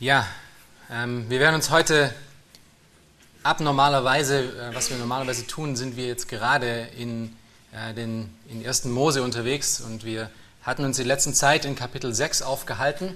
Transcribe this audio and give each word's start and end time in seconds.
Ja, 0.00 0.26
ähm, 0.90 1.28
wir 1.28 1.40
werden 1.40 1.56
uns 1.56 1.68
heute 1.68 2.14
abnormalerweise, 3.42 4.38
äh, 4.38 4.74
was 4.74 4.88
wir 4.88 4.96
normalerweise 4.96 5.46
tun, 5.46 5.76
sind 5.76 5.94
wir 5.94 6.06
jetzt 6.06 6.26
gerade 6.26 6.88
in 6.96 7.36
äh, 7.72 7.92
den 7.92 8.34
in 8.48 8.66
1. 8.66 8.86
Mose 8.86 9.22
unterwegs 9.22 9.78
und 9.78 10.02
wir 10.02 10.30
hatten 10.62 10.86
uns 10.86 10.96
die 10.96 11.02
letzten 11.02 11.34
Zeit 11.34 11.66
in 11.66 11.74
Kapitel 11.74 12.14
6 12.14 12.40
aufgehalten. 12.40 13.14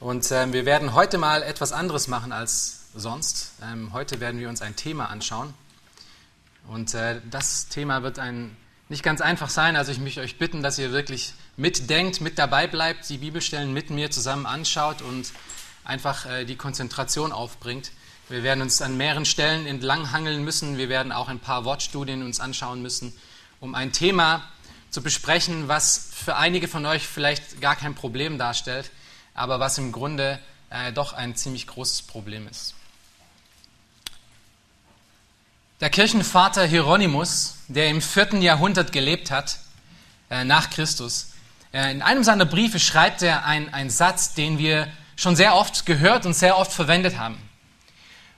Und 0.00 0.28
äh, 0.32 0.52
wir 0.52 0.66
werden 0.66 0.92
heute 0.92 1.18
mal 1.18 1.44
etwas 1.44 1.70
anderes 1.70 2.08
machen 2.08 2.32
als 2.32 2.80
sonst. 2.96 3.52
Ähm, 3.62 3.92
heute 3.92 4.18
werden 4.18 4.40
wir 4.40 4.48
uns 4.48 4.60
ein 4.60 4.74
Thema 4.74 5.08
anschauen. 5.08 5.54
Und 6.66 6.94
äh, 6.94 7.20
das 7.30 7.68
Thema 7.68 8.02
wird 8.02 8.18
ein 8.18 8.56
nicht 8.88 9.04
ganz 9.04 9.20
einfach 9.20 9.50
sein. 9.50 9.76
Also 9.76 9.92
ich 9.92 10.00
möchte 10.00 10.20
euch 10.20 10.36
bitten, 10.36 10.64
dass 10.64 10.80
ihr 10.80 10.90
wirklich 10.90 11.34
mitdenkt, 11.56 12.20
mit 12.20 12.40
dabei 12.40 12.66
bleibt, 12.66 13.08
die 13.08 13.18
Bibelstellen 13.18 13.72
mit 13.72 13.90
mir 13.90 14.10
zusammen 14.10 14.46
anschaut 14.46 15.00
und 15.00 15.30
einfach 15.84 16.26
äh, 16.26 16.44
die 16.44 16.56
Konzentration 16.56 17.32
aufbringt. 17.32 17.90
Wir 18.28 18.42
werden 18.42 18.62
uns 18.62 18.80
an 18.80 18.96
mehreren 18.96 19.24
Stellen 19.24 19.66
entlanghangeln 19.66 20.44
müssen. 20.44 20.78
Wir 20.78 20.88
werden 20.88 21.12
auch 21.12 21.28
ein 21.28 21.40
paar 21.40 21.64
Wortstudien 21.64 22.22
uns 22.22 22.40
anschauen 22.40 22.80
müssen, 22.82 23.12
um 23.60 23.74
ein 23.74 23.92
Thema 23.92 24.42
zu 24.90 25.02
besprechen, 25.02 25.68
was 25.68 26.10
für 26.12 26.36
einige 26.36 26.68
von 26.68 26.86
euch 26.86 27.06
vielleicht 27.06 27.60
gar 27.60 27.76
kein 27.76 27.94
Problem 27.94 28.38
darstellt, 28.38 28.90
aber 29.34 29.60
was 29.60 29.78
im 29.78 29.92
Grunde 29.92 30.38
äh, 30.70 30.92
doch 30.92 31.12
ein 31.12 31.34
ziemlich 31.34 31.66
großes 31.66 32.02
Problem 32.02 32.46
ist. 32.48 32.74
Der 35.80 35.90
Kirchenvater 35.90 36.64
Hieronymus, 36.64 37.56
der 37.66 37.88
im 37.88 38.00
vierten 38.00 38.40
Jahrhundert 38.40 38.92
gelebt 38.92 39.30
hat, 39.30 39.58
äh, 40.30 40.44
nach 40.44 40.70
Christus, 40.70 41.28
in 41.72 42.02
einem 42.02 42.22
seiner 42.22 42.44
Briefe 42.44 42.78
schreibt 42.78 43.22
er 43.22 43.46
einen 43.46 43.88
Satz, 43.88 44.34
den 44.34 44.58
wir 44.58 44.92
schon 45.22 45.36
sehr 45.36 45.54
oft 45.54 45.86
gehört 45.86 46.26
und 46.26 46.34
sehr 46.34 46.58
oft 46.58 46.72
verwendet 46.72 47.16
haben. 47.16 47.38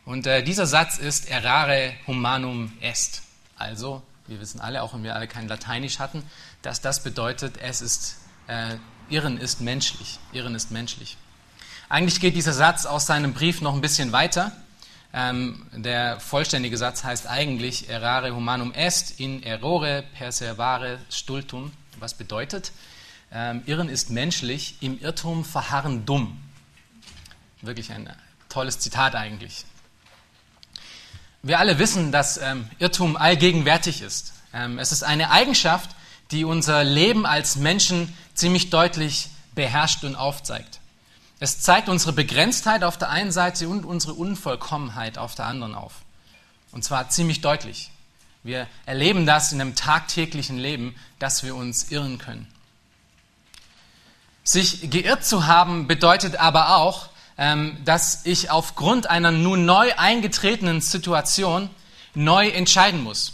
Und 0.05 0.27
äh, 0.27 0.43
dieser 0.43 0.67
Satz 0.67 0.99
ist 0.99 1.31
errare 1.31 1.95
humanum 2.07 2.73
est. 2.81 3.23
Also, 3.57 4.03
wir 4.27 4.39
wissen 4.39 4.61
alle, 4.61 4.83
auch 4.83 4.93
wenn 4.93 5.03
wir 5.03 5.15
alle 5.15 5.27
kein 5.27 5.49
Lateinisch 5.49 5.99
hatten, 5.99 6.23
dass 6.61 6.83
das 6.83 7.03
bedeutet, 7.03 7.57
es 7.63 7.81
ist, 7.81 8.17
äh, 8.49 8.77
Irren 9.09 9.39
ist 9.39 9.63
menschlich. 9.63 10.19
Irren 10.33 10.55
ist 10.55 10.71
menschlich. 10.71 11.17
Eigentlich 11.89 12.21
geht 12.21 12.37
dieser 12.37 12.53
Satz 12.53 12.85
aus 12.85 13.07
seinem 13.07 13.33
Brief 13.33 13.63
noch 13.63 13.75
ein 13.75 13.81
bisschen 13.81 14.13
weiter. 14.13 14.53
Ähm, 15.15 15.67
der 15.73 16.21
vollständige 16.21 16.77
Satz 16.77 17.05
heißt 17.05 17.29
eigentlich 17.29 17.89
errare 17.89 18.35
humanum 18.35 18.73
est 18.75 19.21
in 19.21 19.43
errore 19.43 20.05
perservare 20.19 20.99
stultum, 21.09 21.73
was 21.99 22.15
bedeutet, 22.15 22.73
ähm, 23.33 23.63
Irren 23.67 23.89
ist 23.89 24.11
menschlich, 24.11 24.77
im 24.81 25.01
Irrtum 25.01 25.45
verharren 25.45 26.05
dumm. 26.05 26.44
Wirklich 27.65 27.91
ein 27.93 28.15
tolles 28.51 28.79
Zitat 28.79 29.15
eigentlich. 29.15 29.65
Wir 31.43 31.59
alle 31.59 31.79
wissen, 31.79 32.13
dass 32.13 32.37
ähm, 32.37 32.69
Irrtum 32.79 33.17
allgegenwärtig 33.17 34.03
ist. 34.03 34.35
Ähm, 34.53 34.79
es 34.79 34.93
ist 34.93 35.03
eine 35.03 35.31
Eigenschaft, 35.31 35.91
die 36.31 36.45
unser 36.45 36.85
Leben 36.85 37.25
als 37.25 37.57
Menschen 37.57 38.15
ziemlich 38.35 38.69
deutlich 38.69 39.31
beherrscht 39.55 40.05
und 40.05 40.15
aufzeigt. 40.15 40.81
Es 41.41 41.61
zeigt 41.61 41.89
unsere 41.89 42.13
Begrenztheit 42.13 42.85
auf 42.85 42.99
der 42.99 43.09
einen 43.09 43.33
Seite 43.33 43.69
und 43.69 43.85
unsere 43.85 44.13
Unvollkommenheit 44.13 45.17
auf 45.17 45.35
der 45.35 45.47
anderen 45.47 45.75
auf. 45.75 46.03
Und 46.71 46.85
zwar 46.85 47.09
ziemlich 47.09 47.41
deutlich. 47.41 47.91
Wir 48.43 48.67
erleben 48.85 49.25
das 49.25 49.53
in 49.53 49.61
einem 49.61 49.75
tagtäglichen 49.75 50.59
Leben, 50.59 50.95
dass 51.19 51.43
wir 51.43 51.57
uns 51.57 51.91
irren 51.91 52.19
können. 52.19 52.47
Sich 54.43 54.91
geirrt 54.91 55.25
zu 55.25 55.47
haben 55.47 55.87
bedeutet 55.87 56.37
aber 56.37 56.77
auch, 56.77 57.09
dass 57.37 58.25
ich 58.27 58.51
aufgrund 58.51 59.11
einer 59.11 59.33
nun 59.33 59.65
neu 59.65 59.93
eingetretenen 59.97 60.81
Situation 60.81 61.69
neu 62.15 62.49
entscheiden 62.49 63.03
muss. 63.03 63.33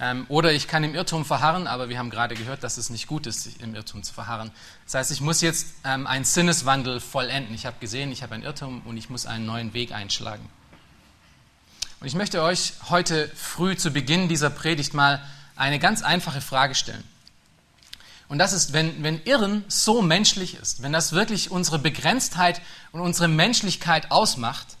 Ähm, 0.00 0.26
oder 0.28 0.52
ich 0.52 0.66
kann 0.66 0.82
im 0.82 0.94
Irrtum 0.94 1.24
verharren, 1.24 1.66
aber 1.66 1.88
wir 1.88 1.98
haben 1.98 2.10
gerade 2.10 2.34
gehört, 2.34 2.64
dass 2.64 2.76
es 2.76 2.90
nicht 2.90 3.06
gut 3.06 3.26
ist, 3.26 3.60
im 3.60 3.74
Irrtum 3.74 4.02
zu 4.02 4.12
verharren. 4.12 4.50
Das 4.84 4.94
heißt, 4.94 5.12
ich 5.12 5.20
muss 5.20 5.40
jetzt 5.40 5.68
ähm, 5.84 6.06
einen 6.06 6.24
Sinneswandel 6.24 7.00
vollenden. 7.00 7.54
Ich 7.54 7.64
habe 7.64 7.76
gesehen, 7.78 8.10
ich 8.10 8.22
habe 8.22 8.34
einen 8.34 8.42
Irrtum 8.42 8.82
und 8.84 8.96
ich 8.96 9.08
muss 9.08 9.26
einen 9.26 9.46
neuen 9.46 9.72
Weg 9.72 9.92
einschlagen. 9.92 10.48
Und 12.00 12.08
ich 12.08 12.14
möchte 12.14 12.42
euch 12.42 12.74
heute 12.90 13.28
früh 13.36 13.76
zu 13.76 13.92
Beginn 13.92 14.28
dieser 14.28 14.50
Predigt 14.50 14.94
mal 14.94 15.22
eine 15.56 15.78
ganz 15.78 16.02
einfache 16.02 16.40
Frage 16.40 16.74
stellen. 16.74 17.04
Und 18.28 18.38
das 18.38 18.52
ist, 18.52 18.72
wenn, 18.72 19.02
wenn 19.02 19.22
Irren 19.24 19.64
so 19.68 20.00
menschlich 20.02 20.54
ist, 20.54 20.82
wenn 20.82 20.92
das 20.92 21.12
wirklich 21.12 21.50
unsere 21.50 21.78
Begrenztheit 21.78 22.60
und 22.92 23.00
unsere 23.00 23.28
Menschlichkeit 23.28 24.10
ausmacht, 24.10 24.76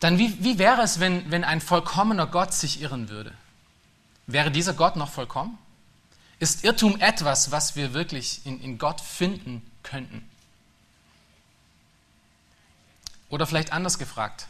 dann 0.00 0.18
wie, 0.18 0.42
wie 0.42 0.58
wäre 0.58 0.82
es, 0.82 1.00
wenn, 1.00 1.30
wenn 1.30 1.44
ein 1.44 1.60
vollkommener 1.60 2.26
Gott 2.26 2.52
sich 2.52 2.80
irren 2.80 3.08
würde? 3.08 3.32
Wäre 4.26 4.50
dieser 4.50 4.74
Gott 4.74 4.96
noch 4.96 5.10
vollkommen? 5.10 5.56
Ist 6.38 6.64
Irrtum 6.64 7.00
etwas, 7.00 7.50
was 7.50 7.76
wir 7.76 7.94
wirklich 7.94 8.44
in, 8.44 8.60
in 8.60 8.78
Gott 8.78 9.00
finden 9.00 9.62
könnten? 9.82 10.28
Oder 13.30 13.46
vielleicht 13.46 13.72
anders 13.72 13.98
gefragt, 13.98 14.46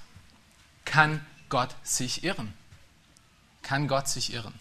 kann 0.85 1.25
Gott 1.49 1.75
sich 1.83 2.25
irren? 2.25 2.53
Kann 3.63 3.89
Gott 3.89 4.09
sich 4.09 4.33
irren? 4.33 4.55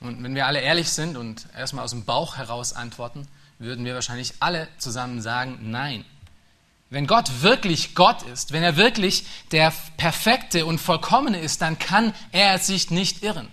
Und 0.00 0.22
wenn 0.22 0.34
wir 0.34 0.46
alle 0.46 0.60
ehrlich 0.60 0.90
sind 0.90 1.16
und 1.16 1.46
erstmal 1.56 1.84
aus 1.84 1.90
dem 1.90 2.04
Bauch 2.04 2.36
heraus 2.36 2.72
antworten, 2.72 3.26
würden 3.58 3.84
wir 3.84 3.94
wahrscheinlich 3.94 4.34
alle 4.40 4.68
zusammen 4.78 5.20
sagen, 5.20 5.58
nein. 5.70 6.04
Wenn 6.90 7.06
Gott 7.06 7.42
wirklich 7.42 7.94
Gott 7.94 8.22
ist, 8.22 8.52
wenn 8.52 8.62
er 8.62 8.76
wirklich 8.76 9.26
der 9.50 9.72
Perfekte 9.96 10.64
und 10.64 10.78
Vollkommene 10.78 11.38
ist, 11.38 11.60
dann 11.60 11.78
kann 11.78 12.14
er 12.32 12.58
sich 12.58 12.90
nicht 12.90 13.22
irren. 13.22 13.48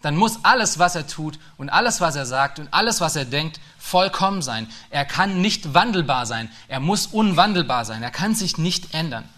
Dann 0.00 0.16
muss 0.16 0.44
alles, 0.44 0.78
was 0.78 0.94
er 0.94 1.06
tut 1.06 1.38
und 1.56 1.70
alles, 1.70 2.00
was 2.00 2.16
er 2.16 2.26
sagt 2.26 2.58
und 2.58 2.72
alles, 2.72 3.00
was 3.00 3.16
er 3.16 3.24
denkt, 3.24 3.60
vollkommen 3.78 4.42
sein. 4.42 4.68
Er 4.90 5.04
kann 5.04 5.40
nicht 5.40 5.74
wandelbar 5.74 6.24
sein. 6.24 6.50
Er 6.68 6.80
muss 6.80 7.06
unwandelbar 7.06 7.84
sein. 7.84 8.02
Er 8.02 8.10
kann 8.10 8.34
sich 8.34 8.58
nicht 8.58 8.94
ändern. 8.94 9.28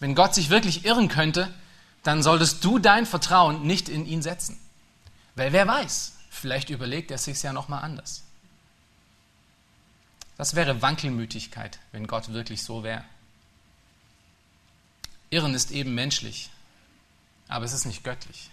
Wenn 0.00 0.16
Gott 0.16 0.34
sich 0.34 0.50
wirklich 0.50 0.84
irren 0.84 1.08
könnte, 1.08 1.48
dann 2.02 2.22
solltest 2.22 2.64
du 2.64 2.78
dein 2.78 3.06
Vertrauen 3.06 3.62
nicht 3.66 3.88
in 3.88 4.06
ihn 4.06 4.22
setzen. 4.22 4.58
Weil 5.34 5.52
wer 5.52 5.66
weiß, 5.66 6.14
vielleicht 6.30 6.70
überlegt 6.70 7.10
er 7.10 7.18
sich 7.18 7.42
ja 7.42 7.52
nochmal 7.52 7.82
anders. 7.82 8.22
Das 10.36 10.54
wäre 10.54 10.82
Wankelmütigkeit, 10.82 11.78
wenn 11.92 12.06
Gott 12.06 12.32
wirklich 12.32 12.62
so 12.62 12.82
wäre. 12.82 13.04
Irren 15.30 15.54
ist 15.54 15.70
eben 15.70 15.94
menschlich, 15.94 16.50
aber 17.48 17.64
es 17.64 17.72
ist 17.72 17.86
nicht 17.86 18.04
göttlich. 18.04 18.50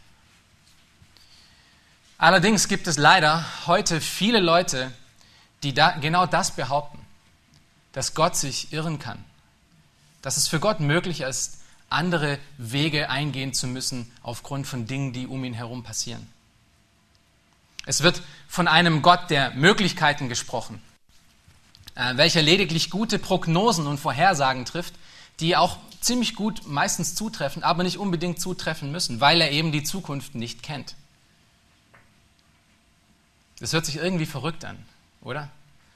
Allerdings 2.18 2.68
gibt 2.68 2.88
es 2.88 2.98
leider 2.98 3.46
heute 3.66 4.02
viele 4.02 4.40
Leute, 4.40 4.92
die 5.64 5.74
da 5.74 5.92
genau 5.92 6.26
das 6.26 6.56
behaupten, 6.56 7.00
dass 7.94 8.14
Gott 8.14 8.36
sich 8.36 8.72
irren 8.72 9.00
kann, 9.00 9.24
dass 10.22 10.38
es 10.38 10.48
für 10.48 10.59
Gott 10.59 10.80
möglich 10.80 11.22
ist, 11.22 11.59
andere 11.90 12.38
Wege 12.58 13.10
eingehen 13.10 13.54
zu 13.54 13.68
müssen 13.68 14.12
aufgrund 14.22 14.68
von 14.68 14.86
Dingen, 14.86 15.14
die 15.14 15.28
um 15.28 15.44
ihn 15.44 15.54
herum 15.54 15.84
passieren. 15.84 16.28
Es 17.86 18.04
wird 18.04 18.22
von 18.48 18.68
einem 18.68 19.02
Gott 19.02 19.30
der 19.30 19.52
Möglichkeiten 19.52 20.30
gesprochen, 20.30 20.82
äh, 21.96 22.18
welcher 22.18 22.42
lediglich 22.42 22.90
gute 22.90 23.18
Prognosen 23.18 23.88
und 23.88 24.00
Vorhersagen 24.00 24.66
trifft, 24.66 24.94
die 25.40 25.56
auch 25.56 25.78
ziemlich 26.02 26.36
gut 26.36 26.68
meistens 26.68 27.16
zutreffen, 27.16 27.64
aber 27.64 27.84
nicht 27.84 27.98
unbedingt 27.98 28.40
zutreffen 28.40 28.92
müssen, 28.92 29.22
weil 29.22 29.42
er 29.42 29.52
eben 29.52 29.72
die 29.72 29.84
Zukunft 29.84 30.36
nicht 30.36 30.64
kennt. 30.64 30.96
Das 33.60 33.74
hört 33.74 33.86
sich 33.86 33.98
irgendwie 33.98 34.26
verrückt 34.26 34.64
an, 34.64 34.78
oder? 35.22 35.50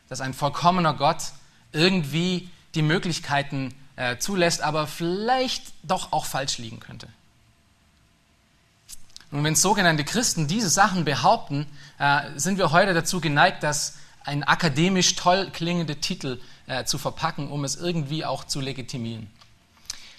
Dass 0.09 0.19
ein 0.19 0.33
vollkommener 0.33 0.93
Gott 0.93 1.31
irgendwie 1.71 2.49
die 2.75 2.81
Möglichkeiten 2.81 3.73
äh, 3.95 4.17
zulässt, 4.17 4.61
aber 4.61 4.87
vielleicht 4.87 5.65
doch 5.83 6.11
auch 6.13 6.25
falsch 6.25 6.57
liegen 6.57 6.79
könnte. 6.79 7.07
Und 9.29 9.43
wenn 9.43 9.55
sogenannte 9.55 10.03
Christen 10.03 10.47
diese 10.47 10.69
Sachen 10.69 11.05
behaupten, 11.05 11.67
äh, 11.99 12.21
sind 12.35 12.57
wir 12.57 12.71
heute 12.71 12.93
dazu 12.93 13.21
geneigt, 13.21 13.61
das 13.61 13.97
ein 14.23 14.43
akademisch 14.43 15.15
toll 15.15 15.49
klingende 15.51 15.97
Titel 15.97 16.39
äh, 16.65 16.85
zu 16.85 16.97
verpacken, 16.97 17.49
um 17.51 17.63
es 17.63 17.75
irgendwie 17.75 18.25
auch 18.25 18.45
zu 18.45 18.61
legitimieren. 18.61 19.29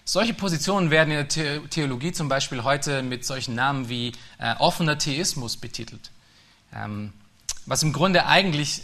Solche 0.05 0.35
Positionen 0.35 0.91
werden 0.91 1.11
in 1.11 1.27
der 1.29 1.69
Theologie 1.70 2.12
zum 2.12 2.29
Beispiel 2.29 2.62
heute 2.62 3.03
mit 3.03 3.25
solchen 3.25 3.55
Namen 3.55 3.88
wie 3.88 4.12
offener 4.59 4.99
Theismus 4.99 5.56
betitelt, 5.56 6.11
ähm, 6.75 7.15
was 7.65 7.82
im 7.82 7.94
Grunde 7.94 8.27
eigentlich, 8.27 8.82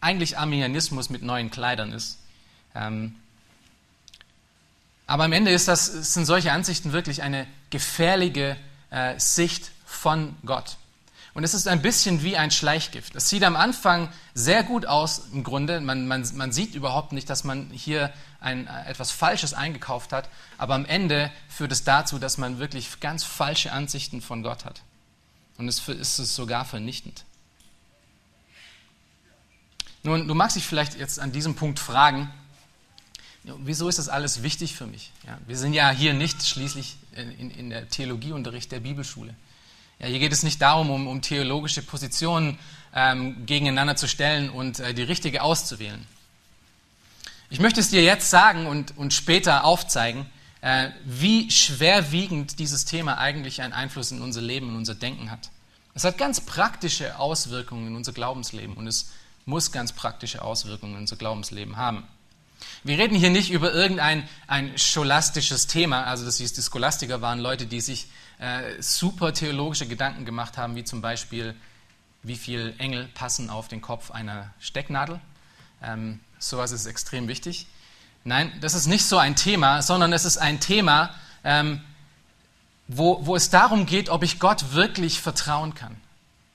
eigentlich 0.00 0.38
Arminianismus 0.38 1.10
mit 1.10 1.22
neuen 1.22 1.50
Kleidern 1.50 1.92
ist. 1.92 2.20
Ähm, 2.76 3.16
aber 5.10 5.24
am 5.24 5.32
Ende 5.32 5.50
ist 5.50 5.66
das, 5.66 5.86
sind 5.86 6.24
solche 6.24 6.52
Ansichten 6.52 6.92
wirklich 6.92 7.22
eine 7.22 7.48
gefährliche 7.70 8.56
äh, 8.90 9.18
Sicht 9.18 9.72
von 9.84 10.36
Gott. 10.46 10.76
Und 11.34 11.42
es 11.42 11.52
ist 11.52 11.66
ein 11.66 11.82
bisschen 11.82 12.22
wie 12.22 12.36
ein 12.36 12.52
Schleichgift. 12.52 13.16
Es 13.16 13.28
sieht 13.28 13.42
am 13.42 13.56
Anfang 13.56 14.12
sehr 14.34 14.62
gut 14.62 14.86
aus 14.86 15.22
im 15.32 15.42
Grunde. 15.42 15.80
Man, 15.80 16.06
man, 16.06 16.24
man 16.36 16.52
sieht 16.52 16.76
überhaupt 16.76 17.10
nicht, 17.10 17.28
dass 17.28 17.42
man 17.42 17.70
hier 17.70 18.12
ein, 18.38 18.68
etwas 18.68 19.10
Falsches 19.10 19.52
eingekauft 19.52 20.12
hat. 20.12 20.28
Aber 20.58 20.76
am 20.76 20.84
Ende 20.84 21.32
führt 21.48 21.72
es 21.72 21.82
dazu, 21.82 22.20
dass 22.20 22.38
man 22.38 22.60
wirklich 22.60 23.00
ganz 23.00 23.24
falsche 23.24 23.72
Ansichten 23.72 24.20
von 24.20 24.44
Gott 24.44 24.64
hat. 24.64 24.82
Und 25.58 25.66
es 25.66 25.88
ist 25.88 26.20
es 26.20 26.36
sogar 26.36 26.64
vernichtend. 26.64 27.24
Nun, 30.04 30.28
du 30.28 30.36
magst 30.36 30.54
dich 30.54 30.66
vielleicht 30.66 30.96
jetzt 30.96 31.18
an 31.18 31.32
diesem 31.32 31.56
Punkt 31.56 31.80
fragen, 31.80 32.30
wieso 33.44 33.88
ist 33.88 33.98
das 33.98 34.08
alles 34.08 34.42
wichtig 34.42 34.74
für 34.74 34.86
mich? 34.86 35.12
Ja, 35.26 35.38
wir 35.46 35.56
sind 35.56 35.72
ja 35.72 35.90
hier 35.90 36.12
nicht 36.14 36.46
schließlich 36.46 36.96
in, 37.14 37.50
in 37.50 37.70
der 37.70 37.88
Theologieunterricht 37.88 38.70
der 38.72 38.80
Bibelschule. 38.80 39.34
Ja, 39.98 40.06
hier 40.06 40.18
geht 40.18 40.32
es 40.32 40.42
nicht 40.42 40.60
darum, 40.62 40.90
um, 40.90 41.06
um 41.06 41.22
theologische 41.22 41.82
Positionen 41.82 42.58
ähm, 42.94 43.44
gegeneinander 43.46 43.96
zu 43.96 44.08
stellen 44.08 44.50
und 44.50 44.80
äh, 44.80 44.94
die 44.94 45.02
richtige 45.02 45.42
auszuwählen. 45.42 46.06
Ich 47.50 47.60
möchte 47.60 47.80
es 47.80 47.90
dir 47.90 48.02
jetzt 48.02 48.30
sagen 48.30 48.66
und, 48.66 48.96
und 48.96 49.12
später 49.12 49.64
aufzeigen, 49.64 50.26
äh, 50.60 50.90
wie 51.04 51.50
schwerwiegend 51.50 52.58
dieses 52.58 52.84
Thema 52.84 53.18
eigentlich 53.18 53.62
einen 53.62 53.72
Einfluss 53.72 54.10
in 54.12 54.22
unser 54.22 54.40
Leben 54.40 54.68
und 54.68 54.76
unser 54.76 54.94
Denken 54.94 55.30
hat. 55.30 55.50
Es 55.94 56.04
hat 56.04 56.16
ganz 56.16 56.40
praktische 56.40 57.18
Auswirkungen 57.18 57.88
in 57.88 57.96
unser 57.96 58.12
Glaubensleben 58.12 58.76
und 58.76 58.86
es 58.86 59.10
muss 59.46 59.72
ganz 59.72 59.92
praktische 59.92 60.42
Auswirkungen 60.42 60.94
in 60.94 61.00
unser 61.00 61.16
Glaubensleben 61.16 61.76
haben. 61.76 62.06
Wir 62.84 62.98
reden 62.98 63.16
hier 63.16 63.30
nicht 63.30 63.50
über 63.50 63.72
irgendein 63.72 64.28
ein 64.46 64.76
scholastisches 64.78 65.66
Thema, 65.66 66.04
also 66.04 66.24
das 66.24 66.38
hieß, 66.38 66.52
die 66.52 66.62
Scholastiker 66.62 67.20
waren 67.20 67.38
Leute, 67.38 67.66
die 67.66 67.80
sich 67.80 68.06
äh, 68.38 68.80
super 68.80 69.34
theologische 69.34 69.86
Gedanken 69.86 70.24
gemacht 70.24 70.56
haben, 70.56 70.76
wie 70.76 70.84
zum 70.84 71.02
Beispiel, 71.02 71.54
wie 72.22 72.36
viele 72.36 72.74
Engel 72.76 73.06
passen 73.14 73.50
auf 73.50 73.68
den 73.68 73.80
Kopf 73.80 74.10
einer 74.10 74.52
Stecknadel. 74.60 75.20
Ähm, 75.82 76.20
sowas 76.38 76.72
ist 76.72 76.86
extrem 76.86 77.28
wichtig. 77.28 77.66
Nein, 78.24 78.52
das 78.60 78.74
ist 78.74 78.86
nicht 78.86 79.04
so 79.04 79.18
ein 79.18 79.36
Thema, 79.36 79.82
sondern 79.82 80.12
es 80.12 80.24
ist 80.24 80.36
ein 80.36 80.60
Thema, 80.60 81.14
ähm, 81.44 81.80
wo, 82.88 83.24
wo 83.24 83.36
es 83.36 83.50
darum 83.50 83.86
geht, 83.86 84.08
ob 84.08 84.22
ich 84.22 84.38
Gott 84.38 84.72
wirklich 84.72 85.20
vertrauen 85.20 85.74
kann. 85.74 85.96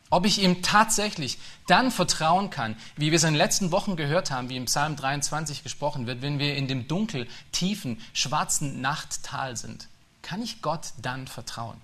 Ob 0.10 0.26
ich 0.26 0.42
ihm 0.42 0.62
tatsächlich 0.62 1.40
dann 1.68 1.92
vertrauen 1.92 2.50
kann, 2.50 2.76
wie 2.96 3.12
wir 3.12 3.16
es 3.16 3.24
in 3.24 3.34
den 3.34 3.38
letzten 3.38 3.72
Wochen 3.72 3.96
gehört 3.96 4.32
haben, 4.32 4.50
wie 4.50 4.56
im 4.56 4.66
Psalm 4.66 4.96
23 4.96 5.64
gesprochen 5.64 6.06
wird, 6.06 6.22
wenn 6.22 6.40
wir 6.40 6.56
in 6.56 6.68
dem 6.68 6.88
dunkel, 6.88 7.28
tiefen, 7.52 8.00
schwarzen 8.14 8.82
Nachttal 8.82 9.58
sind. 9.58 9.88
Kann 10.22 10.42
ich 10.42 10.62
Gott 10.62 10.94
dann 11.02 11.28
vertrauen? 11.28 11.80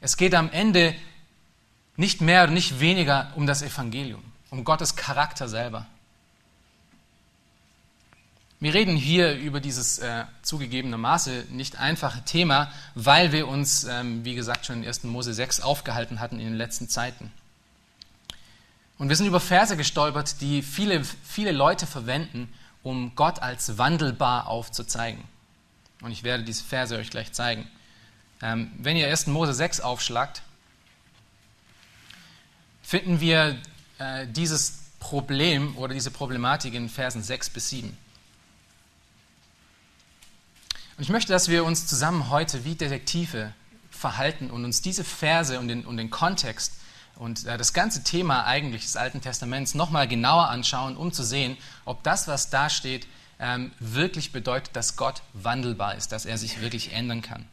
Es 0.00 0.16
geht 0.16 0.34
am 0.34 0.50
Ende 0.50 0.94
nicht 1.96 2.20
mehr 2.20 2.44
und 2.44 2.54
nicht 2.54 2.80
weniger 2.80 3.32
um 3.34 3.46
das 3.46 3.62
Evangelium, 3.62 4.22
um 4.50 4.64
Gottes 4.64 4.96
Charakter 4.96 5.48
selber. 5.48 5.86
Wir 8.60 8.74
reden 8.74 8.96
hier 8.96 9.36
über 9.36 9.60
dieses 9.60 9.98
äh, 9.98 10.24
zugegebenermaßen 10.42 11.54
nicht 11.54 11.78
einfache 11.78 12.24
Thema, 12.24 12.72
weil 12.96 13.30
wir 13.30 13.46
uns, 13.46 13.84
ähm, 13.84 14.24
wie 14.24 14.34
gesagt, 14.34 14.66
schon 14.66 14.82
in 14.82 14.88
1. 14.88 15.04
Mose 15.04 15.32
6 15.32 15.60
aufgehalten 15.60 16.18
hatten 16.18 16.40
in 16.40 16.46
den 16.46 16.56
letzten 16.56 16.88
Zeiten. 16.88 17.30
Und 18.98 19.08
wir 19.08 19.14
sind 19.14 19.26
über 19.26 19.38
Verse 19.38 19.76
gestolpert, 19.76 20.40
die 20.40 20.62
viele, 20.62 21.04
viele 21.04 21.52
Leute 21.52 21.86
verwenden, 21.86 22.52
um 22.82 23.14
Gott 23.14 23.40
als 23.40 23.78
wandelbar 23.78 24.48
aufzuzeigen. 24.48 25.22
Und 26.02 26.10
ich 26.10 26.24
werde 26.24 26.42
diese 26.42 26.64
Verse 26.64 26.96
euch 26.96 27.10
gleich 27.10 27.32
zeigen. 27.32 27.68
Ähm, 28.42 28.72
wenn 28.78 28.96
ihr 28.96 29.06
1. 29.06 29.28
Mose 29.28 29.54
6 29.54 29.80
aufschlagt, 29.80 30.42
finden 32.82 33.20
wir 33.20 33.56
äh, 33.98 34.26
dieses 34.26 34.80
Problem 34.98 35.76
oder 35.76 35.94
diese 35.94 36.10
Problematik 36.10 36.74
in 36.74 36.88
Versen 36.88 37.22
6 37.22 37.50
bis 37.50 37.70
7. 37.70 37.96
Und 40.98 41.04
ich 41.04 41.10
möchte, 41.10 41.32
dass 41.32 41.48
wir 41.48 41.64
uns 41.64 41.86
zusammen 41.86 42.28
heute 42.28 42.64
wie 42.64 42.74
Detektive 42.74 43.52
verhalten 43.88 44.50
und 44.50 44.64
uns 44.64 44.82
diese 44.82 45.04
Verse 45.04 45.56
und 45.56 45.68
den, 45.68 45.86
und 45.86 45.96
den 45.96 46.10
Kontext 46.10 46.72
und 47.14 47.46
äh, 47.46 47.56
das 47.56 47.72
ganze 47.72 48.02
Thema 48.02 48.44
eigentlich 48.46 48.82
des 48.82 48.96
Alten 48.96 49.20
Testaments 49.20 49.74
nochmal 49.74 50.08
genauer 50.08 50.48
anschauen, 50.48 50.96
um 50.96 51.12
zu 51.12 51.22
sehen, 51.22 51.56
ob 51.84 52.02
das, 52.02 52.26
was 52.26 52.50
da 52.50 52.68
steht, 52.68 53.06
ähm, 53.38 53.70
wirklich 53.78 54.32
bedeutet, 54.32 54.74
dass 54.74 54.96
Gott 54.96 55.22
wandelbar 55.34 55.94
ist, 55.94 56.10
dass 56.10 56.26
er 56.26 56.36
sich 56.36 56.60
wirklich 56.60 56.92
ändern 56.92 57.22
kann. 57.22 57.46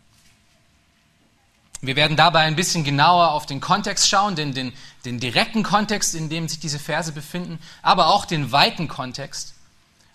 Wir 1.81 1.95
werden 1.95 2.17
dabei 2.17 2.45
ein 2.45 2.55
bisschen 2.55 2.83
genauer 2.83 3.31
auf 3.31 3.45
den 3.45 3.61
Kontext 3.61 4.09
schauen, 4.09 4.35
den, 4.35 4.55
den, 4.55 4.73
den 5.05 5.19
direkten 5.19 5.61
Kontext, 5.61 6.15
in 6.15 6.29
dem 6.29 6.49
sich 6.49 6.59
diese 6.59 6.79
Verse 6.79 7.11
befinden, 7.11 7.59
aber 7.83 8.07
auch 8.07 8.25
den 8.25 8.51
weiten 8.51 8.87
Kontext. 8.87 9.53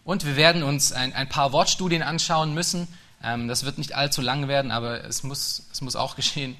Und 0.02 0.26
wir 0.26 0.34
werden 0.34 0.64
uns 0.64 0.90
ein, 0.90 1.14
ein 1.14 1.28
paar 1.28 1.52
Wortstudien 1.52 2.02
anschauen 2.02 2.54
müssen, 2.54 2.88
das 3.20 3.64
wird 3.64 3.78
nicht 3.78 3.94
allzu 3.94 4.22
lang 4.22 4.48
werden, 4.48 4.70
aber 4.70 5.04
es 5.04 5.22
muss, 5.22 5.64
es 5.72 5.80
muss 5.80 5.96
auch 5.96 6.16
geschehen. 6.16 6.56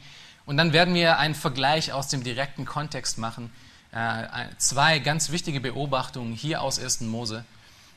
Und 0.46 0.56
dann 0.56 0.72
werden 0.72 0.94
wir 0.94 1.18
einen 1.18 1.34
Vergleich 1.34 1.92
aus 1.92 2.08
dem 2.08 2.24
direkten 2.24 2.64
Kontext 2.64 3.18
machen. 3.18 3.52
Äh, 3.92 4.24
zwei 4.58 4.98
ganz 4.98 5.30
wichtige 5.30 5.60
Beobachtungen 5.60 6.32
hier 6.32 6.62
aus 6.62 6.78
1. 6.78 7.02
Mose. 7.02 7.44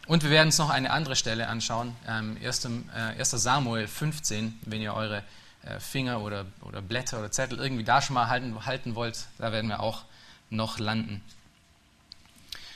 Und 0.06 0.24
wir 0.24 0.30
werden 0.30 0.48
uns 0.48 0.57
noch 0.57 0.69
eine 0.69 0.92
andere 0.92 1.15
Stelle 1.15 1.48
anschauen, 1.48 1.95
1. 2.06 2.65
Ähm, 2.65 2.89
äh, 2.94 3.24
Samuel 3.24 3.88
15, 3.88 4.60
wenn 4.65 4.81
ihr 4.81 4.94
eure 4.94 5.24
äh, 5.65 5.80
Finger 5.80 6.21
oder, 6.21 6.45
oder 6.62 6.81
Blätter 6.81 7.19
oder 7.19 7.31
Zettel 7.31 7.57
irgendwie 7.57 7.86
da 7.86 8.01
schon 8.01 8.15
mal 8.15 8.27
halten, 8.27 8.65
halten 8.65 8.95
wollt, 8.95 9.27
da 9.38 9.51
werden 9.51 9.69
wir 9.69 9.80
auch 9.80 10.04
noch 10.50 10.77
landen. 10.77 11.21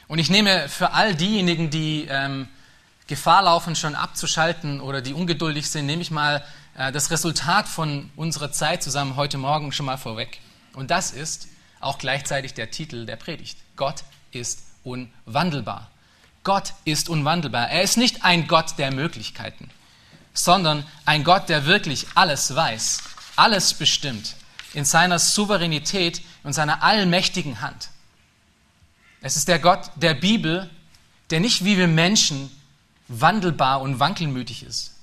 Und 0.07 0.19
ich 0.19 0.29
nehme 0.29 0.69
für 0.69 0.93
all 0.93 1.15
diejenigen, 1.15 1.69
die 1.69 2.07
ähm, 2.09 2.47
Gefahr 3.07 3.43
laufen, 3.43 3.75
schon 3.75 3.95
abzuschalten 3.95 4.81
oder 4.81 5.01
die 5.01 5.13
ungeduldig 5.13 5.69
sind, 5.69 5.85
nehme 5.85 6.01
ich 6.01 6.11
mal 6.11 6.43
äh, 6.75 6.91
das 6.91 7.09
Resultat 7.09 7.67
von 7.67 8.11
unserer 8.15 8.51
Zeit 8.51 8.83
zusammen 8.83 9.15
heute 9.15 9.37
Morgen 9.37 9.71
schon 9.71 9.85
mal 9.85 9.97
vorweg. 9.97 10.39
Und 10.73 10.91
das 10.91 11.11
ist 11.11 11.47
auch 11.79 11.97
gleichzeitig 11.97 12.53
der 12.53 12.69
Titel 12.69 13.05
der 13.05 13.15
Predigt. 13.15 13.57
Gott 13.75 14.03
ist 14.31 14.63
unwandelbar. 14.83 15.89
Gott 16.43 16.73
ist 16.85 17.09
unwandelbar. 17.09 17.69
Er 17.69 17.81
ist 17.81 17.97
nicht 17.97 18.23
ein 18.23 18.47
Gott 18.47 18.77
der 18.77 18.91
Möglichkeiten, 18.91 19.69
sondern 20.33 20.85
ein 21.05 21.23
Gott, 21.23 21.49
der 21.49 21.65
wirklich 21.65 22.07
alles 22.15 22.55
weiß, 22.55 23.01
alles 23.35 23.73
bestimmt, 23.73 24.35
in 24.73 24.85
seiner 24.85 25.19
Souveränität 25.19 26.21
und 26.43 26.53
seiner 26.53 26.83
allmächtigen 26.83 27.61
Hand. 27.61 27.89
Es 29.21 29.35
ist 29.35 29.47
der 29.47 29.59
Gott 29.59 29.91
der 29.95 30.13
Bibel, 30.13 30.69
der 31.31 31.39
nicht 31.39 31.65
wie 31.65 31.77
wir 31.77 31.87
Menschen 31.87 32.51
wandelbar 33.07 33.81
und 33.81 33.99
wankelmütig 33.99 34.63
ist. 34.63 34.93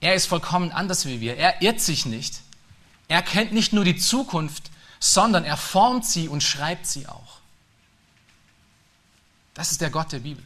Er 0.00 0.14
ist 0.14 0.26
vollkommen 0.26 0.70
anders 0.70 1.06
wie 1.06 1.20
wir. 1.20 1.36
Er 1.36 1.62
irrt 1.62 1.80
sich 1.80 2.06
nicht. 2.06 2.40
Er 3.08 3.22
kennt 3.22 3.52
nicht 3.52 3.72
nur 3.72 3.84
die 3.84 3.96
Zukunft, 3.96 4.70
sondern 5.00 5.44
er 5.44 5.56
formt 5.56 6.04
sie 6.04 6.28
und 6.28 6.42
schreibt 6.42 6.86
sie 6.86 7.06
auch. 7.06 7.38
Das 9.54 9.72
ist 9.72 9.80
der 9.80 9.90
Gott 9.90 10.12
der 10.12 10.20
Bibel. 10.20 10.44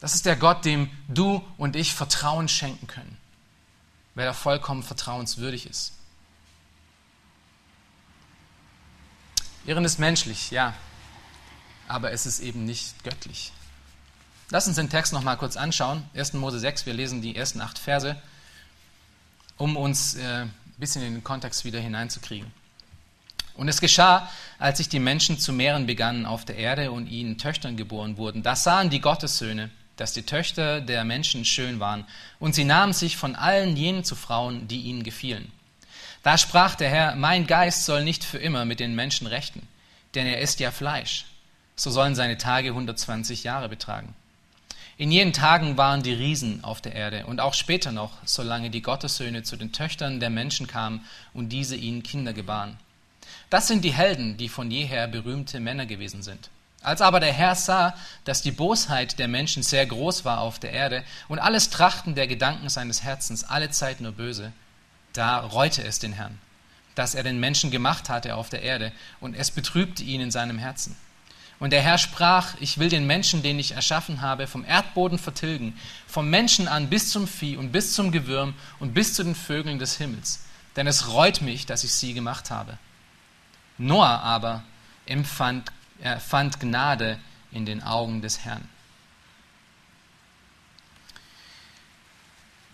Das 0.00 0.14
ist 0.14 0.26
der 0.26 0.36
Gott, 0.36 0.64
dem 0.64 0.90
du 1.08 1.44
und 1.56 1.74
ich 1.74 1.94
Vertrauen 1.94 2.48
schenken 2.48 2.86
können, 2.86 3.16
weil 4.14 4.26
er 4.26 4.34
vollkommen 4.34 4.82
vertrauenswürdig 4.82 5.66
ist. 5.66 5.92
Irren 9.64 9.84
ist 9.84 9.98
menschlich, 9.98 10.50
ja, 10.50 10.74
aber 11.88 12.12
es 12.12 12.26
ist 12.26 12.40
eben 12.40 12.64
nicht 12.64 13.02
göttlich. 13.04 13.52
Lass 14.50 14.66
uns 14.66 14.76
den 14.76 14.88
Text 14.88 15.12
noch 15.12 15.22
mal 15.22 15.36
kurz 15.36 15.58
anschauen. 15.58 16.02
1. 16.14 16.32
Mose 16.32 16.58
6, 16.58 16.86
wir 16.86 16.94
lesen 16.94 17.20
die 17.20 17.36
ersten 17.36 17.60
acht 17.60 17.78
Verse, 17.78 18.16
um 19.58 19.76
uns 19.76 20.14
äh, 20.14 20.22
ein 20.22 20.54
bisschen 20.78 21.02
in 21.02 21.12
den 21.12 21.24
Kontext 21.24 21.66
wieder 21.66 21.80
hineinzukriegen. 21.80 22.50
Und 23.56 23.68
es 23.68 23.80
geschah, 23.80 24.30
als 24.58 24.78
sich 24.78 24.88
die 24.88 25.00
Menschen 25.00 25.38
zu 25.38 25.52
mehren 25.52 25.86
begannen 25.86 26.24
auf 26.24 26.46
der 26.46 26.56
Erde 26.56 26.92
und 26.92 27.08
ihnen 27.08 27.36
Töchtern 27.36 27.76
geboren 27.76 28.16
wurden. 28.16 28.42
Da 28.42 28.56
sahen 28.56 28.88
die 28.88 29.02
Gottessöhne, 29.02 29.68
dass 29.96 30.14
die 30.14 30.22
Töchter 30.22 30.80
der 30.80 31.04
Menschen 31.04 31.44
schön 31.44 31.78
waren, 31.78 32.06
und 32.38 32.54
sie 32.54 32.64
nahmen 32.64 32.94
sich 32.94 33.18
von 33.18 33.36
allen 33.36 33.76
jenen 33.76 34.04
zu 34.04 34.14
Frauen, 34.14 34.66
die 34.66 34.80
ihnen 34.80 35.02
gefielen. 35.02 35.52
Da 36.22 36.38
sprach 36.38 36.74
der 36.74 36.88
Herr, 36.88 37.16
mein 37.16 37.46
Geist 37.46 37.84
soll 37.84 38.02
nicht 38.02 38.24
für 38.24 38.38
immer 38.38 38.64
mit 38.64 38.80
den 38.80 38.94
Menschen 38.94 39.26
rechten, 39.26 39.66
denn 40.14 40.26
er 40.26 40.40
ist 40.40 40.58
ja 40.58 40.70
Fleisch. 40.70 41.26
So 41.76 41.90
sollen 41.90 42.14
seine 42.14 42.38
Tage 42.38 42.68
120 42.68 43.44
Jahre 43.44 43.68
betragen. 43.68 44.14
In 45.00 45.12
jenen 45.12 45.32
Tagen 45.32 45.76
waren 45.76 46.02
die 46.02 46.12
Riesen 46.12 46.64
auf 46.64 46.80
der 46.80 46.92
Erde 46.92 47.24
und 47.26 47.38
auch 47.38 47.54
später 47.54 47.92
noch, 47.92 48.14
solange 48.24 48.68
die 48.68 48.82
Gottessöhne 48.82 49.44
zu 49.44 49.56
den 49.56 49.70
Töchtern 49.70 50.18
der 50.18 50.28
Menschen 50.28 50.66
kamen 50.66 51.04
und 51.32 51.50
diese 51.50 51.76
ihnen 51.76 52.02
Kinder 52.02 52.32
gebaren. 52.32 52.76
Das 53.48 53.68
sind 53.68 53.84
die 53.84 53.92
Helden, 53.92 54.36
die 54.38 54.48
von 54.48 54.72
jeher 54.72 55.06
berühmte 55.06 55.60
Männer 55.60 55.86
gewesen 55.86 56.24
sind. 56.24 56.50
Als 56.82 57.00
aber 57.00 57.20
der 57.20 57.32
Herr 57.32 57.54
sah, 57.54 57.94
dass 58.24 58.42
die 58.42 58.50
Bosheit 58.50 59.20
der 59.20 59.28
Menschen 59.28 59.62
sehr 59.62 59.86
groß 59.86 60.24
war 60.24 60.40
auf 60.40 60.58
der 60.58 60.72
Erde 60.72 61.04
und 61.28 61.38
alles 61.38 61.70
Trachten 61.70 62.16
der 62.16 62.26
Gedanken 62.26 62.68
seines 62.68 63.04
Herzens 63.04 63.44
alle 63.44 63.70
Zeit 63.70 64.00
nur 64.00 64.10
böse, 64.10 64.52
da 65.12 65.38
reute 65.38 65.84
es 65.84 66.00
den 66.00 66.12
Herrn. 66.12 66.40
das 66.96 67.14
er 67.14 67.22
den 67.22 67.38
Menschen 67.38 67.70
gemacht 67.70 68.08
hatte 68.08 68.34
auf 68.34 68.48
der 68.48 68.62
Erde, 68.62 68.90
und 69.20 69.34
es 69.34 69.52
betrübte 69.52 70.02
ihn 70.02 70.20
in 70.20 70.32
seinem 70.32 70.58
Herzen. 70.58 70.96
Und 71.60 71.70
der 71.70 71.82
Herr 71.82 71.98
sprach, 71.98 72.54
ich 72.60 72.78
will 72.78 72.88
den 72.88 73.06
Menschen, 73.06 73.42
den 73.42 73.58
ich 73.58 73.72
erschaffen 73.72 74.20
habe, 74.20 74.46
vom 74.46 74.64
Erdboden 74.64 75.18
vertilgen, 75.18 75.76
vom 76.06 76.30
Menschen 76.30 76.68
an 76.68 76.88
bis 76.88 77.10
zum 77.10 77.26
Vieh 77.26 77.56
und 77.56 77.72
bis 77.72 77.94
zum 77.94 78.12
Gewürm 78.12 78.54
und 78.78 78.94
bis 78.94 79.14
zu 79.14 79.24
den 79.24 79.34
Vögeln 79.34 79.78
des 79.80 79.96
Himmels. 79.96 80.44
Denn 80.76 80.86
es 80.86 81.08
reut 81.08 81.40
mich, 81.40 81.66
dass 81.66 81.82
ich 81.82 81.92
sie 81.92 82.14
gemacht 82.14 82.50
habe. 82.50 82.78
Noah 83.76 84.20
aber 84.20 84.62
empfand, 85.06 85.72
er 86.00 86.20
fand 86.20 86.60
Gnade 86.60 87.18
in 87.50 87.66
den 87.66 87.82
Augen 87.82 88.22
des 88.22 88.44
Herrn. 88.44 88.68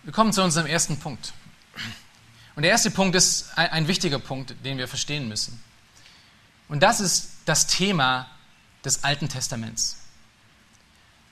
Wir 0.03 0.13
kommen 0.13 0.31
zu 0.31 0.43
unserem 0.43 0.67
ersten 0.67 0.99
Punkt. 0.99 1.33
Und 2.55 2.61
der 2.61 2.71
erste 2.71 2.91
Punkt 2.91 3.15
ist 3.15 3.57
ein, 3.57 3.71
ein 3.71 3.87
wichtiger 3.87 4.19
Punkt, 4.19 4.53
den 4.63 4.77
wir 4.77 4.87
verstehen 4.87 5.27
müssen. 5.27 5.59
Und 6.67 6.83
das 6.83 6.99
ist 6.99 7.31
das 7.45 7.65
Thema 7.65 8.29
des 8.85 9.03
Alten 9.03 9.29
Testaments. 9.29 9.97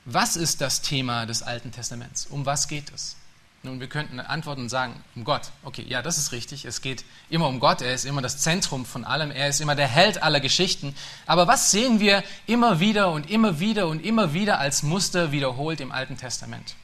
Was 0.06 0.36
ist 0.36 0.60
das 0.62 0.82
Thema 0.82 1.26
des 1.26 1.44
Alten 1.44 1.72
Testaments? 1.72 2.26
Um 2.26 2.46
was 2.46 2.68
geht 2.68 2.92
es? 2.94 3.16
Nun, 3.66 3.80
wir 3.80 3.88
könnten 3.88 4.20
antworten 4.20 4.64
und 4.64 4.70
sagen, 4.70 5.02
um 5.16 5.24
Gott. 5.24 5.52
Okay, 5.64 5.86
ja, 5.88 6.02
das 6.02 6.18
ist 6.18 6.34
richtig. 6.34 6.66
Es 6.66 6.82
geht 6.82 7.06
immer 7.30 7.48
um 7.48 7.62
Gott. 7.62 7.82
Er 7.82 7.94
ist 7.94 8.04
immer 8.04 8.22
das 8.22 8.40
Zentrum 8.40 8.86
von 8.86 9.06
allem. 9.06 9.32
Er 9.32 9.48
ist 9.48 9.62
immer 9.62 9.76
der 9.76 9.88
Held 9.88 10.22
aller 10.22 10.42
Geschichten. 10.42 10.94
Aber 11.26 11.48
was 11.48 11.72
sehen 11.72 12.02
wir 12.02 12.26
immer 12.46 12.82
wieder 12.82 13.12
und 13.12 13.30
immer 13.30 13.62
wieder 13.62 13.88
und 13.88 14.04
immer 14.04 14.34
wieder 14.34 14.60
als 14.60 14.84
Muster 14.84 15.32
wiederholt 15.32 15.80
im 15.80 15.94
Alten 15.94 16.18
Testament? 16.18 16.76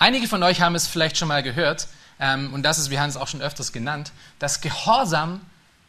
Einige 0.00 0.26
von 0.26 0.42
euch 0.42 0.60
haben 0.60 0.74
es 0.74 0.88
vielleicht 0.88 1.16
schon 1.16 1.28
mal 1.28 1.44
gehört, 1.44 1.86
ähm, 2.18 2.52
und 2.52 2.64
das 2.64 2.80
ist, 2.80 2.90
wir 2.90 3.00
haben 3.00 3.10
es 3.10 3.16
auch 3.16 3.28
schon 3.28 3.40
öfters 3.40 3.70
genannt, 3.70 4.10
dass 4.40 4.60
Gehorsam 4.62 5.42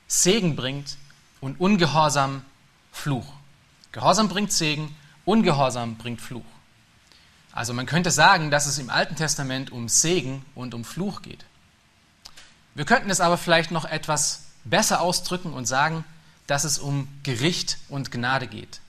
Segen 0.07 0.55
bringt 0.55 0.97
und 1.41 1.59
Ungehorsam 1.59 2.45
Fluch. 2.91 3.25
Gehorsam 3.93 4.27
bringt 4.27 4.51
Segen, 4.51 4.93
Ungehorsam 5.23 5.95
bringt 5.95 6.19
Fluch. 6.19 6.43
Also 7.53 7.73
man 7.73 7.85
könnte 7.85 8.11
sagen, 8.11 8.51
dass 8.51 8.65
es 8.65 8.79
im 8.79 8.89
Alten 8.89 9.15
Testament 9.15 9.71
um 9.71 9.87
Segen 9.87 10.43
und 10.55 10.73
um 10.73 10.83
Fluch 10.83 11.21
geht. 11.21 11.45
Wir 12.75 12.85
könnten 12.85 13.11
es 13.11 13.21
aber 13.21 13.37
vielleicht 13.37 13.71
noch 13.71 13.85
etwas 13.85 14.45
besser 14.65 14.99
ausdrücken 14.99 15.53
und 15.53 15.67
sagen, 15.67 16.03
dass 16.47 16.63
es 16.63 16.79
um 16.79 17.07
Gericht 17.21 17.77
und 17.87 18.11
Gnade 18.11 18.47
geht. 18.47 18.81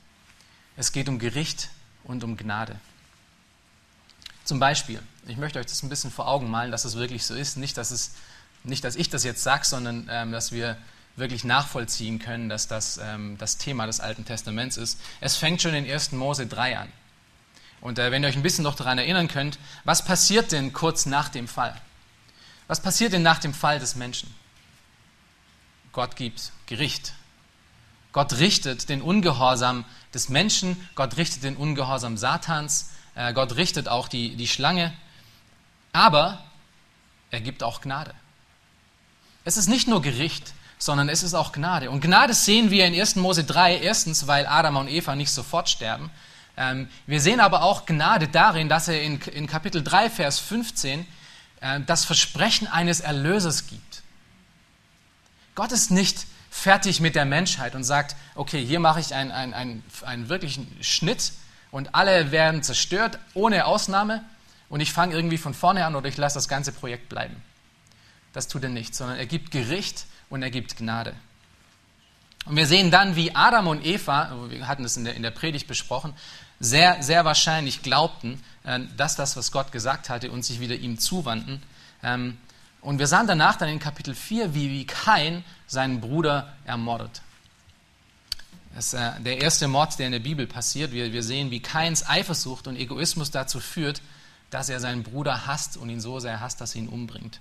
Es 0.76 0.90
geht 0.90 1.08
um 1.08 1.18
Gericht 1.18 1.68
und 2.02 2.24
um 2.24 2.36
Gnade. 2.36 2.80
Zum 4.44 4.58
Beispiel, 4.58 5.00
ich 5.26 5.36
möchte 5.36 5.58
euch 5.58 5.66
das 5.66 5.82
ein 5.82 5.88
bisschen 5.88 6.10
vor 6.10 6.26
Augen 6.26 6.50
malen, 6.50 6.72
dass 6.72 6.84
es 6.84 6.96
wirklich 6.96 7.24
so 7.26 7.34
ist. 7.34 7.56
Nicht, 7.56 7.76
dass, 7.76 7.90
es, 7.90 8.12
nicht, 8.62 8.82
dass 8.84 8.96
ich 8.96 9.10
das 9.10 9.22
jetzt 9.22 9.42
sage, 9.42 9.64
sondern 9.66 10.08
ähm, 10.10 10.32
dass 10.32 10.50
wir 10.50 10.78
wirklich 11.16 11.44
nachvollziehen 11.44 12.18
können, 12.18 12.48
dass 12.48 12.66
das 12.66 12.98
ähm, 12.98 13.36
das 13.38 13.56
Thema 13.56 13.86
des 13.86 14.00
Alten 14.00 14.24
Testaments 14.24 14.76
ist. 14.76 15.00
Es 15.20 15.36
fängt 15.36 15.62
schon 15.62 15.74
in 15.74 15.88
1. 15.88 16.12
Mose 16.12 16.46
3 16.46 16.78
an. 16.78 16.92
Und 17.80 17.98
äh, 17.98 18.10
wenn 18.10 18.22
ihr 18.22 18.28
euch 18.28 18.36
ein 18.36 18.42
bisschen 18.42 18.64
noch 18.64 18.74
daran 18.74 18.98
erinnern 18.98 19.28
könnt, 19.28 19.58
was 19.84 20.04
passiert 20.04 20.52
denn 20.52 20.72
kurz 20.72 21.06
nach 21.06 21.28
dem 21.28 21.46
Fall? 21.46 21.78
Was 22.66 22.80
passiert 22.80 23.12
denn 23.12 23.22
nach 23.22 23.38
dem 23.38 23.54
Fall 23.54 23.78
des 23.78 23.94
Menschen? 23.94 24.34
Gott 25.92 26.16
gibt 26.16 26.52
Gericht. 26.66 27.12
Gott 28.12 28.38
richtet 28.38 28.88
den 28.88 29.02
Ungehorsam 29.02 29.84
des 30.14 30.28
Menschen, 30.28 30.76
Gott 30.94 31.16
richtet 31.16 31.42
den 31.42 31.56
Ungehorsam 31.56 32.16
Satans, 32.16 32.90
äh, 33.16 33.32
Gott 33.32 33.56
richtet 33.56 33.88
auch 33.88 34.08
die, 34.08 34.36
die 34.36 34.46
Schlange, 34.46 34.92
aber 35.92 36.42
er 37.30 37.40
gibt 37.40 37.62
auch 37.62 37.80
Gnade. 37.80 38.14
Es 39.44 39.56
ist 39.56 39.68
nicht 39.68 39.88
nur 39.88 40.00
Gericht, 40.00 40.54
sondern 40.78 41.08
es 41.08 41.22
ist 41.22 41.34
auch 41.34 41.52
Gnade. 41.52 41.90
Und 41.90 42.00
Gnade 42.00 42.34
sehen 42.34 42.70
wir 42.70 42.86
in 42.86 42.98
1. 42.98 43.16
Mose 43.16 43.44
3, 43.44 43.78
erstens, 43.78 44.26
weil 44.26 44.46
Adam 44.46 44.76
und 44.76 44.88
Eva 44.88 45.14
nicht 45.14 45.30
sofort 45.30 45.68
sterben. 45.68 46.10
Ähm, 46.56 46.88
wir 47.06 47.20
sehen 47.20 47.40
aber 47.40 47.62
auch 47.62 47.86
Gnade 47.86 48.28
darin, 48.28 48.68
dass 48.68 48.88
er 48.88 49.02
in, 49.02 49.20
in 49.20 49.46
Kapitel 49.46 49.82
3, 49.82 50.10
Vers 50.10 50.38
15 50.38 51.06
äh, 51.60 51.80
das 51.86 52.04
Versprechen 52.04 52.68
eines 52.68 53.00
Erlösers 53.00 53.66
gibt. 53.66 54.02
Gott 55.54 55.72
ist 55.72 55.90
nicht 55.90 56.26
fertig 56.50 57.00
mit 57.00 57.16
der 57.16 57.24
Menschheit 57.24 57.74
und 57.74 57.84
sagt, 57.84 58.16
okay, 58.34 58.64
hier 58.64 58.80
mache 58.80 59.00
ich 59.00 59.14
einen, 59.14 59.32
einen, 59.32 59.54
einen, 59.54 59.82
einen 60.04 60.28
wirklichen 60.28 60.76
Schnitt 60.80 61.32
und 61.70 61.94
alle 61.94 62.30
werden 62.30 62.62
zerstört, 62.62 63.18
ohne 63.34 63.66
Ausnahme, 63.66 64.22
und 64.68 64.80
ich 64.80 64.92
fange 64.92 65.14
irgendwie 65.14 65.38
von 65.38 65.54
vorne 65.54 65.84
an 65.84 65.94
oder 65.94 66.08
ich 66.08 66.16
lasse 66.16 66.36
das 66.36 66.48
ganze 66.48 66.72
Projekt 66.72 67.08
bleiben. 67.08 67.36
Das 68.32 68.48
tut 68.48 68.62
er 68.64 68.70
nicht, 68.70 68.94
sondern 68.94 69.18
er 69.18 69.26
gibt 69.26 69.50
Gericht 69.50 70.06
und 70.30 70.42
er 70.42 70.50
gibt 70.50 70.76
Gnade. 70.76 71.14
Und 72.46 72.56
wir 72.56 72.66
sehen 72.66 72.90
dann, 72.90 73.16
wie 73.16 73.34
Adam 73.34 73.68
und 73.68 73.84
Eva, 73.84 74.48
wir 74.48 74.68
hatten 74.68 74.84
es 74.84 74.96
in 74.96 75.04
der, 75.04 75.14
in 75.14 75.22
der 75.22 75.30
Predigt 75.30 75.66
besprochen, 75.66 76.12
sehr, 76.60 77.02
sehr 77.02 77.24
wahrscheinlich 77.24 77.82
glaubten, 77.82 78.42
äh, 78.64 78.80
dass 78.96 79.16
das, 79.16 79.36
was 79.36 79.52
Gott 79.52 79.72
gesagt 79.72 80.08
hatte, 80.08 80.30
und 80.30 80.44
sich 80.44 80.60
wieder 80.60 80.74
ihm 80.74 80.98
zuwandten. 80.98 81.62
Ähm, 82.02 82.36
und 82.80 82.98
wir 82.98 83.06
sahen 83.06 83.26
danach 83.26 83.56
dann 83.56 83.70
in 83.70 83.78
Kapitel 83.78 84.14
4, 84.14 84.54
wie, 84.54 84.70
wie 84.70 84.86
Kain 84.86 85.42
seinen 85.66 86.00
Bruder 86.00 86.52
ermordet. 86.66 87.22
Das 88.74 88.92
ist 88.92 88.94
äh, 88.94 89.20
der 89.20 89.40
erste 89.40 89.68
Mord, 89.68 89.98
der 89.98 90.06
in 90.06 90.12
der 90.12 90.18
Bibel 90.18 90.46
passiert. 90.46 90.92
Wir, 90.92 91.12
wir 91.12 91.22
sehen, 91.22 91.50
wie 91.50 91.60
Kains 91.60 92.06
Eifersucht 92.06 92.66
und 92.66 92.76
Egoismus 92.76 93.30
dazu 93.30 93.60
führt, 93.60 94.02
dass 94.50 94.68
er 94.68 94.80
seinen 94.80 95.02
Bruder 95.02 95.46
hasst 95.46 95.76
und 95.76 95.88
ihn 95.88 96.00
so 96.00 96.20
sehr 96.20 96.40
hasst, 96.40 96.60
dass 96.60 96.74
er 96.74 96.82
ihn 96.82 96.88
umbringt. 96.88 97.40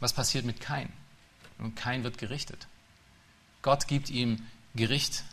Was 0.00 0.12
passiert 0.12 0.44
mit 0.44 0.60
Kain? 0.60 0.92
Und 1.58 1.76
Kain 1.76 2.04
wird 2.04 2.18
gerichtet. 2.18 2.66
Gott 3.62 3.88
gibt 3.88 4.10
ihm 4.10 4.46
Gericht, 4.74 5.24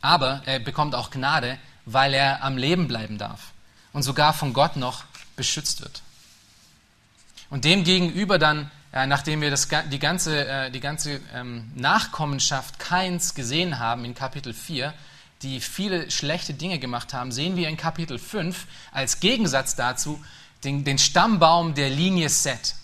aber 0.00 0.42
er 0.46 0.60
bekommt 0.60 0.94
auch 0.94 1.10
Gnade, 1.10 1.58
weil 1.84 2.14
er 2.14 2.42
am 2.42 2.56
Leben 2.56 2.88
bleiben 2.88 3.18
darf 3.18 3.52
und 3.92 4.02
sogar 4.02 4.32
von 4.32 4.52
Gott 4.52 4.76
noch 4.76 5.04
beschützt 5.36 5.80
wird. 5.82 6.02
Und 7.50 7.64
demgegenüber 7.64 8.38
dann, 8.38 8.70
äh, 8.92 9.06
nachdem 9.06 9.40
wir 9.40 9.50
das, 9.50 9.68
die 9.90 9.98
ganze, 9.98 10.46
äh, 10.46 10.70
die 10.70 10.80
ganze 10.80 11.20
ähm, 11.32 11.70
Nachkommenschaft 11.74 12.78
Kains 12.78 13.34
gesehen 13.34 13.78
haben 13.78 14.04
in 14.04 14.14
Kapitel 14.14 14.52
4, 14.52 14.92
die 15.42 15.60
viele 15.60 16.10
schlechte 16.10 16.54
Dinge 16.54 16.78
gemacht 16.78 17.12
haben, 17.12 17.30
sehen 17.30 17.56
wir 17.56 17.68
in 17.68 17.76
Kapitel 17.76 18.18
5 18.18 18.66
als 18.90 19.20
Gegensatz 19.20 19.76
dazu 19.76 20.22
den, 20.64 20.84
den 20.84 20.98
Stammbaum 20.98 21.74
der 21.74 21.90
Linie 21.90 22.28
Set. 22.28 22.74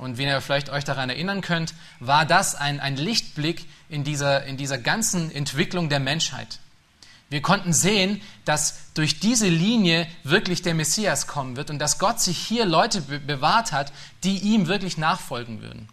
Und 0.00 0.16
wie 0.16 0.24
ihr 0.24 0.40
vielleicht 0.40 0.70
euch 0.70 0.84
daran 0.84 1.10
erinnern 1.10 1.42
könnt, 1.42 1.74
war 1.98 2.24
das 2.24 2.54
ein, 2.54 2.80
ein 2.80 2.96
Lichtblick 2.96 3.66
in 3.90 4.02
dieser, 4.02 4.44
in 4.44 4.56
dieser 4.56 4.78
ganzen 4.78 5.30
Entwicklung 5.30 5.90
der 5.90 6.00
Menschheit. 6.00 6.58
Wir 7.28 7.42
konnten 7.42 7.74
sehen, 7.74 8.22
dass 8.46 8.78
durch 8.94 9.20
diese 9.20 9.48
Linie 9.48 10.06
wirklich 10.24 10.62
der 10.62 10.72
Messias 10.72 11.26
kommen 11.26 11.56
wird 11.56 11.68
und 11.68 11.78
dass 11.78 11.98
Gott 11.98 12.18
sich 12.18 12.38
hier 12.38 12.64
Leute 12.64 13.02
be 13.02 13.20
bewahrt 13.20 13.72
hat, 13.72 13.92
die 14.24 14.38
ihm 14.38 14.68
wirklich 14.68 14.96
nachfolgen 14.96 15.60
würden. 15.60 15.86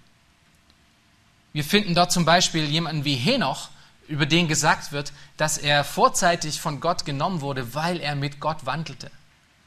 Wir 1.51 1.65
finden 1.65 1.93
dort 1.93 2.13
zum 2.13 2.23
Beispiel 2.23 2.63
jemanden 2.63 3.03
wie 3.03 3.15
Henoch, 3.15 3.69
über 4.07 4.25
den 4.25 4.47
gesagt 4.47 4.93
wird, 4.93 5.11
dass 5.35 5.57
er 5.57 5.83
vorzeitig 5.83 6.61
von 6.61 6.79
Gott 6.79 7.03
genommen 7.03 7.41
wurde, 7.41 7.75
weil 7.75 7.99
er 7.99 8.15
mit 8.15 8.39
Gott 8.39 8.65
wandelte. 8.65 9.11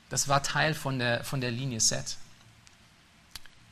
Das 0.09 0.29
war 0.29 0.43
Teil 0.43 0.73
von 0.73 0.99
der, 0.99 1.25
von 1.25 1.43
der 1.43 1.51
Linie 1.51 1.81
Set. 1.81 2.17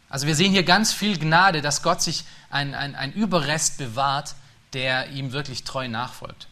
Also 0.09 0.27
wir 0.27 0.35
sehen 0.35 0.53
hier 0.53 0.63
ganz 0.63 0.93
viel 0.93 1.19
Gnade, 1.19 1.61
dass 1.63 1.83
Gott 1.83 2.03
sich 2.03 2.25
ein, 2.51 2.75
ein, 2.75 2.95
ein 2.95 3.13
Überrest 3.13 3.79
bewahrt, 3.79 4.35
der 4.73 5.11
ihm 5.11 5.33
wirklich 5.33 5.65
treu 5.65 5.89
nachfolgt. 5.89 6.49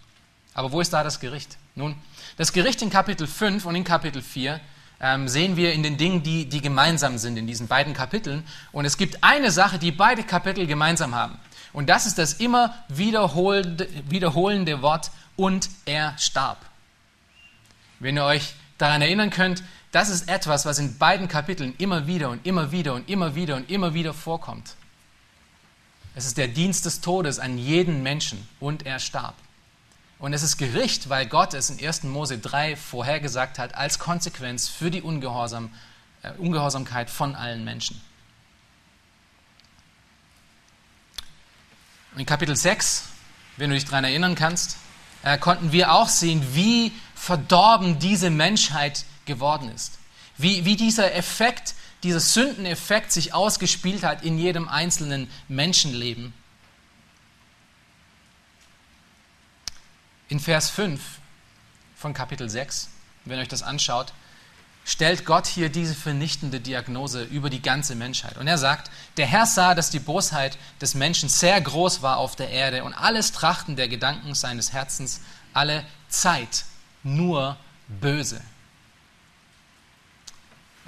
Aber 0.55 0.73
wo 0.73 0.81
ist 0.81 0.93
da 0.93 1.03
das 1.05 1.21
Gericht? 1.21 1.57
Nun, 1.75 1.95
das 2.37 2.53
Gericht 2.53 2.83
in 2.83 2.91
Kapitel 2.91 3.27
5 3.27 3.67
und 3.67 3.77
in 3.77 3.85
Kapitel 3.85 4.23
4 4.23 4.61
ähm, 5.01 5.29
sehen 5.29 5.57
wir 5.57 5.73
in 5.73 5.83
den 5.83 5.97
Dingen, 5.97 6.23
die, 6.23 6.47
die 6.47 6.63
gemeinsam 6.63 7.19
sind 7.19 7.37
in 7.37 7.47
diesen 7.47 7.69
beiden 7.69 7.93
Kapiteln. 7.93 8.47
Und 8.73 8.85
es 8.85 8.97
gibt 8.97 9.23
eine 9.23 9.51
Sache, 9.51 9.79
die 9.79 9.93
beide 9.93 10.23
Kapitel 10.23 10.67
gemeinsam 10.67 11.15
haben. 11.15 11.39
Und 11.73 11.89
das 11.89 12.07
ist 12.07 12.17
das 12.17 12.35
immer 12.35 12.75
wiederholende, 12.89 13.89
wiederholende 14.09 14.81
Wort, 14.81 15.11
und 15.37 15.69
er 15.85 16.17
starb. 16.17 16.57
Wenn 17.99 18.17
ihr 18.17 18.25
euch 18.25 18.55
daran 18.79 19.03
erinnern 19.03 19.29
könnt, 19.29 19.63
das 19.93 20.09
ist 20.09 20.29
etwas, 20.29 20.67
was 20.67 20.79
in 20.79 20.99
beiden 20.99 21.29
Kapiteln 21.29 21.75
immer 21.79 22.07
wieder 22.07 22.31
und 22.31 22.45
immer 22.47 22.73
wieder 22.73 22.95
und 22.95 23.09
immer 23.09 23.35
wieder 23.35 23.57
und 23.57 23.71
immer 23.71 23.95
wieder 23.95 24.13
vorkommt. 24.13 24.75
Es 26.15 26.27
ist 26.27 26.39
der 26.39 26.49
Dienst 26.49 26.87
des 26.87 27.01
Todes 27.01 27.39
an 27.39 27.59
jeden 27.59 28.03
Menschen 28.03 28.49
und 28.59 28.87
er 28.87 28.99
starb. 28.99 29.35
Und 30.19 30.33
es 30.33 30.43
ist 30.43 30.57
Gericht, 30.57 31.11
weil 31.11 31.27
Gott 31.27 31.53
es 31.53 31.69
in 31.69 31.85
1. 31.85 32.05
Mose 32.05 32.39
3 32.39 32.75
vorhergesagt 32.75 33.59
hat, 33.59 33.75
als 33.75 33.99
Konsequenz 33.99 34.67
für 34.67 34.91
die 34.91 35.03
Ungehorsam, 35.03 35.71
äh, 36.23 36.31
Ungehorsamkeit 36.39 37.11
von 37.11 37.35
allen 37.35 37.65
Menschen. 37.65 38.01
Und 42.15 42.21
in 42.21 42.27
Kapitel 42.27 42.57
6, 42.57 43.05
wenn 43.59 43.69
du 43.69 43.77
dich 43.77 43.85
daran 43.85 44.05
erinnern 44.05 44.35
kannst, 44.35 44.79
äh, 45.23 45.37
konnten 45.37 45.71
wir 45.71 45.93
auch 45.93 46.09
sehen, 46.09 46.43
wie 46.55 46.93
verdorben 47.15 47.99
diese 47.99 48.31
Menschheit 48.31 49.05
geworden 49.27 49.71
ist. 49.75 49.99
Wie, 50.39 50.65
wie 50.65 50.77
dieser 50.77 51.15
Effekt 51.15 51.75
dieser 52.03 52.21
Sündeneffekt 52.21 53.11
sich 53.13 53.35
ausgespielt 53.35 54.05
hat 54.05 54.23
in 54.23 54.39
jedem 54.39 54.69
einzelnen 54.69 55.29
Menschenleben. 55.49 56.33
In 60.29 60.41
Vers 60.41 60.71
5 60.71 61.01
von 61.97 62.15
Kapitel 62.15 62.49
6, 62.49 62.89
wenn 63.25 63.39
ihr 63.39 63.43
euch 63.43 63.49
das 63.49 63.63
anschaut, 63.63 64.13
stellt 64.85 65.25
Gott 65.25 65.47
hier 65.47 65.69
diese 65.69 65.95
vernichtende 65.95 66.61
Diagnose 66.61 67.25
über 67.25 67.51
die 67.51 67.63
ganze 67.63 67.97
Menschheit. 67.97 68.37
Und 68.37 68.47
er 68.47 68.59
sagt, 68.59 68.91
der 69.17 69.27
Herr 69.27 69.47
sah, 69.47 69.75
dass 69.75 69.91
die 69.91 69.99
Bosheit 69.99 70.59
des 70.81 70.95
Menschen 70.95 71.29
sehr 71.29 71.61
groß 71.61 72.03
war 72.03 72.19
auf 72.19 72.37
der 72.37 72.51
Erde 72.51 72.85
und 72.85 72.95
alles 72.95 73.33
Trachten 73.33 73.75
der 73.75 73.89
Gedanken 73.89 74.35
seines 74.35 74.73
Herzens 74.73 75.23
alle 75.53 75.85
Zeit 76.09 76.67
nur 77.03 77.57
böse. 77.89 78.41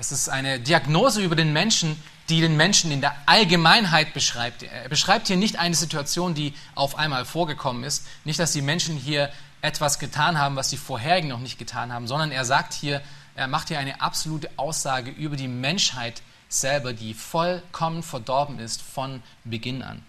Es 0.00 0.12
ist 0.12 0.28
eine 0.28 0.60
Diagnose 0.60 1.20
über 1.22 1.34
den 1.34 1.52
Menschen, 1.52 2.00
die 2.28 2.40
den 2.40 2.56
Menschen 2.56 2.92
in 2.92 3.00
der 3.00 3.16
Allgemeinheit 3.26 4.14
beschreibt. 4.14 4.62
Er 4.62 4.88
beschreibt 4.88 5.26
hier 5.26 5.36
nicht 5.36 5.58
eine 5.58 5.74
Situation, 5.74 6.34
die 6.34 6.54
auf 6.76 6.96
einmal 6.96 7.24
vorgekommen 7.24 7.82
ist, 7.82 8.06
nicht, 8.24 8.38
dass 8.38 8.52
die 8.52 8.62
Menschen 8.62 8.96
hier 8.96 9.28
etwas 9.60 9.98
getan 9.98 10.38
haben, 10.38 10.54
was 10.54 10.68
die 10.68 10.76
vorherigen 10.76 11.28
noch 11.28 11.40
nicht 11.40 11.58
getan 11.58 11.92
haben, 11.92 12.06
sondern 12.06 12.30
er 12.30 12.44
sagt 12.44 12.74
hier, 12.74 13.02
er 13.34 13.48
macht 13.48 13.68
hier 13.68 13.80
eine 13.80 14.00
absolute 14.00 14.48
Aussage 14.56 15.10
über 15.10 15.34
die 15.34 15.48
Menschheit 15.48 16.22
selber, 16.48 16.92
die 16.92 17.12
vollkommen 17.12 18.04
verdorben 18.04 18.60
ist 18.60 18.80
von 18.82 19.20
Beginn 19.42 19.82
an. 19.82 20.04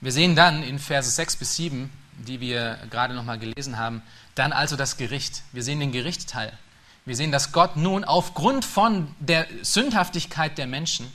Wir 0.00 0.10
sehen 0.10 0.34
dann 0.34 0.64
in 0.64 0.80
Verse 0.80 1.08
6 1.08 1.36
bis 1.36 1.54
7, 1.56 1.90
die 2.26 2.40
wir 2.40 2.78
gerade 2.90 3.14
nochmal 3.14 3.38
gelesen 3.38 3.78
haben, 3.78 4.02
dann 4.40 4.52
also 4.54 4.74
das 4.74 4.96
Gericht. 4.96 5.42
Wir 5.52 5.62
sehen 5.62 5.80
den 5.80 5.92
Gerichtsteil. 5.92 6.56
Wir 7.04 7.14
sehen, 7.14 7.30
dass 7.30 7.52
Gott 7.52 7.76
nun 7.76 8.04
aufgrund 8.04 8.64
von 8.64 9.14
der 9.18 9.46
Sündhaftigkeit 9.60 10.56
der 10.56 10.66
Menschen 10.66 11.12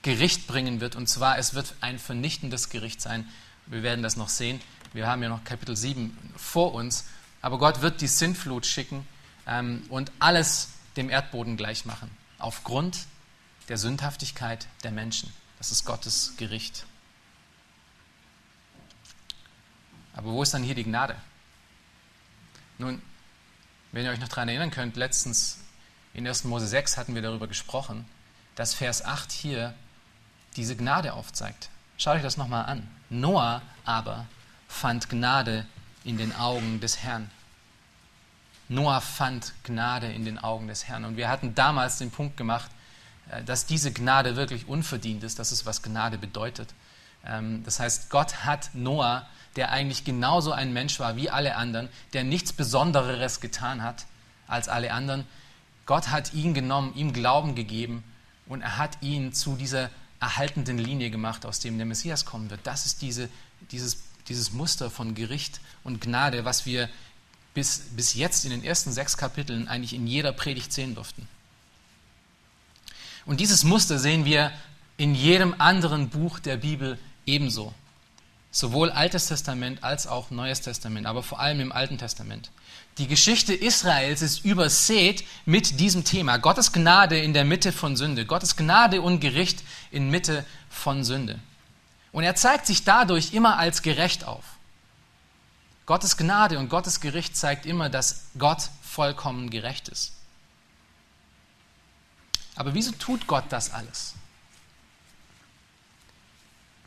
Gericht 0.00 0.46
bringen 0.46 0.80
wird. 0.80 0.96
Und 0.96 1.06
zwar, 1.06 1.36
es 1.36 1.52
wird 1.52 1.74
ein 1.82 1.98
vernichtendes 1.98 2.70
Gericht 2.70 3.02
sein. 3.02 3.28
Wir 3.66 3.82
werden 3.82 4.02
das 4.02 4.16
noch 4.16 4.30
sehen. 4.30 4.58
Wir 4.94 5.06
haben 5.06 5.22
ja 5.22 5.28
noch 5.28 5.44
Kapitel 5.44 5.76
7 5.76 6.16
vor 6.34 6.72
uns. 6.72 7.04
Aber 7.42 7.58
Gott 7.58 7.82
wird 7.82 8.00
die 8.00 8.08
Sintflut 8.08 8.64
schicken 8.64 9.06
ähm, 9.46 9.82
und 9.90 10.10
alles 10.18 10.70
dem 10.96 11.10
Erdboden 11.10 11.58
gleich 11.58 11.84
machen. 11.84 12.10
Aufgrund 12.38 13.06
der 13.68 13.76
Sündhaftigkeit 13.76 14.66
der 14.82 14.92
Menschen. 14.92 15.30
Das 15.58 15.72
ist 15.72 15.84
Gottes 15.84 16.34
Gericht. 16.38 16.86
Aber 20.14 20.30
wo 20.32 20.42
ist 20.42 20.54
dann 20.54 20.62
hier 20.62 20.74
die 20.74 20.84
Gnade? 20.84 21.16
Nun, 22.78 23.02
wenn 23.92 24.04
ihr 24.04 24.10
euch 24.10 24.20
noch 24.20 24.28
daran 24.28 24.48
erinnern 24.48 24.70
könnt, 24.70 24.96
letztens 24.96 25.58
in 26.14 26.26
1. 26.26 26.44
Mose 26.44 26.66
6 26.66 26.96
hatten 26.96 27.14
wir 27.14 27.22
darüber 27.22 27.46
gesprochen, 27.46 28.06
dass 28.54 28.74
Vers 28.74 29.04
8 29.04 29.32
hier 29.32 29.74
diese 30.56 30.76
Gnade 30.76 31.14
aufzeigt. 31.14 31.70
Schaut 31.96 32.16
euch 32.16 32.22
das 32.22 32.36
nochmal 32.36 32.66
an. 32.66 32.88
Noah 33.10 33.62
aber 33.84 34.26
fand 34.68 35.08
Gnade 35.08 35.66
in 36.04 36.18
den 36.18 36.34
Augen 36.34 36.80
des 36.80 36.98
Herrn. 36.98 37.30
Noah 38.68 39.00
fand 39.00 39.52
Gnade 39.64 40.10
in 40.12 40.24
den 40.24 40.38
Augen 40.38 40.68
des 40.68 40.88
Herrn. 40.88 41.04
Und 41.04 41.16
wir 41.16 41.28
hatten 41.28 41.54
damals 41.54 41.98
den 41.98 42.10
Punkt 42.10 42.36
gemacht, 42.36 42.70
äh, 43.30 43.42
dass 43.44 43.66
diese 43.66 43.92
Gnade 43.92 44.36
wirklich 44.36 44.66
unverdient 44.66 45.22
ist. 45.24 45.38
Das 45.38 45.52
ist, 45.52 45.66
was 45.66 45.82
Gnade 45.82 46.18
bedeutet. 46.18 46.72
Ähm, 47.24 47.62
das 47.64 47.80
heißt, 47.80 48.10
Gott 48.10 48.44
hat 48.44 48.70
Noah 48.72 49.26
der 49.56 49.70
eigentlich 49.70 50.04
genauso 50.04 50.52
ein 50.52 50.72
Mensch 50.72 50.98
war 51.00 51.16
wie 51.16 51.30
alle 51.30 51.56
anderen, 51.56 51.88
der 52.12 52.24
nichts 52.24 52.52
Besonderes 52.52 53.40
getan 53.40 53.82
hat 53.82 54.06
als 54.46 54.68
alle 54.68 54.92
anderen. 54.92 55.26
Gott 55.86 56.08
hat 56.08 56.32
ihn 56.32 56.54
genommen, 56.54 56.92
ihm 56.94 57.12
Glauben 57.12 57.54
gegeben 57.54 58.04
und 58.46 58.62
er 58.62 58.78
hat 58.78 59.02
ihn 59.02 59.32
zu 59.32 59.56
dieser 59.56 59.90
erhaltenden 60.20 60.78
Linie 60.78 61.10
gemacht, 61.10 61.44
aus 61.44 61.58
dem 61.58 61.76
der 61.76 61.86
Messias 61.86 62.24
kommen 62.24 62.50
wird. 62.50 62.60
Das 62.64 62.86
ist 62.86 63.02
diese, 63.02 63.28
dieses, 63.72 64.04
dieses 64.28 64.52
Muster 64.52 64.90
von 64.90 65.14
Gericht 65.14 65.60
und 65.82 66.00
Gnade, 66.00 66.44
was 66.44 66.64
wir 66.64 66.88
bis, 67.54 67.80
bis 67.96 68.14
jetzt 68.14 68.44
in 68.44 68.50
den 68.50 68.64
ersten 68.64 68.92
sechs 68.92 69.16
Kapiteln 69.16 69.68
eigentlich 69.68 69.94
in 69.94 70.06
jeder 70.06 70.32
Predigt 70.32 70.72
sehen 70.72 70.94
durften. 70.94 71.28
Und 73.26 73.40
dieses 73.40 73.64
Muster 73.64 73.98
sehen 73.98 74.24
wir 74.24 74.52
in 74.96 75.14
jedem 75.14 75.60
anderen 75.60 76.08
Buch 76.08 76.38
der 76.38 76.56
Bibel 76.56 76.98
ebenso. 77.26 77.74
Sowohl 78.54 78.90
Altes 78.90 79.26
Testament 79.28 79.82
als 79.82 80.06
auch 80.06 80.30
Neues 80.30 80.60
Testament, 80.60 81.06
aber 81.06 81.22
vor 81.22 81.40
allem 81.40 81.60
im 81.60 81.72
Alten 81.72 81.96
Testament. 81.96 82.50
Die 82.98 83.06
Geschichte 83.06 83.54
Israels 83.54 84.20
ist 84.20 84.44
übersät 84.44 85.24
mit 85.46 85.80
diesem 85.80 86.04
Thema. 86.04 86.36
Gottes 86.36 86.72
Gnade 86.72 87.18
in 87.18 87.32
der 87.32 87.46
Mitte 87.46 87.72
von 87.72 87.96
Sünde. 87.96 88.26
Gottes 88.26 88.54
Gnade 88.54 89.00
und 89.00 89.20
Gericht 89.20 89.64
in 89.90 90.10
Mitte 90.10 90.44
von 90.68 91.02
Sünde. 91.02 91.38
Und 92.12 92.24
er 92.24 92.34
zeigt 92.34 92.66
sich 92.66 92.84
dadurch 92.84 93.32
immer 93.32 93.56
als 93.56 93.80
gerecht 93.80 94.24
auf. 94.24 94.44
Gottes 95.86 96.18
Gnade 96.18 96.58
und 96.58 96.68
Gottes 96.68 97.00
Gericht 97.00 97.34
zeigt 97.34 97.64
immer, 97.64 97.88
dass 97.88 98.26
Gott 98.38 98.68
vollkommen 98.82 99.48
gerecht 99.48 99.88
ist. 99.88 100.12
Aber 102.54 102.74
wieso 102.74 102.92
tut 102.92 103.26
Gott 103.26 103.44
das 103.48 103.72
alles? 103.72 104.12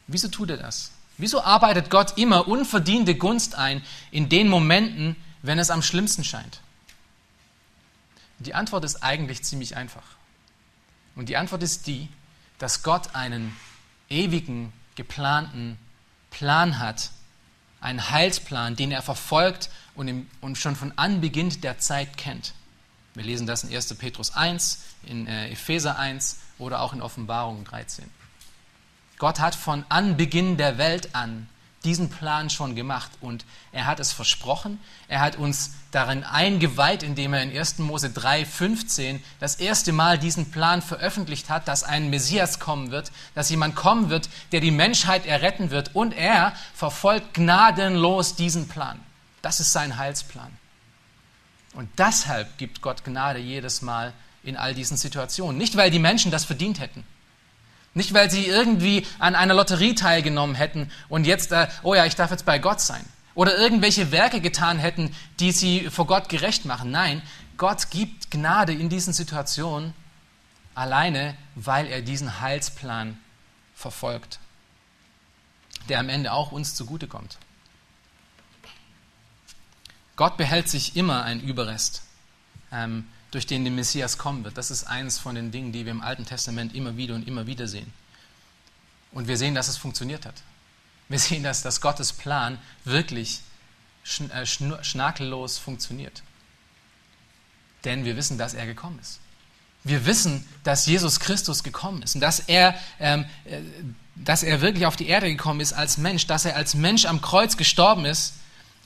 Wieso 0.06 0.28
tut 0.28 0.52
er 0.52 0.58
das? 0.58 0.92
Wieso 1.18 1.42
arbeitet 1.42 1.90
Gott 1.90 2.18
immer 2.18 2.48
unverdiente 2.48 3.16
Gunst 3.16 3.56
ein 3.56 3.82
in 4.12 4.30
den 4.30 4.50
Momenten, 4.50 5.16
wenn 5.42 5.60
es 5.60 5.70
am 5.70 5.82
schlimmsten 5.82 6.24
scheint? 6.24 6.62
Die 8.40 8.54
Antwort 8.54 8.84
ist 8.84 9.02
eigentlich 9.02 9.44
ziemlich 9.44 9.78
einfach. 9.78 10.04
Und 11.16 11.30
die 11.30 11.38
Antwort 11.38 11.64
ist 11.64 11.88
die, 11.88 12.10
dass 12.60 12.84
Gott 12.84 13.16
einen 13.16 13.56
ewigen, 14.10 14.74
geplanten 14.96 15.78
Plan 16.32 16.80
hat, 16.80 17.12
einen 17.80 18.10
Heilsplan, 18.10 18.76
den 18.76 18.92
er 18.92 19.02
verfolgt 19.02 19.70
und, 19.96 20.08
im, 20.08 20.30
und 20.42 20.58
schon 20.58 20.76
von 20.76 20.92
Anbeginn 20.98 21.62
der 21.62 21.78
Zeit 21.80 22.18
kennt. 22.18 22.54
Wir 23.14 23.24
lesen 23.24 23.48
das 23.48 23.64
in 23.64 23.74
1. 23.74 23.94
Petrus 23.96 24.36
1, 24.36 24.84
in 25.04 25.28
äh, 25.28 25.50
Epheser 25.50 25.98
1 25.98 26.40
oder 26.58 26.82
auch 26.82 26.94
in 26.94 27.02
Offenbarung 27.02 27.64
13. 27.64 28.06
Gott 29.18 29.40
hat 29.40 29.56
von 29.56 29.86
Anbeginn 29.90 30.58
der 30.58 30.78
Welt 30.78 31.16
an 31.16 31.48
diesen 31.86 32.10
Plan 32.10 32.50
schon 32.50 32.76
gemacht 32.76 33.12
und 33.22 33.46
er 33.72 33.86
hat 33.86 34.00
es 34.00 34.12
versprochen. 34.12 34.80
Er 35.08 35.22
hat 35.22 35.38
uns 35.38 35.76
darin 35.92 36.24
eingeweiht, 36.24 37.04
indem 37.04 37.34
er 37.34 37.44
in 37.44 37.56
1. 37.56 37.78
Mose 37.80 38.08
3,15 38.08 39.20
das 39.40 39.56
erste 39.56 39.94
Mal 39.94 40.18
diesen 40.18 40.52
Plan 40.52 40.82
veröffentlicht 40.82 41.50
hat, 41.50 41.68
dass 41.68 41.84
ein 41.84 42.10
Messias 42.10 42.60
kommen 42.60 42.92
wird, 42.92 43.12
dass 43.36 43.50
jemand 43.50 43.76
kommen 43.76 44.10
wird, 44.10 44.30
der 44.52 44.60
die 44.60 44.72
Menschheit 44.72 45.26
erretten 45.26 45.70
wird 45.70 45.96
und 45.96 46.14
er 46.14 46.54
verfolgt 46.74 47.36
gnadenlos 47.36 48.36
diesen 48.36 48.68
Plan. 48.68 49.00
Das 49.42 49.60
ist 49.60 49.72
sein 49.72 49.98
Heilsplan. 49.98 50.52
Und 51.76 51.88
deshalb 52.00 52.58
gibt 52.58 52.82
Gott 52.82 53.04
Gnade 53.04 53.40
jedes 53.40 53.82
Mal 53.82 54.14
in 54.44 54.58
all 54.58 54.74
diesen 54.74 54.98
Situationen. 54.98 55.58
Nicht, 55.58 55.78
weil 55.78 55.92
die 55.92 56.00
Menschen 56.00 56.32
das 56.32 56.46
verdient 56.46 56.80
hätten 56.80 57.04
nicht, 57.96 58.14
weil 58.14 58.30
sie 58.30 58.46
irgendwie 58.46 59.08
an 59.20 59.36
einer 59.36 59.54
Lotterie 59.54 59.96
teilgenommen 59.96 60.56
hätten 60.56 60.92
und 61.10 61.26
jetzt, 61.26 61.52
äh, 61.52 61.68
oh 61.82 61.96
ja, 61.96 62.06
ich 62.06 62.16
darf 62.16 62.30
jetzt 62.30 62.46
bei 62.46 62.60
Gott 62.60 62.82
sein. 62.82 63.04
Oder 63.34 63.58
irgendwelche 63.58 64.12
Werke 64.12 64.40
getan 64.40 64.78
hätten, 64.78 65.14
die 65.40 65.52
sie 65.52 65.90
vor 65.90 66.06
Gott 66.06 66.30
gerecht 66.30 66.66
machen. 66.66 66.92
Nein, 66.92 67.22
Gott 67.58 67.90
gibt 67.90 68.32
Gnade 68.32 68.74
in 68.74 68.90
diesen 68.90 69.14
Situationen 69.14 69.94
alleine, 70.74 71.36
weil 71.56 71.88
er 71.88 72.02
diesen 72.02 72.42
Heilsplan 72.42 73.18
verfolgt, 73.76 74.40
der 75.90 76.00
am 76.00 76.10
Ende 76.10 76.34
auch 76.34 76.52
uns 76.52 76.76
zugutekommt. 76.76 77.38
Gott 80.18 80.38
behält 80.38 80.70
sich 80.70 80.96
immer 80.96 81.24
einen 81.24 81.42
Überrest. 81.42 82.04
Ähm, 82.72 83.08
durch 83.36 83.46
den 83.46 83.66
der 83.66 83.74
Messias 83.74 84.18
kommen 84.18 84.46
wird. 84.46 84.58
Das 84.58 84.72
ist 84.72 84.86
eines 84.86 85.20
von 85.20 85.36
den 85.36 85.52
Dingen, 85.52 85.74
die 85.74 85.84
wir 85.84 85.92
im 85.92 86.02
Alten 86.02 86.26
Testament 86.26 86.74
immer 86.74 86.96
wieder 86.96 87.16
und 87.16 87.28
immer 87.28 87.46
wieder 87.48 87.68
sehen. 87.68 87.92
Und 89.12 89.28
wir 89.28 89.36
sehen, 89.36 89.54
dass 89.54 89.68
es 89.68 89.76
funktioniert 89.76 90.26
hat. 90.26 90.36
Wir 91.10 91.20
sehen, 91.20 91.44
dass, 91.44 91.62
dass 91.62 91.82
Gottes 91.82 92.14
Plan 92.14 92.58
wirklich 92.86 93.42
äh, 94.32 94.46
schnakellos 94.46 95.58
funktioniert. 95.58 96.24
Denn 97.84 98.06
wir 98.06 98.16
wissen, 98.16 98.38
dass 98.38 98.54
er 98.54 98.66
gekommen 98.66 99.00
ist. 99.00 99.20
Wir 99.84 100.06
wissen, 100.06 100.48
dass 100.64 100.86
Jesus 100.86 101.20
Christus 101.20 101.62
gekommen 101.62 102.04
ist 102.04 102.16
und 102.16 102.22
dass 102.22 102.40
er, 102.40 102.74
ähm, 103.02 103.26
äh, 103.44 103.60
dass 104.16 104.44
er 104.44 104.62
wirklich 104.62 104.86
auf 104.86 104.96
die 104.96 105.08
Erde 105.08 105.28
gekommen 105.28 105.60
ist 105.60 105.74
als 105.74 105.98
Mensch, 105.98 106.26
dass 106.26 106.46
er 106.46 106.56
als 106.56 106.74
Mensch 106.74 107.04
am 107.04 107.22
Kreuz 107.22 107.58
gestorben 107.58 108.06
ist 108.06 108.36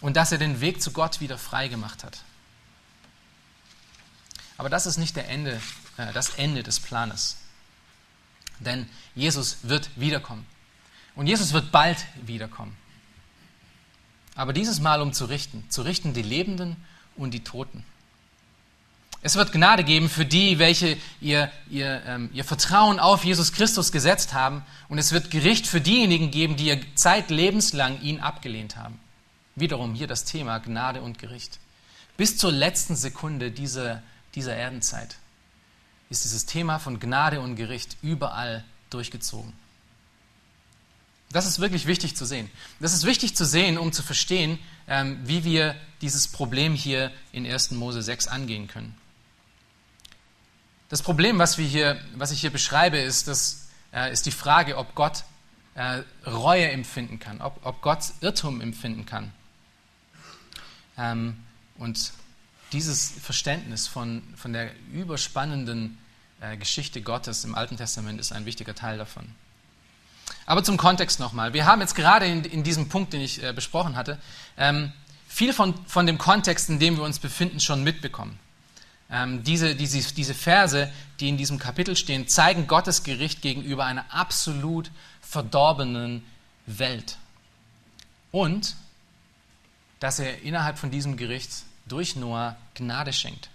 und 0.02 0.18
dass 0.18 0.32
er 0.32 0.40
den 0.40 0.60
Weg 0.60 0.82
zu 0.82 0.92
Gott 0.92 1.22
wieder 1.22 1.38
frei 1.38 1.68
gemacht 1.68 2.04
hat. 2.04 2.24
Aber 4.60 4.70
das 4.70 4.86
ist 4.86 4.98
nicht 4.98 5.16
der 5.16 5.30
Ende, 5.30 5.62
äh, 5.96 6.12
das 6.12 6.32
Ende 6.32 6.64
des 6.64 6.82
Planes. 6.82 7.38
Denn 8.60 8.90
Jesus 9.16 9.60
wird 9.64 9.90
wiederkommen. 9.96 10.46
Und 11.16 11.28
Jesus 11.28 11.54
wird 11.54 11.72
bald 11.72 11.98
wiederkommen. 12.26 12.76
Aber 14.36 14.52
dieses 14.52 14.82
Mal, 14.82 15.02
um 15.02 15.14
zu 15.14 15.26
richten. 15.26 15.64
Zu 15.70 15.84
richten 15.84 16.14
die 16.14 16.22
Lebenden 16.22 16.76
und 17.16 17.34
die 17.34 17.42
Toten. 17.42 17.86
Es 19.22 19.38
wird 19.38 19.54
Gnade 19.54 19.86
geben 19.86 20.10
für 20.10 20.26
die, 20.26 20.60
welche 20.60 20.98
ihr, 21.22 21.50
ihr, 21.70 22.02
ähm, 22.06 22.30
ihr 22.34 22.44
Vertrauen 22.44 23.00
auf 23.00 23.24
Jesus 23.24 23.54
Christus 23.54 23.94
gesetzt 23.94 24.34
haben. 24.34 24.66
Und 24.90 24.98
es 24.98 25.14
wird 25.14 25.32
Gericht 25.32 25.68
für 25.68 25.80
diejenigen 25.80 26.32
geben, 26.32 26.58
die 26.58 26.68
ihr 26.68 26.82
zeitlebenslang 26.96 28.02
ihn 28.02 28.20
abgelehnt 28.20 28.76
haben. 28.76 29.00
Wiederum 29.56 29.94
hier 29.94 30.08
das 30.08 30.26
Thema 30.26 30.58
Gnade 30.60 31.02
und 31.02 31.18
Gericht. 31.18 31.60
Bis 32.18 32.38
zur 32.38 32.52
letzten 32.52 32.98
Sekunde 32.98 33.52
dieser, 33.52 34.04
dieser 34.36 34.56
Erdenzeit 34.56 35.18
ist 36.10 36.24
dieses 36.24 36.46
Thema 36.46 36.80
von 36.80 37.00
Gnade 37.00 37.40
und 37.40 37.56
Gericht 37.56 37.98
überall 38.02 38.64
durchgezogen. 38.90 39.54
Das 41.32 41.46
ist 41.46 41.60
wirklich 41.60 41.86
wichtig 41.86 42.16
zu 42.16 42.26
sehen. 42.26 42.50
Das 42.80 42.94
ist 42.94 43.06
wichtig 43.06 43.36
zu 43.36 43.46
sehen, 43.46 43.78
um 43.78 43.94
zu 43.94 44.02
verstehen, 44.02 44.58
ähm, 44.88 45.20
wie 45.24 45.44
wir 45.44 45.76
dieses 46.02 46.28
Problem 46.28 46.74
hier 46.74 47.12
in 47.32 47.46
1. 47.46 47.72
Mose 47.72 48.02
6 48.02 48.28
angehen 48.28 48.68
können. 48.68 48.96
Das 50.90 51.04
Problem, 51.04 51.38
was, 51.38 51.60
wir 51.60 51.68
hier, 51.68 52.02
was 52.16 52.32
ich 52.32 52.42
hier 52.42 52.50
beschreibe, 52.50 52.98
ist, 52.98 53.28
das, 53.28 53.68
äh, 53.94 54.12
ist 54.12 54.26
die 54.26 54.32
Frage, 54.32 54.76
ob 54.78 54.96
Gott 54.96 55.24
äh, 55.76 56.02
Reue 56.26 56.68
empfinden 56.72 57.20
kann, 57.20 57.42
ob, 57.42 57.64
ob 57.64 57.82
Gott 57.82 58.06
Irrtum 58.22 58.60
empfinden 58.60 59.06
kann. 59.06 59.32
Ähm, 60.98 61.38
und 61.78 62.12
dieses 62.72 63.12
Verständnis 63.22 63.88
von, 63.88 64.22
von 64.36 64.54
der 64.54 64.72
überspannenden 64.94 65.98
äh, 66.42 66.58
Geschichte 66.58 67.02
Gottes 67.02 67.44
im 67.44 67.56
Alten 67.56 67.78
Testament 67.78 68.20
ist 68.20 68.32
ein 68.32 68.46
wichtiger 68.46 68.76
Teil 68.76 68.98
davon. 68.98 69.26
Aber 70.46 70.64
zum 70.64 70.78
Kontext 70.78 71.20
nochmal. 71.20 71.54
Wir 71.54 71.66
haben 71.66 71.82
jetzt 71.82 71.96
gerade 71.96 72.26
in, 72.26 72.44
in 72.44 72.64
diesem 72.64 72.90
Punkt, 72.90 73.14
den 73.14 73.22
ich 73.22 73.44
äh, 73.44 73.54
besprochen 73.54 73.96
hatte, 73.96 74.20
ähm, 74.58 74.92
viel 75.28 75.54
von, 75.54 75.74
von 75.86 76.06
dem 76.06 76.18
Kontext, 76.18 76.70
in 76.70 76.80
dem 76.80 76.98
wir 76.98 77.04
uns 77.04 77.20
befinden, 77.20 77.60
schon 77.60 77.84
mitbekommen. 77.84 78.40
Ähm, 79.12 79.44
diese, 79.44 79.76
diese, 79.76 80.14
diese 80.14 80.34
Verse, 80.34 80.92
die 81.20 81.30
in 81.30 81.38
diesem 81.38 81.58
Kapitel 81.60 81.96
stehen, 81.96 82.28
zeigen 82.28 82.68
Gottes 82.68 83.04
Gericht 83.04 83.42
gegenüber 83.42 83.86
einer 83.86 84.06
absolut 84.14 84.92
verdorbenen 85.22 86.24
Welt. 86.66 87.18
Und 88.32 88.76
dass 90.00 90.20
er 90.20 90.42
innerhalb 90.44 90.78
von 90.78 90.92
diesem 90.92 91.18
Gericht 91.18 91.52
durch 91.92 92.16
Noah 92.16 92.56
Gnade 92.76 93.12
schenkt. 93.14 93.50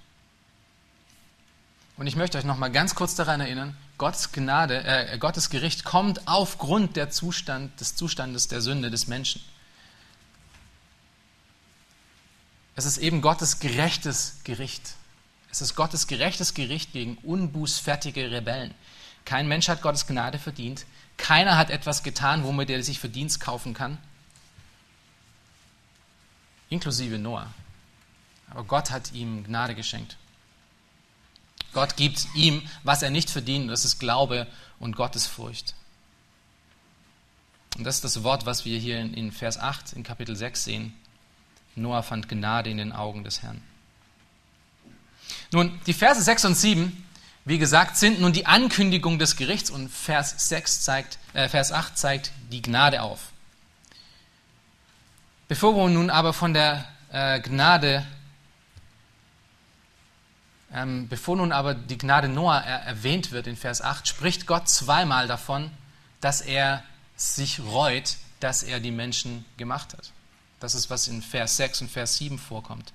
Und 1.96 2.06
ich 2.06 2.16
möchte 2.16 2.36
euch 2.38 2.44
noch 2.44 2.58
mal 2.58 2.70
ganz 2.70 2.94
kurz 2.94 3.14
daran 3.14 3.40
erinnern, 3.40 3.76
Gottes 3.96 4.32
Gnade, 4.32 4.82
äh, 4.84 5.16
Gottes 5.18 5.50
Gericht 5.50 5.84
kommt 5.84 6.26
aufgrund 6.26 6.96
der 6.96 7.10
Zustand, 7.10 7.80
des 7.80 7.94
Zustandes 7.94 8.48
der 8.48 8.60
Sünde 8.60 8.90
des 8.90 9.06
Menschen. 9.06 9.42
Es 12.74 12.84
ist 12.84 12.98
eben 12.98 13.22
Gottes 13.22 13.60
gerechtes 13.60 14.40
Gericht. 14.42 14.94
Es 15.52 15.60
ist 15.60 15.76
Gottes 15.76 16.08
gerechtes 16.08 16.54
Gericht 16.54 16.92
gegen 16.92 17.16
unbußfertige 17.18 18.32
Rebellen. 18.32 18.74
Kein 19.24 19.46
Mensch 19.46 19.68
hat 19.68 19.80
Gottes 19.80 20.08
Gnade 20.08 20.40
verdient. 20.40 20.84
Keiner 21.16 21.56
hat 21.56 21.70
etwas 21.70 22.02
getan, 22.02 22.42
womit 22.42 22.70
er 22.70 22.82
sich 22.82 22.98
Verdienst 22.98 23.38
kaufen 23.38 23.72
kann. 23.72 23.98
Inklusive 26.68 27.18
Noah. 27.18 27.54
Aber 28.54 28.64
Gott 28.64 28.90
hat 28.90 29.12
ihm 29.12 29.44
Gnade 29.44 29.74
geschenkt. 29.74 30.16
Gott 31.72 31.96
gibt 31.96 32.28
ihm, 32.34 32.62
was 32.84 33.02
er 33.02 33.10
nicht 33.10 33.28
verdient, 33.28 33.68
das 33.68 33.84
ist 33.84 33.98
Glaube 33.98 34.46
und 34.78 34.96
Gottesfurcht. 34.96 35.74
Und 37.76 37.82
das 37.84 37.96
ist 37.96 38.04
das 38.04 38.22
Wort, 38.22 38.46
was 38.46 38.64
wir 38.64 38.78
hier 38.78 39.00
in, 39.00 39.32
Vers 39.32 39.58
8 39.58 39.94
in 39.94 40.04
Kapitel 40.04 40.36
6 40.36 40.62
sehen. 40.62 40.94
Noah 41.74 42.04
fand 42.04 42.28
Gnade 42.28 42.70
in 42.70 42.76
den 42.76 42.92
Augen 42.92 43.24
des 43.24 43.42
Herrn. 43.42 43.60
Nun, 45.50 45.80
die 45.86 45.92
Verse 45.92 46.22
6 46.22 46.44
und 46.44 46.54
7, 46.54 47.04
wie 47.44 47.58
gesagt, 47.58 47.96
sind 47.96 48.20
nun 48.20 48.32
die 48.32 48.46
Ankündigung 48.46 49.18
des 49.18 49.34
Gerichts 49.34 49.70
und 49.70 49.88
Vers, 49.88 50.48
6 50.48 50.82
zeigt, 50.82 51.18
äh, 51.32 51.48
Vers 51.48 51.72
8 51.72 51.98
zeigt 51.98 52.30
die 52.52 52.62
Gnade 52.62 53.02
auf. 53.02 53.32
Bevor 55.48 55.74
wir 55.74 55.88
nun 55.88 56.10
aber 56.10 56.32
von 56.32 56.54
der 56.54 56.86
äh, 57.10 57.40
Gnade 57.40 58.06
ähm, 60.74 61.08
bevor 61.08 61.36
nun 61.36 61.52
aber 61.52 61.74
die 61.74 61.96
Gnade 61.96 62.28
Noah 62.28 62.58
er 62.58 62.80
erwähnt 62.80 63.30
wird 63.30 63.46
in 63.46 63.56
Vers 63.56 63.80
8, 63.80 64.08
spricht 64.08 64.46
Gott 64.46 64.68
zweimal 64.68 65.28
davon, 65.28 65.70
dass 66.20 66.40
er 66.40 66.82
sich 67.16 67.60
reut, 67.60 68.16
dass 68.40 68.64
er 68.64 68.80
die 68.80 68.90
Menschen 68.90 69.44
gemacht 69.56 69.92
hat. 69.92 70.10
Das 70.58 70.74
ist, 70.74 70.90
was 70.90 71.06
in 71.06 71.22
Vers 71.22 71.56
6 71.58 71.82
und 71.82 71.90
Vers 71.90 72.16
7 72.16 72.38
vorkommt. 72.38 72.92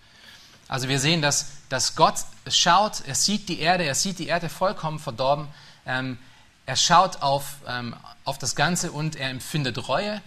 Also 0.68 0.90
wir 0.90 1.00
sehen, 1.00 1.22
dass, 1.22 1.52
dass 1.70 1.96
Gott 1.96 2.26
schaut, 2.50 3.02
er 3.08 3.16
sieht 3.16 3.48
die 3.48 3.60
Erde, 3.60 3.86
er 3.86 3.96
sieht 3.96 4.20
die 4.20 4.28
Erde 4.28 4.50
vollkommen 4.50 5.00
verdorben, 5.00 5.48
ähm, 5.86 6.20
er 6.66 6.76
schaut 6.76 7.22
auf, 7.22 7.56
ähm, 7.66 7.96
auf 8.26 8.38
das 8.38 8.56
Ganze 8.56 8.92
und 8.92 9.16
er 9.16 9.30
empfindet 9.30 9.88
Reue 9.88 10.22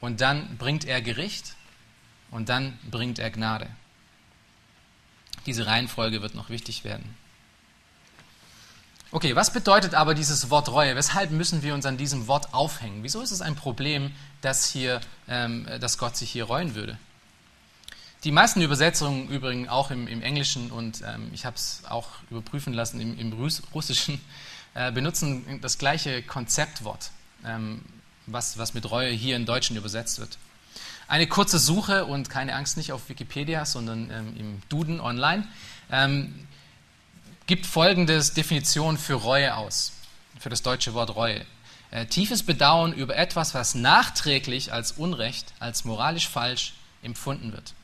und 0.00 0.20
dann 0.20 0.58
bringt 0.58 0.84
er 0.84 1.00
Gericht 1.00 1.54
und 2.30 2.48
dann 2.48 2.78
bringt 2.90 3.18
er 3.18 3.30
Gnade. 3.30 3.68
Diese 5.46 5.66
Reihenfolge 5.66 6.22
wird 6.22 6.34
noch 6.34 6.50
wichtig 6.50 6.84
werden. 6.84 7.14
Okay, 9.12 9.34
was 9.34 9.52
bedeutet 9.52 9.94
aber 9.94 10.14
dieses 10.14 10.50
Wort 10.50 10.68
Reue? 10.70 10.94
Weshalb 10.94 11.32
müssen 11.32 11.62
wir 11.62 11.74
uns 11.74 11.84
an 11.84 11.96
diesem 11.96 12.28
Wort 12.28 12.54
aufhängen? 12.54 13.02
Wieso 13.02 13.20
ist 13.22 13.32
es 13.32 13.40
ein 13.42 13.56
Problem, 13.56 14.12
dass, 14.40 14.68
hier, 14.68 15.00
ähm, 15.26 15.66
dass 15.80 15.98
Gott 15.98 16.16
sich 16.16 16.30
hier 16.30 16.44
reuen 16.44 16.76
würde? 16.76 16.96
Die 18.22 18.30
meisten 18.30 18.60
Übersetzungen 18.60 19.28
übrigens 19.28 19.68
auch 19.68 19.90
im, 19.90 20.06
im 20.06 20.22
Englischen 20.22 20.70
und 20.70 21.02
ähm, 21.02 21.30
ich 21.32 21.44
habe 21.44 21.56
es 21.56 21.82
auch 21.88 22.08
überprüfen 22.30 22.72
lassen 22.72 23.00
im, 23.00 23.18
im 23.18 23.32
Russischen, 23.74 24.20
äh, 24.74 24.92
benutzen 24.92 25.58
das 25.60 25.78
gleiche 25.78 26.22
Konzeptwort, 26.22 27.10
ähm, 27.44 27.82
was, 28.26 28.58
was 28.58 28.74
mit 28.74 28.88
Reue 28.90 29.10
hier 29.10 29.34
im 29.34 29.46
Deutschen 29.46 29.76
übersetzt 29.76 30.20
wird. 30.20 30.38
Eine 31.10 31.26
kurze 31.26 31.58
Suche 31.58 32.04
und 32.04 32.30
keine 32.30 32.54
Angst 32.54 32.76
nicht 32.76 32.92
auf 32.92 33.08
Wikipedia, 33.08 33.66
sondern 33.66 34.12
ähm, 34.12 34.36
im 34.38 34.62
Duden 34.68 35.00
online 35.00 35.44
ähm, 35.90 36.46
gibt 37.48 37.66
folgende 37.66 38.22
Definition 38.22 38.96
für 38.96 39.14
Reue 39.14 39.56
aus, 39.56 39.90
für 40.38 40.50
das 40.50 40.62
deutsche 40.62 40.94
Wort 40.94 41.16
Reue. 41.16 41.44
Äh, 41.90 42.06
tiefes 42.06 42.44
Bedauern 42.44 42.92
über 42.92 43.16
etwas, 43.16 43.54
was 43.54 43.74
nachträglich 43.74 44.72
als 44.72 44.92
Unrecht, 44.92 45.52
als 45.58 45.84
moralisch 45.84 46.28
falsch 46.28 46.74
empfunden 47.02 47.52
wird. 47.52 47.74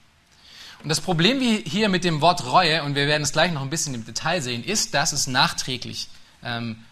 Und 0.85 0.89
das 0.89 1.01
Problem 1.01 1.41
hier 1.41 1.89
mit 1.89 2.05
dem 2.05 2.21
Wort 2.21 2.47
Reue, 2.47 2.85
und 2.85 2.95
wir 2.95 3.09
werden 3.09 3.25
es 3.25 3.33
gleich 3.33 3.51
noch 3.51 3.63
ein 3.63 3.71
bisschen 3.71 3.95
im 3.95 4.05
Detail 4.05 4.41
sehen, 4.41 4.63
ist, 4.63 4.95
dass 4.95 5.13
es 5.13 5.27
nachträglich 5.27 6.07
ähm, 6.45 6.85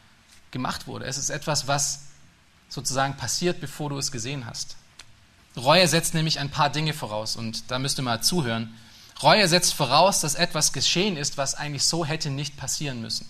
gemacht 0.50 0.88
wurde. 0.88 1.04
Es 1.04 1.16
ist 1.16 1.30
etwas, 1.30 1.68
was 1.68 2.06
sozusagen 2.68 3.16
passiert, 3.16 3.60
bevor 3.60 3.90
du 3.90 3.98
es 3.98 4.10
gesehen 4.10 4.46
hast. 4.46 4.76
Reue 5.56 5.86
setzt 5.86 6.14
nämlich 6.14 6.38
ein 6.38 6.50
paar 6.50 6.70
Dinge 6.70 6.92
voraus 6.92 7.36
und 7.36 7.70
da 7.70 7.78
müsst 7.78 7.98
ihr 7.98 8.02
mal 8.02 8.22
zuhören. 8.22 8.74
Reue 9.22 9.46
setzt 9.46 9.74
voraus, 9.74 10.20
dass 10.20 10.34
etwas 10.34 10.72
geschehen 10.72 11.16
ist, 11.16 11.36
was 11.38 11.54
eigentlich 11.54 11.84
so 11.84 12.04
hätte 12.04 12.30
nicht 12.30 12.56
passieren 12.56 13.00
müssen. 13.00 13.28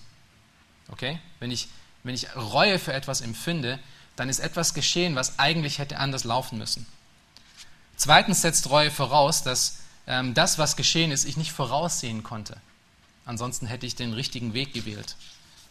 Okay? 0.89 1.19
Wenn 1.41 1.51
ich, 1.51 1.69
wenn 2.03 2.15
ich 2.15 2.35
Reue 2.35 2.79
für 2.79 2.93
etwas 2.93 3.21
empfinde, 3.21 3.79
dann 4.17 4.29
ist 4.29 4.39
etwas 4.39 4.75
geschehen, 4.75 5.17
was 5.17 5.39
eigentlich 5.39 5.79
hätte 5.79 5.99
anders 5.99 6.25
laufen 6.25 6.59
müssen. 6.59 6.87
Zweitens 7.97 8.43
setzt 8.43 8.71
Reue 8.71 8.91
voraus, 8.91 9.43
dass 9.43 9.81
ähm, 10.07 10.35
das, 10.35 10.59
was 10.59 10.77
geschehen 10.77 11.11
ist, 11.11 11.25
ich 11.25 11.37
nicht 11.37 11.53
voraussehen 11.53 12.23
konnte. 12.23 12.61
Ansonsten 13.27 13.67
hätte 13.67 13.87
ich 13.87 13.97
den 13.97 14.13
richtigen 14.13 14.55
Weg 14.55 14.73
gewählt. 14.73 15.17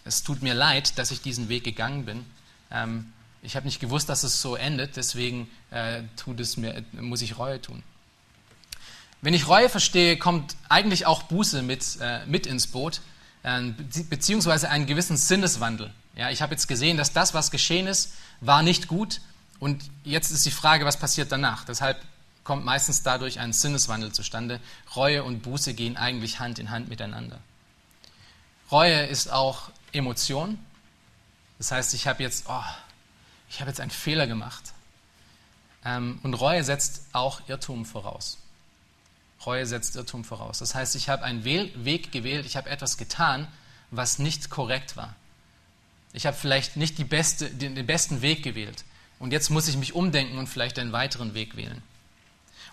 Es 0.05 0.23
tut 0.23 0.41
mir 0.41 0.53
leid, 0.53 0.97
dass 0.97 1.11
ich 1.11 1.21
diesen 1.21 1.49
Weg 1.49 1.63
gegangen 1.63 2.05
bin. 2.05 2.25
Ähm, 2.71 3.13
ich 3.43 3.55
habe 3.55 3.65
nicht 3.65 3.79
gewusst, 3.79 4.09
dass 4.09 4.23
es 4.23 4.41
so 4.41 4.55
endet, 4.55 4.95
deswegen 4.95 5.49
äh, 5.69 6.01
tut 6.15 6.39
es 6.39 6.57
mir, 6.57 6.83
muss 6.93 7.21
ich 7.21 7.37
Reue 7.37 7.61
tun. 7.61 7.83
Wenn 9.21 9.33
ich 9.33 9.47
Reue 9.47 9.69
verstehe, 9.69 10.17
kommt 10.17 10.55
eigentlich 10.69 11.05
auch 11.05 11.23
Buße 11.23 11.61
mit, 11.61 11.97
äh, 12.01 12.25
mit 12.25 12.47
ins 12.47 12.67
Boot, 12.67 13.01
äh, 13.43 13.61
beziehungsweise 14.09 14.69
einen 14.69 14.85
gewissen 14.85 15.17
Sinneswandel. 15.17 15.93
Ja, 16.15 16.29
ich 16.29 16.41
habe 16.41 16.53
jetzt 16.53 16.67
gesehen, 16.67 16.97
dass 16.97 17.13
das, 17.13 17.33
was 17.33 17.51
geschehen 17.51 17.87
ist, 17.87 18.13
war 18.41 18.63
nicht 18.63 18.87
gut 18.87 19.21
und 19.59 19.83
jetzt 20.03 20.31
ist 20.31 20.45
die 20.45 20.51
Frage, 20.51 20.85
was 20.85 20.97
passiert 20.97 21.31
danach. 21.31 21.65
Deshalb 21.65 22.01
kommt 22.43 22.65
meistens 22.65 23.03
dadurch 23.03 23.39
ein 23.39 23.53
Sinneswandel 23.53 24.11
zustande. 24.11 24.59
Reue 24.95 25.23
und 25.23 25.41
Buße 25.41 25.73
gehen 25.73 25.97
eigentlich 25.97 26.39
Hand 26.39 26.59
in 26.59 26.69
Hand 26.69 26.89
miteinander. 26.89 27.39
Reue 28.71 29.05
ist 29.05 29.31
auch 29.31 29.69
Emotion. 29.91 30.59
Das 31.57 31.71
heißt, 31.71 31.93
ich 31.93 32.07
habe 32.07 32.23
jetzt, 32.23 32.45
oh, 32.49 32.63
ich 33.53 33.61
habe 33.61 33.69
jetzt 33.69 33.79
einen 33.79 33.91
Fehler 33.91 34.25
gemacht. 34.25 34.73
Ähm, 35.85 36.19
und 36.23 36.33
Reue 36.33 36.63
setzt 36.63 37.03
auch 37.13 37.47
Irrtum 37.47 37.85
voraus. 37.85 38.39
Reue 39.45 39.65
setzt 39.67 39.95
Irrtum 39.95 40.23
voraus. 40.23 40.57
Das 40.59 40.73
heißt, 40.73 40.95
ich 40.95 41.07
habe 41.07 41.23
einen 41.23 41.43
Weg 41.43 42.11
gewählt, 42.11 42.45
ich 42.47 42.57
habe 42.57 42.69
etwas 42.69 42.97
getan, 42.97 43.47
was 43.91 44.17
nicht 44.17 44.49
korrekt 44.49 44.97
war. 44.97 45.15
Ich 46.13 46.25
habe 46.25 46.35
vielleicht 46.35 46.77
nicht 46.77 47.09
beste, 47.09 47.49
den 47.49 47.85
besten 47.85 48.21
Weg 48.21 48.41
gewählt. 48.43 48.85
Und 49.19 49.31
jetzt 49.31 49.49
muss 49.49 49.67
ich 49.67 49.77
mich 49.77 49.93
umdenken 49.93 50.37
und 50.37 50.47
vielleicht 50.47 50.79
einen 50.79 50.91
weiteren 50.91 51.33
Weg 51.35 51.55
wählen. 51.55 51.81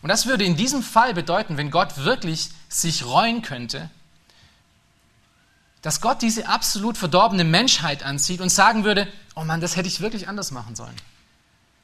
Und 0.01 0.09
das 0.09 0.27
würde 0.27 0.45
in 0.45 0.57
diesem 0.57 0.83
Fall 0.83 1.13
bedeuten, 1.13 1.59
wenn 1.59 1.71
Gott 1.71 1.99
wirklich 1.99 2.51
sich 2.71 3.05
reuen 3.05 3.43
könnte, 3.43 3.91
Dass 5.83 6.01
Gott 6.01 6.23
diese 6.23 6.49
absolut 6.49 6.99
verdorbene 6.99 7.45
Menschheit 7.45 8.03
anzieht 8.03 8.41
und 8.41 8.51
sagen 8.51 8.85
würde, 8.85 9.09
oh 9.35 9.45
Mann, 9.45 9.61
das 9.61 9.77
hätte 9.77 9.89
ich 9.89 10.01
wirklich 10.01 10.29
anders 10.29 10.51
machen 10.51 10.77
sollen. 10.77 10.95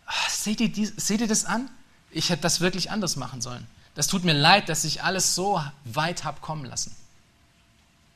Ach, 0.07 0.29
seht, 0.29 0.61
ihr 0.61 0.93
seht 0.97 1.21
ihr 1.21 1.29
das 1.29 1.45
an? 1.45 1.71
Ich 2.11 2.31
hätte 2.31 2.43
das 2.43 2.61
wirklich 2.61 2.91
anders 2.91 3.17
machen 3.17 3.41
sollen. 3.41 3.67
Das 3.95 4.07
tut 4.07 4.25
mir 4.25 4.35
leid, 4.35 4.69
dass 4.69 4.85
ich 4.85 5.03
alles 5.03 5.35
so 5.35 5.63
weit 5.85 6.25
habe 6.25 6.41
kommen 6.41 6.65
lassen. 6.67 6.95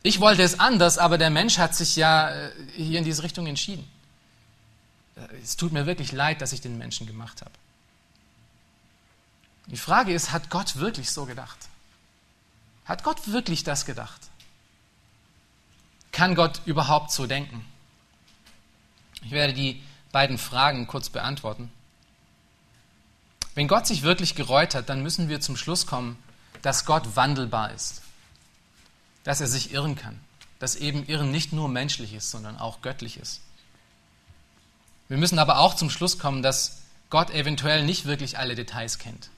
Ich 0.02 0.20
wollte 0.20 0.42
es 0.42 0.60
anders, 0.60 0.98
aber 0.98 1.18
der 1.18 1.30
Mensch 1.30 1.58
hat 1.58 1.74
sich 1.74 1.96
ja 1.96 2.30
äh, 2.30 2.52
hier 2.74 2.98
in 2.98 3.04
diese 3.04 3.22
Richtung 3.22 3.46
entschieden. 3.46 3.86
Äh, 5.16 5.36
es 5.42 5.56
tut 5.56 5.72
mir 5.72 5.86
wirklich 5.86 6.12
leid, 6.12 6.40
dass 6.40 6.52
ich 6.52 6.60
den 6.60 6.78
Menschen 6.78 7.06
gemacht 7.06 7.40
habe. 7.40 7.52
Die 9.66 9.76
Frage 9.76 10.12
ist, 10.12 10.32
hat 10.32 10.50
Gott 10.50 10.76
wirklich 10.76 11.10
so 11.10 11.26
gedacht? 11.26 11.58
Hat 12.86 13.04
Gott 13.04 13.30
wirklich 13.30 13.62
das 13.62 13.84
gedacht? 13.84 14.29
Kann 16.12 16.34
Gott 16.34 16.62
überhaupt 16.64 17.12
so 17.12 17.26
denken? 17.26 17.64
Ich 19.22 19.30
werde 19.30 19.52
die 19.52 19.82
beiden 20.12 20.38
Fragen 20.38 20.86
kurz 20.86 21.08
beantworten. 21.08 21.70
Wenn 23.54 23.68
Gott 23.68 23.86
sich 23.86 24.02
wirklich 24.02 24.34
gereut 24.34 24.74
hat, 24.74 24.88
dann 24.88 25.02
müssen 25.02 25.28
wir 25.28 25.40
zum 25.40 25.56
Schluss 25.56 25.86
kommen, 25.86 26.16
dass 26.62 26.84
Gott 26.84 27.16
wandelbar 27.16 27.72
ist, 27.72 28.02
dass 29.24 29.40
er 29.40 29.46
sich 29.46 29.72
irren 29.72 29.96
kann, 29.96 30.18
dass 30.58 30.76
eben 30.76 31.06
Irren 31.06 31.30
nicht 31.30 31.52
nur 31.52 31.68
menschlich 31.68 32.14
ist, 32.14 32.30
sondern 32.30 32.58
auch 32.58 32.80
göttlich 32.80 33.16
ist. 33.16 33.40
Wir 35.08 35.16
müssen 35.16 35.38
aber 35.38 35.58
auch 35.58 35.74
zum 35.74 35.90
Schluss 35.90 36.18
kommen, 36.18 36.42
dass 36.42 36.82
Gott 37.10 37.30
eventuell 37.30 37.84
nicht 37.84 38.04
wirklich 38.04 38.38
alle 38.38 38.54
Details 38.54 38.98
kennt, 38.98 39.30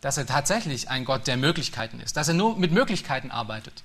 dass 0.00 0.16
er 0.16 0.26
tatsächlich 0.26 0.90
ein 0.90 1.04
Gott 1.04 1.26
der 1.26 1.36
Möglichkeiten 1.36 2.00
ist, 2.00 2.16
dass 2.16 2.28
er 2.28 2.34
nur 2.34 2.56
mit 2.56 2.72
Möglichkeiten 2.72 3.30
arbeitet, 3.30 3.84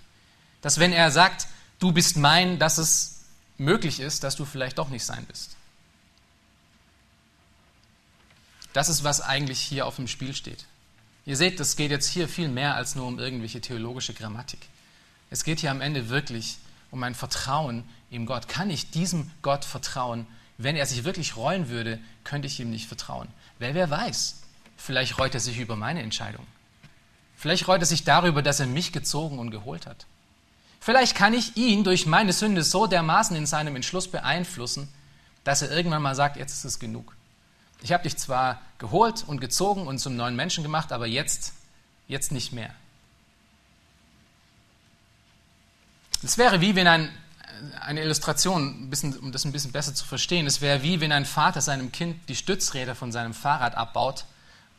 dass 0.62 0.80
wenn 0.80 0.92
er 0.92 1.12
sagt, 1.12 1.48
du 1.80 1.92
bist 1.92 2.18
mein, 2.18 2.60
dass 2.60 2.78
es 2.78 3.22
möglich 3.58 4.00
ist, 4.00 4.24
dass 4.24 4.36
du 4.36 4.46
vielleicht 4.46 4.78
doch 4.78 4.90
nicht 4.90 5.04
sein 5.04 5.26
bist. 5.26 5.56
Das 8.74 8.90
ist, 8.90 9.04
was 9.04 9.22
eigentlich 9.22 9.60
hier 9.60 9.86
auf 9.86 9.96
dem 9.96 10.08
Spiel 10.08 10.34
steht. 10.36 10.66
Ihr 11.26 11.36
seht, 11.36 11.60
es 11.60 11.76
geht 11.76 11.92
jetzt 11.92 12.08
hier 12.08 12.28
viel 12.28 12.48
mehr 12.48 12.76
als 12.76 12.96
nur 12.96 13.08
um 13.08 13.20
irgendwelche 13.20 13.62
theologische 13.62 14.14
Grammatik. 14.14 14.60
Es 15.30 15.44
geht 15.44 15.60
hier 15.60 15.72
am 15.72 15.82
Ende 15.82 16.10
wirklich 16.10 16.58
um 16.92 17.04
ein 17.04 17.16
Vertrauen 17.16 17.84
im 18.10 18.26
Gott. 18.26 18.48
Kann 18.48 18.70
ich 18.70 18.92
diesem 18.92 19.30
Gott 19.42 19.66
vertrauen? 19.66 20.26
Wenn 20.58 20.76
er 20.76 20.86
sich 20.86 21.04
wirklich 21.04 21.38
reuen 21.38 21.70
würde, 21.70 22.00
könnte 22.24 22.48
ich 22.48 22.60
ihm 22.60 22.70
nicht 22.70 22.88
vertrauen. 22.88 23.28
Weil 23.60 23.76
wer 23.76 23.90
weiß, 23.90 24.42
vielleicht 24.78 25.18
reut 25.20 25.34
er 25.34 25.40
sich 25.40 25.60
über 25.60 25.76
meine 25.76 26.02
Entscheidung. 26.02 26.46
Vielleicht 27.36 27.68
reut 27.68 27.82
er 27.82 27.86
sich 27.86 28.04
darüber, 28.04 28.42
dass 28.42 28.60
er 28.60 28.68
mich 28.68 28.92
gezogen 28.92 29.40
und 29.40 29.52
geholt 29.52 29.86
hat. 29.86 30.06
Vielleicht 30.80 31.16
kann 31.16 31.34
ich 31.34 31.58
ihn 31.58 31.84
durch 31.84 32.06
meine 32.06 32.34
Sünde 32.34 32.64
so 32.64 32.88
dermaßen 32.88 33.36
in 33.36 33.46
seinem 33.46 33.76
Entschluss 33.76 34.08
beeinflussen, 34.08 34.88
dass 35.44 35.62
er 35.62 35.72
irgendwann 35.72 36.02
mal 36.02 36.16
sagt, 36.16 36.38
jetzt 36.38 36.54
ist 36.54 36.66
es 36.66 36.80
genug. 36.80 37.16
Ich 37.82 37.92
habe 37.92 38.04
dich 38.04 38.18
zwar 38.18 38.62
geholt 38.78 39.24
und 39.26 39.40
gezogen 39.40 39.88
und 39.88 40.00
zum 40.00 40.16
neuen 40.16 40.36
Menschen 40.36 40.64
gemacht, 40.64 40.92
aber 40.92 41.08
jetzt, 41.08 41.54
jetzt 42.08 42.32
nicht 42.32 42.52
mehr. 42.52 42.74
Es 46.24 46.38
wäre 46.38 46.60
wie 46.60 46.76
wenn 46.76 46.88
ein, 46.88 47.10
eine 47.80 48.02
Illustration, 48.02 48.86
ein 48.86 48.90
bisschen, 48.90 49.18
um 49.18 49.32
das 49.32 49.46
ein 49.46 49.52
bisschen 49.52 49.72
besser 49.72 49.94
zu 49.94 50.06
verstehen, 50.06 50.46
es 50.48 50.60
wäre 50.60 50.84
wie 50.84 51.00
wenn 51.00 51.12
ein 51.12 51.26
Vater 51.26 51.62
seinem 51.62 51.92
Kind 51.92 52.18
die 52.28 52.36
Stützräder 52.36 52.96
von 52.96 53.12
seinem 53.12 53.34
Fahrrad 53.34 53.76
abbaut, 53.76 54.26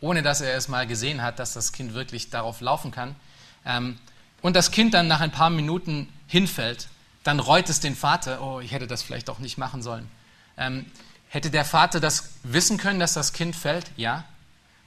ohne 0.01 0.23
dass 0.23 0.41
er 0.41 0.55
es 0.55 0.69
mal 0.69 0.87
gesehen 0.87 1.23
hat, 1.23 1.39
dass 1.39 1.55
das 1.55 1.73
Kind 1.73 1.95
wirklich 1.95 2.31
darauf 2.31 2.61
laufen 2.61 2.91
kann. 2.91 3.17
Ähm, 3.65 3.99
und 4.43 4.57
das 4.57 4.71
Kind 4.71 4.95
dann 4.95 5.09
nach 5.09 5.21
ein 5.21 5.33
paar 5.33 5.51
Minuten 5.51 6.09
hinfällt, 6.27 6.89
dann 7.25 7.41
reut 7.41 7.69
es 7.69 7.81
den 7.81 7.95
Vater, 7.95 8.41
oh, 8.43 8.61
ich 8.61 8.73
hätte 8.73 8.87
das 8.87 9.03
vielleicht 9.03 9.29
auch 9.29 9.39
nicht 9.39 9.59
machen 9.59 9.83
sollen. 9.83 10.09
Ähm, 10.57 10.87
Hätte 11.31 11.53
der 11.53 11.65
Vater 11.65 12.01
das 12.01 12.31
wissen 12.43 12.77
können, 12.77 12.99
dass 12.99 13.15
das 13.15 13.33
Kind 13.33 13.55
fällt? 13.55 13.93
Ja. 13.97 14.25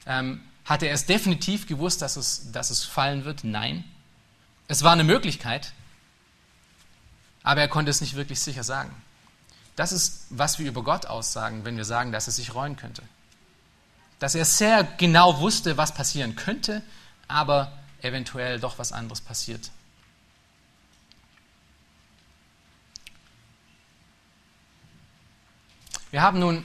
Ähm, 0.05 0.41
hatte 0.65 0.87
er 0.87 0.93
es 0.93 1.05
definitiv 1.05 1.67
gewusst, 1.67 2.01
dass 2.01 2.17
es, 2.17 2.51
dass 2.51 2.69
es 2.69 2.83
fallen 2.83 3.23
wird? 3.23 3.45
Nein. 3.45 3.85
Es 4.67 4.83
war 4.83 4.91
eine 4.91 5.05
Möglichkeit, 5.05 5.71
aber 7.43 7.61
er 7.61 7.69
konnte 7.69 7.91
es 7.91 8.01
nicht 8.01 8.15
wirklich 8.15 8.41
sicher 8.41 8.63
sagen. 8.63 8.93
Das 9.77 9.93
ist, 9.93 10.25
was 10.31 10.59
wir 10.59 10.67
über 10.67 10.83
Gott 10.83 11.05
aussagen, 11.05 11.63
wenn 11.63 11.77
wir 11.77 11.85
sagen, 11.85 12.11
dass 12.11 12.27
er 12.27 12.33
sich 12.33 12.53
reuen 12.53 12.75
könnte. 12.75 13.03
Dass 14.19 14.35
er 14.35 14.43
sehr 14.43 14.83
genau 14.83 15.39
wusste, 15.39 15.77
was 15.77 15.93
passieren 15.93 16.35
könnte, 16.35 16.81
aber 17.29 17.71
eventuell 18.03 18.59
doch 18.59 18.77
was 18.77 18.91
anderes 18.91 19.21
passiert. 19.21 19.71
Wir 26.11 26.21
haben 26.21 26.37
nun 26.37 26.63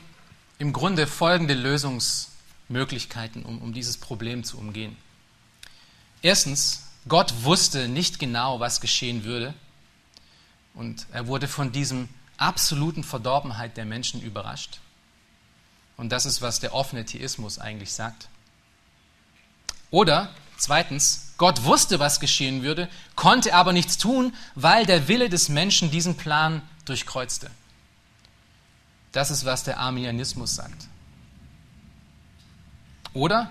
im 0.59 0.74
Grunde 0.74 1.07
folgende 1.07 1.55
Lösungsmöglichkeiten, 1.55 3.44
um, 3.44 3.62
um 3.62 3.72
dieses 3.72 3.96
Problem 3.96 4.44
zu 4.44 4.59
umgehen. 4.59 4.96
Erstens, 6.20 6.83
Gott 7.07 7.33
wusste 7.44 7.88
nicht 7.88 8.18
genau, 8.18 8.61
was 8.61 8.83
geschehen 8.83 9.24
würde. 9.24 9.55
Und 10.74 11.07
er 11.12 11.29
wurde 11.29 11.48
von 11.48 11.72
diesem 11.72 12.09
absoluten 12.37 13.03
Verdorbenheit 13.05 13.77
der 13.77 13.87
Menschen 13.87 14.20
überrascht. 14.20 14.81
Und 15.96 16.11
das 16.11 16.27
ist, 16.27 16.42
was 16.42 16.61
der 16.61 16.74
offene 16.74 17.05
Theismus 17.05 17.59
eigentlich 17.59 17.92
sagt. 17.92 18.29
Oder 19.90 20.35
zweitens, 20.59 21.27
Gott 21.38 21.64
wusste, 21.64 22.01
was 22.01 22.20
geschehen 22.20 22.62
würde, 22.62 22.88
konnte 23.14 23.55
aber 23.55 23.72
nichts 23.72 23.96
tun, 23.96 24.35
weil 24.57 24.85
der 24.87 25.07
Wille 25.09 25.29
des 25.29 25.48
Menschen 25.48 25.90
diesen 25.90 26.16
Plan 26.16 26.62
durchkreuzte. 26.85 27.48
Das 29.12 29.31
ist, 29.31 29.44
was 29.44 29.62
der 29.62 29.79
Arminianismus 29.79 30.57
sagt. 30.57 30.88
Oder 33.14 33.51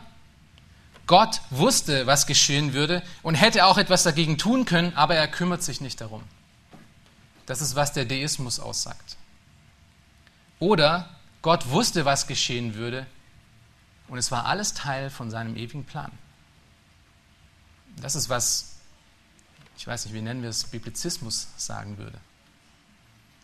Gott 1.08 1.39
wusste, 1.50 2.06
was 2.06 2.28
geschehen 2.28 2.73
würde 2.73 3.02
und 3.23 3.36
hätte 3.36 3.65
auch 3.65 3.78
etwas 3.78 4.04
dagegen 4.04 4.38
tun 4.38 4.65
können, 4.65 4.93
aber 4.95 5.15
er 5.15 5.30
kümmert 5.30 5.63
sich 5.63 5.80
nicht 5.80 6.02
darum. 6.02 6.23
Das 7.45 7.62
ist, 7.62 7.76
was 7.76 7.93
der 7.93 8.04
Deismus 8.04 8.60
aussagt. 8.60 9.15
Oder 10.60 11.10
Gott 11.41 11.69
wusste, 11.69 12.04
was 12.04 12.28
geschehen 12.28 12.76
würde 12.76 13.08
und 14.10 14.17
es 14.17 14.32
war 14.32 14.45
alles 14.45 14.73
Teil 14.73 15.10
von 15.10 15.32
seinem 15.32 15.56
ewigen 15.56 15.86
Plan. 15.86 16.12
Das 18.01 18.15
ist, 18.15 18.29
was, 18.29 18.75
ich 19.77 19.88
weiß 19.88 20.05
nicht, 20.05 20.13
wie 20.13 20.21
nennen 20.21 20.41
wir 20.41 20.49
es, 20.49 20.65
Biblizismus 20.65 21.47
sagen 21.57 21.97
würde. 21.97 22.19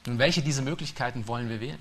Nun, 0.05 0.19
welche 0.19 0.41
dieser 0.41 0.61
Möglichkeiten 0.61 1.27
wollen 1.27 1.49
wir 1.49 1.59
wählen? 1.59 1.79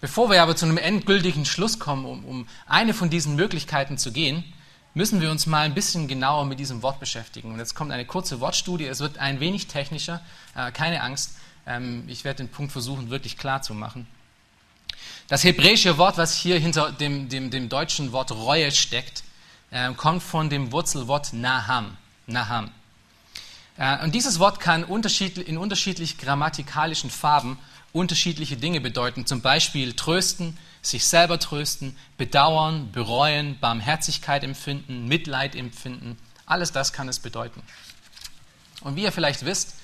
Bevor 0.00 0.30
wir 0.30 0.42
aber 0.42 0.56
zu 0.56 0.64
einem 0.64 0.78
endgültigen 0.78 1.44
Schluss 1.44 1.78
kommen, 1.78 2.06
um, 2.06 2.24
um 2.24 2.48
eine 2.66 2.94
von 2.94 3.10
diesen 3.10 3.36
Möglichkeiten 3.36 3.98
zu 3.98 4.12
gehen, 4.12 4.44
müssen 4.94 5.20
wir 5.20 5.30
uns 5.30 5.46
mal 5.46 5.62
ein 5.62 5.74
bisschen 5.74 6.08
genauer 6.08 6.46
mit 6.46 6.58
diesem 6.58 6.82
Wort 6.82 7.00
beschäftigen. 7.00 7.52
Und 7.52 7.58
jetzt 7.58 7.74
kommt 7.74 7.92
eine 7.92 8.06
kurze 8.06 8.40
Wortstudie. 8.40 8.86
Es 8.86 9.00
wird 9.00 9.18
ein 9.18 9.40
wenig 9.40 9.66
technischer, 9.66 10.22
äh, 10.56 10.72
keine 10.72 11.02
Angst. 11.02 11.36
Ähm, 11.66 12.04
ich 12.08 12.24
werde 12.24 12.38
den 12.38 12.48
Punkt 12.48 12.72
versuchen, 12.72 13.10
wirklich 13.10 13.36
klar 13.36 13.62
zu 13.62 13.74
machen. 13.74 14.06
Das 15.28 15.44
hebräische 15.44 15.98
Wort, 15.98 16.16
was 16.16 16.36
hier 16.36 16.58
hinter 16.58 16.92
dem, 16.92 17.28
dem, 17.28 17.50
dem 17.50 17.68
deutschen 17.68 18.12
Wort 18.12 18.32
Reue 18.32 18.72
steckt, 18.72 19.22
äh, 19.70 19.92
kommt 19.94 20.22
von 20.22 20.50
dem 20.50 20.72
Wurzelwort 20.72 21.32
Naham. 21.32 21.96
Naham. 22.26 22.70
Äh, 23.76 24.04
und 24.04 24.14
dieses 24.14 24.38
Wort 24.38 24.60
kann 24.60 24.82
in 24.82 25.58
unterschiedlich 25.58 26.18
grammatikalischen 26.18 27.10
Farben 27.10 27.58
unterschiedliche 27.92 28.56
Dinge 28.56 28.80
bedeuten. 28.80 29.26
Zum 29.26 29.40
Beispiel 29.40 29.94
trösten, 29.94 30.56
sich 30.82 31.06
selber 31.06 31.38
trösten, 31.38 31.96
bedauern, 32.16 32.92
bereuen, 32.92 33.58
Barmherzigkeit 33.58 34.44
empfinden, 34.44 35.06
Mitleid 35.06 35.56
empfinden. 35.56 36.16
Alles 36.46 36.72
das 36.72 36.92
kann 36.92 37.08
es 37.08 37.18
bedeuten. 37.18 37.62
Und 38.82 38.96
wie 38.96 39.02
ihr 39.02 39.12
vielleicht 39.12 39.44
wisst, 39.44 39.74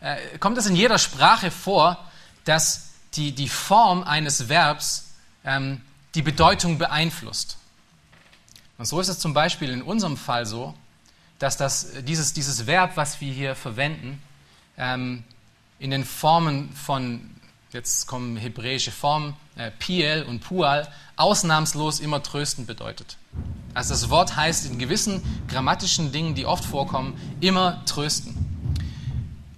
äh, 0.00 0.16
kommt 0.38 0.58
es 0.58 0.66
in 0.66 0.76
jeder 0.76 0.98
Sprache 0.98 1.50
vor, 1.50 1.98
dass 2.44 2.90
die, 3.14 3.32
die 3.32 3.48
Form 3.48 4.02
eines 4.02 4.48
Verbs 4.48 5.12
ähm, 5.44 5.80
die 6.14 6.22
Bedeutung 6.22 6.78
beeinflusst. 6.78 7.56
Und 8.78 8.86
so 8.86 9.00
ist 9.00 9.08
es 9.08 9.18
zum 9.18 9.34
Beispiel 9.34 9.70
in 9.70 9.82
unserem 9.82 10.16
Fall 10.16 10.46
so, 10.46 10.74
dass 11.38 11.56
das, 11.56 11.92
dieses, 12.02 12.32
dieses 12.32 12.66
Verb, 12.66 12.96
was 12.96 13.20
wir 13.20 13.32
hier 13.32 13.54
verwenden, 13.54 14.22
ähm, 14.76 15.24
in 15.78 15.90
den 15.90 16.04
Formen 16.04 16.72
von 16.72 17.30
jetzt 17.72 18.06
kommen 18.06 18.36
hebräische 18.36 18.92
Formen, 18.92 19.34
äh, 19.56 19.70
Piel 19.72 20.24
und 20.28 20.40
Pual, 20.40 20.88
ausnahmslos 21.16 22.00
immer 22.00 22.22
trösten 22.22 22.66
bedeutet. 22.66 23.18
Also 23.74 23.92
das 23.92 24.08
Wort 24.08 24.36
heißt 24.36 24.66
in 24.66 24.78
gewissen 24.78 25.22
grammatischen 25.48 26.12
Dingen, 26.12 26.34
die 26.34 26.46
oft 26.46 26.64
vorkommen, 26.64 27.20
immer 27.40 27.84
trösten. 27.84 28.36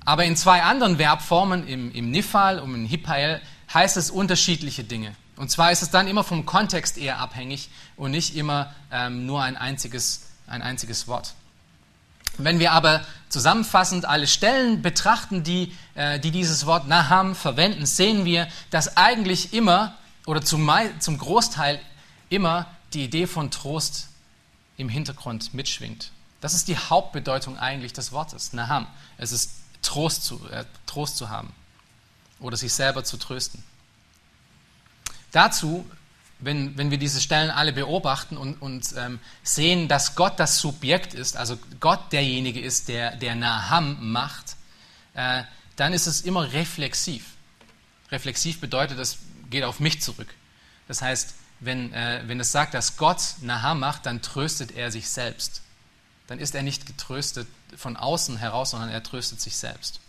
Aber 0.04 0.24
in 0.24 0.36
zwei 0.36 0.62
anderen 0.62 0.96
Verbformen, 0.96 1.66
im, 1.68 1.92
im 1.92 2.10
Nifal 2.10 2.58
und 2.58 2.74
im 2.74 2.86
Hipael, 2.86 3.42
heißt 3.72 3.96
es 3.96 4.10
unterschiedliche 4.10 4.84
Dinge. 4.84 5.14
Und 5.36 5.50
zwar 5.50 5.70
ist 5.70 5.82
es 5.82 5.90
dann 5.90 6.08
immer 6.08 6.24
vom 6.24 6.46
Kontext 6.46 6.96
eher 6.96 7.18
abhängig 7.18 7.68
und 7.96 8.10
nicht 8.10 8.36
immer 8.36 8.74
ähm, 8.90 9.26
nur 9.26 9.42
ein 9.42 9.56
einziges, 9.56 10.22
ein 10.46 10.62
einziges 10.62 11.06
Wort. 11.06 11.34
Wenn 12.38 12.58
wir 12.58 12.72
aber 12.72 13.04
zusammenfassend 13.28 14.04
alle 14.04 14.26
Stellen 14.26 14.82
betrachten, 14.82 15.42
die, 15.42 15.74
äh, 15.94 16.18
die 16.20 16.30
dieses 16.30 16.66
Wort 16.66 16.86
Naham 16.88 17.34
verwenden, 17.34 17.86
sehen 17.86 18.24
wir, 18.24 18.48
dass 18.70 18.96
eigentlich 18.96 19.52
immer 19.52 19.94
oder 20.26 20.42
zum, 20.42 20.70
zum 20.98 21.18
Großteil 21.18 21.80
immer 22.28 22.66
die 22.92 23.04
Idee 23.04 23.26
von 23.26 23.50
Trost 23.50 24.08
im 24.76 24.88
Hintergrund 24.88 25.54
mitschwingt. 25.54 26.12
Das 26.40 26.54
ist 26.54 26.68
die 26.68 26.76
Hauptbedeutung 26.76 27.58
eigentlich 27.58 27.92
des 27.92 28.12
Wortes, 28.12 28.52
Naham. 28.52 28.86
Es 29.16 29.32
ist 29.32 29.52
Trost 29.82 30.24
zu, 30.24 30.46
äh, 30.50 30.64
Trost 30.86 31.16
zu 31.16 31.30
haben 31.30 31.52
oder 32.40 32.56
sich 32.56 32.72
selber 32.72 33.04
zu 33.04 33.16
trösten. 33.16 33.62
Dazu, 35.36 35.84
wenn, 36.38 36.78
wenn 36.78 36.90
wir 36.90 36.96
diese 36.96 37.20
Stellen 37.20 37.50
alle 37.50 37.74
beobachten 37.74 38.38
und, 38.38 38.54
und 38.62 38.94
ähm, 38.96 39.18
sehen, 39.42 39.86
dass 39.86 40.14
Gott 40.14 40.40
das 40.40 40.60
Subjekt 40.60 41.12
ist, 41.12 41.36
also 41.36 41.58
Gott 41.78 42.10
derjenige 42.10 42.58
ist, 42.58 42.88
der, 42.88 43.16
der 43.16 43.34
Naham 43.34 44.12
macht, 44.12 44.56
äh, 45.12 45.42
dann 45.76 45.92
ist 45.92 46.06
es 46.06 46.22
immer 46.22 46.54
reflexiv. 46.54 47.26
Reflexiv 48.10 48.60
bedeutet, 48.60 48.98
es 48.98 49.18
geht 49.50 49.64
auf 49.64 49.78
mich 49.78 50.00
zurück. 50.00 50.32
Das 50.88 51.02
heißt, 51.02 51.34
wenn, 51.60 51.92
äh, 51.92 52.22
wenn 52.24 52.40
es 52.40 52.50
sagt, 52.50 52.72
dass 52.72 52.96
Gott 52.96 53.20
Naham 53.42 53.80
macht, 53.80 54.06
dann 54.06 54.22
tröstet 54.22 54.74
er 54.74 54.90
sich 54.90 55.10
selbst. 55.10 55.60
Dann 56.28 56.38
ist 56.38 56.54
er 56.54 56.62
nicht 56.62 56.86
getröstet 56.86 57.46
von 57.76 57.98
außen 57.98 58.38
heraus, 58.38 58.70
sondern 58.70 58.88
er 58.88 59.02
tröstet 59.02 59.42
sich 59.42 59.58
selbst. 59.58 60.00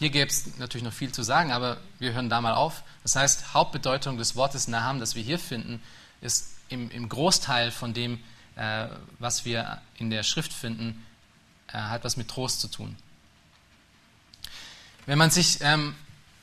Hier 0.00 0.08
gäbe 0.08 0.30
es 0.30 0.56
natürlich 0.56 0.82
noch 0.82 0.94
viel 0.94 1.12
zu 1.12 1.22
sagen, 1.22 1.52
aber 1.52 1.76
wir 1.98 2.14
hören 2.14 2.30
da 2.30 2.40
mal 2.40 2.54
auf. 2.54 2.84
Das 3.02 3.16
heißt, 3.16 3.52
Hauptbedeutung 3.52 4.16
des 4.16 4.34
Wortes 4.34 4.66
Naham, 4.66 4.98
das 4.98 5.14
wir 5.14 5.22
hier 5.22 5.38
finden, 5.38 5.82
ist 6.22 6.54
im, 6.70 6.90
im 6.90 7.06
Großteil 7.06 7.70
von 7.70 7.92
dem, 7.92 8.18
äh, 8.56 8.86
was 9.18 9.44
wir 9.44 9.82
in 9.98 10.08
der 10.08 10.22
Schrift 10.22 10.54
finden, 10.54 11.04
äh, 11.68 11.72
hat 11.74 12.02
was 12.02 12.16
mit 12.16 12.28
Trost 12.28 12.62
zu 12.62 12.68
tun. 12.68 12.96
Wenn 15.04 15.18
man 15.18 15.30
sich 15.30 15.58
ähm, 15.60 15.94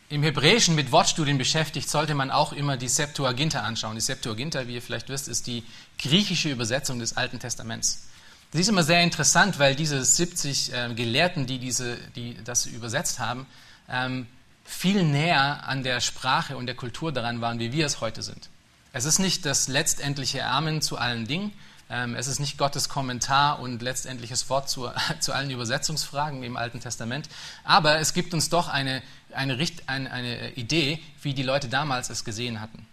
im 0.10 0.22
Hebräischen 0.22 0.76
mit 0.76 0.92
Wortstudien 0.92 1.40
beschäftigt, 1.40 1.90
sollte 1.90 2.14
man 2.14 2.30
auch 2.30 2.54
immer 2.54 2.78
die 2.78 2.88
Septuaginta 2.88 3.62
anschauen. 3.62 3.96
Die 3.96 4.02
Septuaginta, 4.02 4.68
wie 4.68 4.76
ihr 4.76 4.84
vielleicht 4.84 5.10
wisst, 5.10 5.28
ist 5.28 5.48
die 5.48 5.64
griechische 5.98 6.52
Übersetzung 6.52 7.00
des 7.00 7.18
Alten 7.18 7.40
Testaments. 7.40 8.08
Das 8.52 8.62
ist 8.62 8.70
immer 8.70 8.84
sehr 8.84 9.04
interessant, 9.04 9.60
weil 9.60 9.76
diese 9.76 10.04
70 10.04 10.74
äh, 10.74 10.94
Gelehrten, 10.94 11.48
die, 11.48 11.60
diese, 11.60 11.98
die 12.16 12.38
das 12.44 12.66
übersetzt 12.66 13.20
haben, 13.20 13.46
ähm, 13.90 14.28
viel 14.64 15.04
näher 15.04 15.68
an 15.68 15.84
der 15.84 16.02
Sprache 16.02 16.58
und 16.58 16.66
der 16.66 16.76
Kultur 16.76 17.12
daran 17.12 17.42
waren, 17.42 17.60
wie 17.60 17.72
wir 17.72 17.86
es 17.86 18.02
heute 18.02 18.22
sind. 18.22 18.50
Es 18.94 19.06
ist 19.06 19.20
nicht 19.20 19.46
das 19.46 19.68
letztendliche 19.68 20.46
Amen 20.46 20.82
zu 20.82 20.98
allen 20.98 21.28
Dingen, 21.28 21.54
ähm, 21.90 22.16
es 22.16 22.28
ist 22.28 22.40
nicht 22.40 22.58
Gottes 22.58 22.90
Kommentar 22.90 23.60
und 23.60 23.82
letztendliches 23.82 24.50
Wort 24.50 24.70
zu, 24.70 24.90
zu, 25.20 25.34
allen 25.34 25.50
Übersetzungsfragen 25.50 26.44
im 26.44 26.58
Alten 26.58 26.80
Testament, 26.80 27.30
aber 27.64 28.00
es 28.00 28.14
gibt 28.14 28.34
uns 28.34 28.50
doch 28.50 28.68
eine, 28.68 29.02
eine, 29.34 29.58
eine, 29.88 30.12
eine 30.12 30.52
Idee, 30.54 31.00
wie 31.22 31.34
die 31.34 31.44
Leute 31.44 31.70
damals 31.70 32.10
es 32.10 32.26
gesehen 32.26 32.60
hatten. 32.60 32.86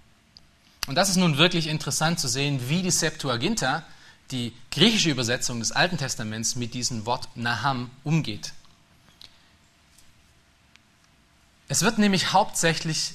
Und 0.87 0.97
das 0.97 1.09
ist 1.09 1.17
nun 1.17 1.39
wirklich 1.39 1.67
interessant 1.67 2.21
zu 2.21 2.29
sehen, 2.29 2.69
wie 2.69 2.83
die 2.83 2.91
Septuaginta 2.91 3.85
die 4.31 4.53
griechische 4.71 5.11
Übersetzung 5.11 5.61
des 5.61 5.73
Alten 5.73 5.99
Testaments 5.99 6.57
mit 6.57 6.75
diesem 6.75 7.07
Wort 7.07 7.29
Naham 7.37 7.91
umgeht. 8.03 8.53
Es 11.69 11.83
wird 11.83 11.99
nämlich 11.99 12.33
hauptsächlich 12.33 13.15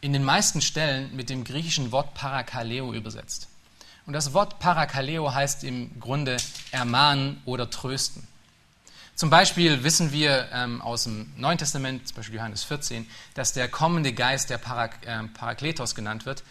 in 0.00 0.12
den 0.12 0.24
meisten 0.24 0.60
Stellen 0.60 1.14
mit 1.14 1.30
dem 1.30 1.44
griechischen 1.44 1.92
Wort 1.92 2.14
Parakaleo 2.14 2.92
übersetzt. 2.92 3.48
Und 4.06 4.14
das 4.14 4.32
Wort 4.32 4.58
Parakaleo 4.58 5.32
heißt 5.32 5.62
im 5.64 6.00
Grunde 6.00 6.36
ermahnen 6.72 7.40
oder 7.44 7.70
trösten. 7.70 8.26
Zum 9.14 9.28
Beispiel 9.28 9.84
wissen 9.84 10.12
wir 10.12 10.48
ähm, 10.52 10.80
aus 10.80 11.04
dem 11.04 11.30
Neuen 11.36 11.58
Testament, 11.58 12.08
zum 12.08 12.16
Beispiel 12.16 12.36
Johannes 12.36 12.64
14, 12.64 13.06
dass 13.34 13.52
der 13.52 13.68
kommende 13.68 14.14
Geist, 14.14 14.48
der 14.48 14.56
Parak, 14.56 15.06
äh, 15.06 15.24
Parakletos 15.24 15.94
genannt 15.94 16.24
wird, 16.24 16.42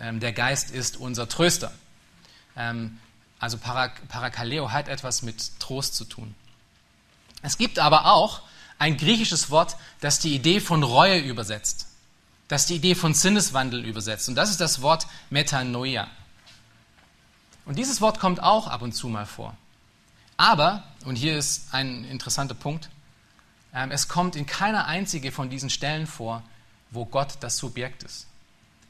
ähm, 0.00 0.18
der 0.18 0.32
Geist 0.32 0.72
ist 0.72 0.96
unser 0.96 1.28
Tröster. 1.28 1.72
Ähm, 2.56 2.98
also 3.38 3.58
Parak 3.58 4.08
Parakaleo 4.08 4.72
hat 4.72 4.88
etwas 4.88 5.22
mit 5.22 5.58
Trost 5.60 5.94
zu 5.94 6.04
tun. 6.04 6.34
Es 7.42 7.56
gibt 7.56 7.78
aber 7.78 8.06
auch 8.06 8.42
ein 8.78 8.96
griechisches 8.96 9.50
Wort, 9.50 9.76
das 10.00 10.18
die 10.18 10.34
Idee 10.34 10.60
von 10.60 10.82
Reue 10.82 11.18
übersetzt, 11.18 11.86
das 12.48 12.66
die 12.66 12.76
Idee 12.76 12.94
von 12.94 13.14
Sinneswandel 13.14 13.84
übersetzt. 13.84 14.28
Und 14.28 14.34
das 14.34 14.50
ist 14.50 14.60
das 14.60 14.82
Wort 14.82 15.06
Metanoia. 15.30 16.08
Und 17.64 17.78
dieses 17.78 18.00
Wort 18.00 18.18
kommt 18.18 18.42
auch 18.42 18.66
ab 18.66 18.82
und 18.82 18.92
zu 18.92 19.08
mal 19.08 19.26
vor. 19.26 19.56
Aber, 20.36 20.84
und 21.04 21.16
hier 21.16 21.36
ist 21.36 21.74
ein 21.74 22.04
interessanter 22.04 22.54
Punkt, 22.54 22.88
ähm, 23.74 23.90
es 23.90 24.08
kommt 24.08 24.36
in 24.36 24.46
keiner 24.46 24.86
einzige 24.86 25.32
von 25.32 25.50
diesen 25.50 25.68
Stellen 25.68 26.06
vor, 26.06 26.42
wo 26.90 27.04
Gott 27.04 27.34
das 27.40 27.58
Subjekt 27.58 28.04
ist. 28.04 28.26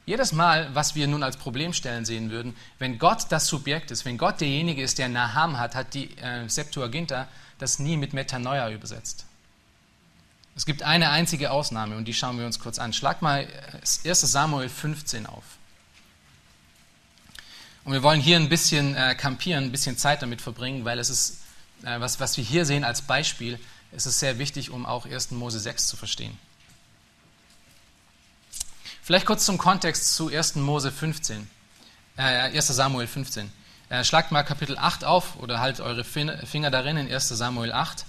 Jedes 0.09 0.31
Mal, 0.31 0.73
was 0.73 0.95
wir 0.95 1.07
nun 1.07 1.21
als 1.21 1.37
Problemstellen 1.37 2.03
sehen 2.03 2.31
würden, 2.31 2.55
wenn 2.79 2.97
Gott 2.97 3.27
das 3.29 3.45
Subjekt 3.45 3.91
ist, 3.91 4.05
wenn 4.05 4.17
Gott 4.17 4.41
derjenige 4.41 4.81
ist, 4.81 4.97
der 4.97 5.07
Naham 5.07 5.59
hat, 5.59 5.75
hat 5.75 5.93
die 5.93 6.17
äh, 6.17 6.49
Septuaginta 6.49 7.27
das 7.59 7.77
nie 7.77 7.95
mit 7.95 8.11
Metanoia 8.13 8.71
übersetzt. 8.71 9.27
Es 10.55 10.65
gibt 10.65 10.81
eine 10.81 11.11
einzige 11.11 11.51
Ausnahme 11.51 11.95
und 11.95 12.05
die 12.05 12.15
schauen 12.15 12.39
wir 12.39 12.47
uns 12.47 12.57
kurz 12.57 12.79
an. 12.79 12.91
Schlag 12.91 13.21
mal 13.21 13.47
1 13.83 14.03
äh, 14.03 14.15
Samuel 14.15 14.67
15 14.67 15.27
auf. 15.27 15.43
Und 17.83 17.93
wir 17.93 18.01
wollen 18.01 18.19
hier 18.19 18.37
ein 18.37 18.49
bisschen 18.49 18.95
äh, 18.95 19.13
campieren, 19.13 19.65
ein 19.65 19.71
bisschen 19.71 19.95
Zeit 19.95 20.23
damit 20.23 20.41
verbringen, 20.41 20.85
weil 20.85 20.97
es 20.97 21.11
ist, 21.11 21.41
äh, 21.83 21.99
was, 21.99 22.19
was 22.19 22.35
wir 22.35 22.43
hier 22.43 22.65
sehen 22.65 22.83
als 22.83 23.03
Beispiel, 23.03 23.59
es 23.91 24.05
sehr 24.05 24.39
wichtig, 24.39 24.71
um 24.71 24.87
auch 24.87 25.05
1. 25.05 25.29
Mose 25.29 25.59
6 25.59 25.85
zu 25.85 25.97
verstehen. 25.97 26.35
Vielleicht 29.09 29.25
kurz 29.25 29.43
zum 29.43 29.57
Kontext 29.57 30.13
zu 30.13 30.29
1. 30.29 30.57
Mose 30.57 30.91
15, 30.91 31.49
äh, 32.15 32.21
1. 32.21 32.67
Samuel 32.67 33.07
15. 33.07 33.51
Äh, 33.89 34.03
schlagt 34.03 34.31
mal 34.31 34.43
Kapitel 34.43 34.77
8 34.77 35.03
auf 35.03 35.35
oder 35.37 35.59
haltet 35.59 35.83
eure 35.83 36.03
Finger 36.03 36.69
darin 36.69 36.95
in 36.95 37.11
1. 37.11 37.29
Samuel 37.29 37.71
8. 37.71 38.05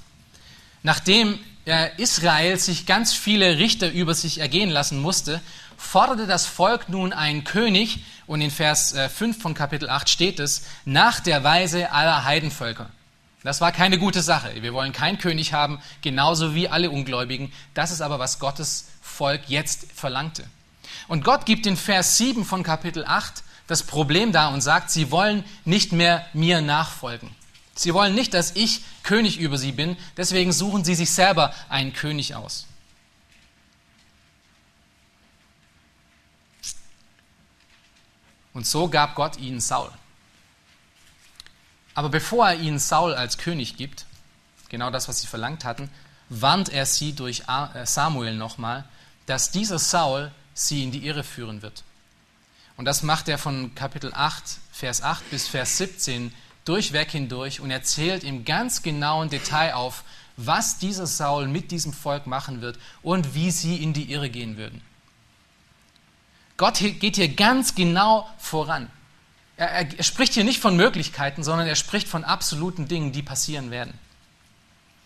Nachdem 0.82 1.38
äh, 1.64 1.88
Israel 1.96 2.58
sich 2.58 2.84
ganz 2.84 3.14
viele 3.14 3.56
Richter 3.56 3.90
über 3.90 4.12
sich 4.12 4.40
ergehen 4.40 4.68
lassen 4.68 5.00
musste, 5.00 5.40
forderte 5.78 6.26
das 6.26 6.44
Volk 6.44 6.90
nun 6.90 7.14
einen 7.14 7.44
König, 7.44 8.04
und 8.26 8.42
in 8.42 8.50
Vers 8.50 8.92
5 8.92 9.38
äh, 9.38 9.40
von 9.40 9.54
Kapitel 9.54 9.88
8 9.88 10.06
steht 10.06 10.38
es, 10.38 10.66
nach 10.84 11.20
der 11.20 11.42
Weise 11.42 11.92
aller 11.92 12.26
Heidenvölker. 12.26 12.90
Das 13.42 13.62
war 13.62 13.72
keine 13.72 13.96
gute 13.96 14.20
Sache. 14.20 14.52
Wir 14.60 14.74
wollen 14.74 14.92
keinen 14.92 15.16
König 15.16 15.54
haben, 15.54 15.80
genauso 16.02 16.54
wie 16.54 16.68
alle 16.68 16.90
Ungläubigen. 16.90 17.50
Das 17.72 17.90
ist 17.90 18.02
aber, 18.02 18.18
was 18.18 18.38
Gottes 18.38 18.88
Volk 19.00 19.44
jetzt 19.48 19.86
verlangte. 19.94 20.44
Und 21.10 21.24
Gott 21.24 21.44
gibt 21.44 21.66
in 21.66 21.76
Vers 21.76 22.18
7 22.18 22.44
von 22.44 22.62
Kapitel 22.62 23.04
8 23.04 23.42
das 23.66 23.82
Problem 23.82 24.30
da 24.30 24.46
und 24.50 24.60
sagt, 24.60 24.92
sie 24.92 25.10
wollen 25.10 25.44
nicht 25.64 25.90
mehr 25.90 26.24
mir 26.34 26.60
nachfolgen. 26.60 27.34
Sie 27.74 27.92
wollen 27.94 28.14
nicht, 28.14 28.32
dass 28.32 28.52
ich 28.54 28.84
König 29.02 29.40
über 29.40 29.58
sie 29.58 29.72
bin, 29.72 29.96
deswegen 30.16 30.52
suchen 30.52 30.84
sie 30.84 30.94
sich 30.94 31.10
selber 31.10 31.52
einen 31.68 31.92
König 31.92 32.36
aus. 32.36 32.68
Und 38.54 38.68
so 38.68 38.86
gab 38.86 39.16
Gott 39.16 39.36
ihnen 39.36 39.60
Saul. 39.60 39.90
Aber 41.92 42.08
bevor 42.08 42.50
er 42.50 42.60
ihnen 42.60 42.78
Saul 42.78 43.14
als 43.14 43.36
König 43.36 43.76
gibt, 43.76 44.06
genau 44.68 44.90
das, 44.90 45.08
was 45.08 45.20
sie 45.20 45.26
verlangt 45.26 45.64
hatten, 45.64 45.90
warnt 46.28 46.68
er 46.68 46.86
sie 46.86 47.14
durch 47.14 47.42
äh, 47.48 47.84
Samuel 47.84 48.36
nochmal, 48.36 48.84
dass 49.26 49.50
dieser 49.50 49.80
Saul 49.80 50.30
sie 50.54 50.82
in 50.82 50.90
die 50.90 51.06
Irre 51.06 51.24
führen 51.24 51.62
wird. 51.62 51.84
Und 52.76 52.84
das 52.84 53.02
macht 53.02 53.28
er 53.28 53.38
von 53.38 53.74
Kapitel 53.74 54.12
8, 54.14 54.42
Vers 54.72 55.02
8 55.02 55.30
bis 55.30 55.48
Vers 55.48 55.76
17 55.78 56.32
durchweg 56.64 57.10
hindurch 57.10 57.60
und 57.60 57.70
erzählt 57.70 58.24
im 58.24 58.44
ganz 58.44 58.82
genauen 58.82 59.28
Detail 59.28 59.74
auf, 59.74 60.04
was 60.36 60.78
dieser 60.78 61.06
Saul 61.06 61.46
mit 61.46 61.70
diesem 61.70 61.92
Volk 61.92 62.26
machen 62.26 62.60
wird 62.60 62.78
und 63.02 63.34
wie 63.34 63.50
sie 63.50 63.82
in 63.82 63.92
die 63.92 64.10
Irre 64.10 64.30
gehen 64.30 64.56
würden. 64.56 64.80
Gott 66.56 66.78
geht 66.78 67.16
hier 67.16 67.34
ganz 67.34 67.74
genau 67.74 68.28
voran. 68.38 68.90
Er, 69.56 69.94
er, 69.96 70.02
spricht 70.02 70.34
hier 70.34 70.44
nicht 70.44 70.60
von 70.60 70.76
Möglichkeiten, 70.76 71.42
sondern 71.42 71.66
er 71.66 71.74
spricht 71.74 72.08
von 72.08 72.24
absoluten 72.24 72.88
Dingen, 72.88 73.12
die 73.12 73.22
passieren 73.22 73.70
werden. 73.70 73.92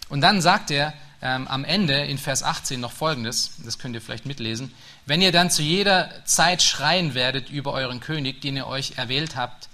Und 0.08 0.20
dann 0.20 0.40
sagt 0.40 0.70
er 0.70 0.94
ähm, 1.24 1.48
am 1.48 1.64
Ende 1.64 2.04
in 2.04 2.18
Vers 2.18 2.42
18 2.42 2.78
noch 2.78 2.92
Folgendes, 2.92 3.52
das 3.64 3.78
könnt 3.78 3.94
ihr 3.94 4.02
vielleicht 4.02 4.26
mitlesen. 4.26 4.72
Wenn 5.06 5.22
ihr 5.22 5.32
dann 5.32 5.50
zu 5.50 5.62
jeder 5.62 6.24
Zeit 6.26 6.62
schreien 6.62 7.14
werdet 7.14 7.48
über 7.48 7.72
euren 7.72 8.00
König, 8.00 8.42
den 8.42 8.56
ihr 8.56 8.66
euch 8.66 8.98
erwählt 8.98 9.34
habt, 9.34 9.70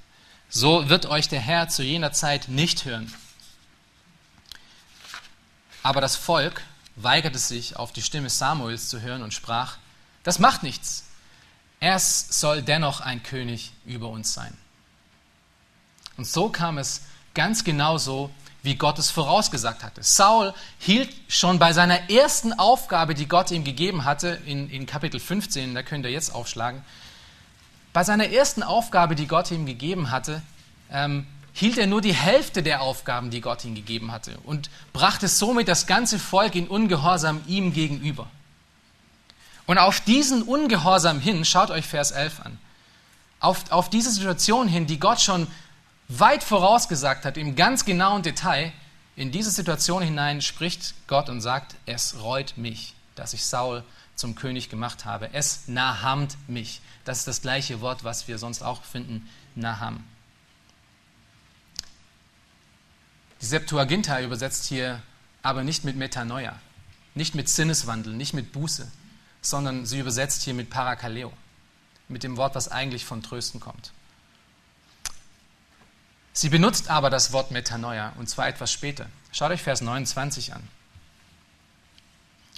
so 0.48 0.88
wird 0.88 1.07
euch 1.07 1.28
der 1.28 1.40
Herr 1.40 1.68
zu 1.68 1.82
jener 1.82 2.12
Zeit 2.12 2.48
nicht 2.48 2.84
hören. 2.84 3.12
Aber 5.82 6.01
das 6.01 6.14
Volk 6.14 6.62
weigerte 6.94 7.38
sich, 7.38 7.76
auf 7.76 7.92
die 7.92 8.03
Stimme 8.03 8.30
Samuels 8.30 8.88
zu 8.88 9.01
hören 9.01 9.22
und 9.22 9.34
sprach, 9.34 9.76
das 10.22 10.38
macht 10.38 10.62
nichts. 10.62 11.05
Es 11.80 12.40
soll 12.40 12.62
dennoch 12.62 13.01
ein 13.01 13.24
König 13.24 13.72
über 13.86 14.09
uns 14.09 14.34
sein. 14.34 14.57
Und 16.16 16.26
so 16.26 16.48
kam 16.48 16.78
es 16.78 17.03
ganz 17.34 17.64
genau 17.64 17.98
so, 17.98 18.30
wie 18.63 18.75
Gott 18.75 18.99
es 18.99 19.11
vorausgesagt 19.11 19.83
hatte. 19.83 20.03
Saul 20.03 20.53
hielt 20.79 21.11
schon 21.29 21.59
bei 21.59 21.73
seiner 21.73 22.11
ersten 22.11 22.53
Aufgabe, 22.53 23.15
die 23.15 23.27
Gott 23.27 23.51
ihm 23.51 23.65
gegeben 23.65 24.05
hatte, 24.05 24.39
in, 24.45 24.69
in 24.71 24.87
Kapitel 24.87 25.19
15, 25.19 25.75
da 25.75 25.83
könnt 25.83 26.05
ihr 26.05 26.11
jetzt 26.11 26.35
aufschlagen, 26.35 26.83
bei 27.93 28.05
seiner 28.05 28.29
ersten 28.29 28.63
Aufgabe, 28.63 29.15
die 29.15 29.27
Gott 29.27 29.51
ihm 29.51 29.67
gegeben 29.67 30.11
hatte, 30.11 30.43
ähm, 30.93 31.27
hielt 31.53 31.79
er 31.79 31.87
nur 31.87 32.01
die 32.01 32.15
Hälfte 32.15 32.63
der 32.63 32.83
Aufgaben, 32.83 33.31
die 33.31 33.41
Gott 33.41 33.65
ihm 33.65 33.75
gegeben 33.75 34.13
hatte 34.13 34.39
und 34.45 34.71
brachte 34.93 35.27
somit 35.27 35.67
das 35.67 35.87
ganze 35.87 36.19
Volk 36.19 36.55
in 36.55 36.69
Ungehorsam 36.69 37.43
ihm 37.47 37.73
gegenüber. 37.73 38.29
Und 39.67 39.79
auf 39.79 40.01
diesen 40.01 40.43
Ungehorsam 40.43 41.21
hin, 41.21 41.45
schaut 41.45 41.71
euch 41.71 41.87
Vers 41.87 42.13
11 42.13 42.41
an, 42.45 42.59
auf, 43.41 43.71
auf 43.71 43.91
diese 43.91 44.11
Situation 44.11 44.69
hin, 44.69 44.87
die 44.87 45.01
Gott 45.01 45.21
schon 45.21 45.47
weit 46.11 46.43
vorausgesagt 46.45 47.25
hat, 47.25 47.37
im 47.37 47.57
ganz 47.57 47.85
genauen 47.85 48.23
Detail, 48.23 48.73
in 49.17 49.31
diese 49.31 49.51
Situation 49.51 50.03
hinein 50.03 50.43
spricht 50.43 50.95
Gott 51.07 51.29
und 51.29 51.41
sagt, 51.41 51.77
es 51.87 52.21
reut 52.21 52.55
mich, 52.57 52.95
dass 53.15 53.33
ich 53.33 53.45
Saul 53.45 53.85
zum 54.17 54.35
König 54.35 54.69
gemacht 54.69 55.05
habe. 55.05 55.31
Es 55.33 55.69
nahamt 55.69 56.37
mich. 56.49 56.81
Das 57.05 57.19
ist 57.19 57.29
das 57.29 57.43
gleiche 57.43 57.81
Wort, 57.81 58.05
was 58.05 58.29
wir 58.29 58.39
sonst 58.39 58.63
auch 58.63 58.83
finden, 58.83 59.29
naham. 59.55 60.05
Die 63.41 63.47
Septuaginta 63.47 64.21
übersetzt 64.21 64.67
hier 64.67 65.03
aber 65.43 65.65
nicht 65.65 65.85
mit 65.85 65.97
Metanoia, 65.97 66.59
nicht 67.15 67.35
mit 67.35 67.49
Sinneswandel, 67.49 68.13
nicht 68.13 68.35
mit 68.35 68.53
Buße, 68.53 68.91
sondern 69.41 69.87
sie 69.87 69.99
übersetzt 69.99 70.43
hier 70.43 70.55
mit 70.55 70.69
Parakaleo, 70.69 71.33
mit 72.09 72.23
dem 72.23 72.37
Wort, 72.37 72.55
was 72.55 72.69
eigentlich 72.69 73.07
von 73.07 73.23
Trösten 73.23 73.61
kommt. 73.61 73.93
Sie 76.33 76.49
benutzt 76.49 76.89
aber 76.89 77.11
das 77.11 77.33
Wort 77.33 77.51
Metanoia 77.51 78.12
und 78.18 78.28
zwar 78.28 78.49
etwas 78.49 78.72
später. 78.72 79.07
Schaut 79.33 79.51
euch 79.51 79.62
Vers 79.62 79.81
29 79.81 80.55
an. 80.55 80.62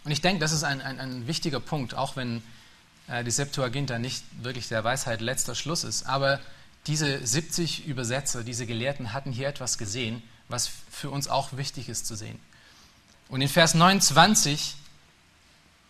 Und 0.05 0.11
ich 0.11 0.21
denke, 0.21 0.41
das 0.41 0.53
ist 0.53 0.65
ein, 0.65 0.81
ein, 0.81 0.99
ein 0.99 1.27
wichtiger 1.27 1.61
Punkt, 1.61 1.95
auch 1.95 2.17
wenn 2.17 2.43
äh, 3.09 3.25
die 3.25 3.31
Septuaginta 3.31 3.99
nicht 3.99 4.25
wirklich 4.43 4.69
der 4.69 4.83
Weisheit 4.85 5.21
letzter 5.21 5.55
Schluss 5.55 5.85
ist. 5.85 6.07
Aber 6.07 6.41
diese 6.87 7.25
70 7.25 7.87
Übersetzer, 7.87 8.43
diese 8.43 8.67
Gelehrten 8.67 9.13
hatten 9.13 9.33
hier 9.33 9.49
etwas 9.49 9.79
gesehen, 9.79 10.23
was 10.49 10.71
für 10.91 11.11
uns 11.11 11.29
auch 11.29 11.57
wichtig 11.57 11.89
ist 11.89 12.07
zu 12.07 12.17
sehen. 12.17 12.39
Und 13.29 13.41
in 13.41 13.49
Vers 13.49 13.75
29 13.75 14.77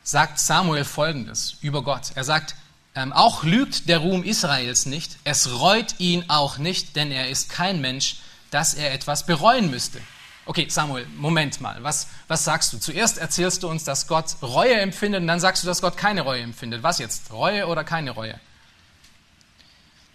sagt 0.04 0.38
Samuel 0.38 0.84
Folgendes 0.84 1.56
über 1.62 1.82
Gott. 1.82 2.12
Er 2.14 2.24
sagt, 2.24 2.54
ähm, 2.94 3.12
auch 3.12 3.42
lügt 3.42 3.88
der 3.88 3.98
Ruhm 3.98 4.22
Israels 4.22 4.86
nicht, 4.86 5.16
es 5.24 5.60
reut 5.60 5.94
ihn 5.98 6.24
auch 6.28 6.58
nicht, 6.58 6.96
denn 6.96 7.10
er 7.10 7.28
ist 7.28 7.48
kein 7.48 7.80
Mensch, 7.80 8.16
dass 8.50 8.74
er 8.74 8.92
etwas 8.92 9.24
bereuen 9.24 9.70
müsste. 9.70 10.00
Okay, 10.44 10.66
Samuel, 10.68 11.06
Moment 11.16 11.60
mal, 11.60 11.82
was, 11.84 12.08
was 12.26 12.44
sagst 12.44 12.72
du? 12.72 12.78
Zuerst 12.78 13.18
erzählst 13.18 13.62
du 13.62 13.68
uns, 13.68 13.84
dass 13.84 14.08
Gott 14.08 14.36
Reue 14.42 14.74
empfindet 14.74 15.20
und 15.20 15.28
dann 15.28 15.40
sagst 15.40 15.62
du, 15.62 15.68
dass 15.68 15.80
Gott 15.80 15.96
keine 15.96 16.22
Reue 16.22 16.42
empfindet. 16.42 16.82
Was 16.82 16.98
jetzt? 16.98 17.32
Reue 17.32 17.66
oder 17.68 17.84
keine 17.84 18.10
Reue? 18.10 18.38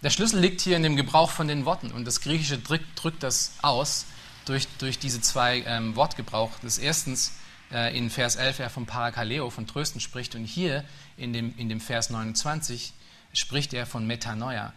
Der 0.02 0.10
Schlüssel 0.10 0.38
liegt 0.38 0.60
hier 0.60 0.76
in 0.76 0.82
dem 0.82 0.96
Gebrauch 0.96 1.30
von 1.30 1.48
den 1.48 1.64
Worten 1.64 1.90
und 1.90 2.04
das 2.04 2.20
Griechische 2.20 2.58
drückt, 2.58 3.02
drückt 3.02 3.22
das 3.22 3.52
aus 3.62 4.04
durch, 4.44 4.68
durch 4.78 4.98
diese 4.98 5.20
zwei 5.20 5.64
ähm, 5.66 5.96
Wortgebrauch. 5.96 6.52
Das 6.62 6.78
erstens 6.78 7.28
äh, 7.28 7.32
in 7.70 8.08
Vers 8.08 8.36
11 8.36 8.60
er 8.60 8.70
vom 8.70 8.86
Parakaleo, 8.86 9.50
von 9.50 9.66
Trösten 9.66 10.00
spricht 10.00 10.34
und 10.34 10.44
hier 10.44 10.84
in 11.16 11.32
dem, 11.32 11.54
in 11.58 11.68
dem 11.68 11.80
Vers 11.80 12.08
29 12.10 12.94
spricht 13.32 13.74
er 13.74 13.86
von 13.86 14.06
Metanoia. 14.06 14.72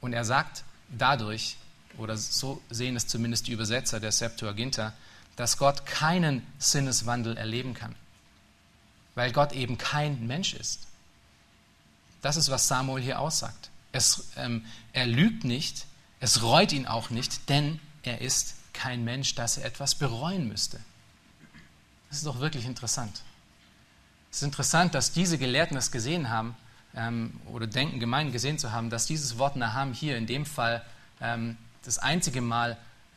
Und 0.00 0.12
er 0.12 0.24
sagt 0.24 0.64
dadurch, 0.88 1.56
oder 1.98 2.16
so 2.16 2.62
sehen 2.70 2.96
es 2.96 3.06
zumindest 3.06 3.46
die 3.46 3.52
Übersetzer 3.52 4.00
der 4.00 4.12
Septuaginta, 4.12 4.94
dass 5.36 5.58
Gott 5.58 5.86
keinen 5.86 6.46
Sinneswandel 6.58 7.36
erleben 7.36 7.74
kann, 7.74 7.94
weil 9.14 9.32
Gott 9.32 9.52
eben 9.52 9.78
kein 9.78 10.26
Mensch 10.26 10.54
ist. 10.54 10.86
Das 12.22 12.36
ist, 12.36 12.50
was 12.50 12.68
Samuel 12.68 13.02
hier 13.02 13.20
aussagt. 13.20 13.70
Es, 13.92 14.28
ähm, 14.36 14.64
er 14.92 15.06
lügt 15.06 15.44
nicht, 15.44 15.86
es 16.20 16.42
reut 16.42 16.72
ihn 16.72 16.86
auch 16.86 17.10
nicht, 17.10 17.48
denn 17.48 17.80
er 18.02 18.20
ist 18.20 18.54
kein 18.72 19.04
Mensch, 19.04 19.34
dass 19.34 19.56
er 19.56 19.64
etwas 19.64 19.94
bereuen 19.94 20.48
müsste. 20.48 20.80
Das 22.10 22.18
ist 22.18 22.26
doch 22.26 22.40
wirklich 22.40 22.66
interessant. 22.66 23.22
Es 24.30 24.38
ist 24.38 24.42
interessant, 24.42 24.94
dass 24.94 25.12
diese 25.12 25.38
Gelehrten 25.38 25.76
das 25.76 25.90
gesehen 25.90 26.28
haben 26.28 26.56
ähm, 26.94 27.40
oder 27.46 27.66
denken, 27.66 28.00
gemein 28.00 28.32
gesehen 28.32 28.58
zu 28.58 28.72
haben, 28.72 28.90
dass 28.90 29.06
dieses 29.06 29.38
Wort 29.38 29.56
Naham 29.56 29.92
hier 29.92 30.16
in 30.16 30.26
dem 30.26 30.44
Fall 30.44 30.84
ähm, 31.20 31.56
das 31.84 31.98
einzige 31.98 32.40
Mal, 32.40 32.72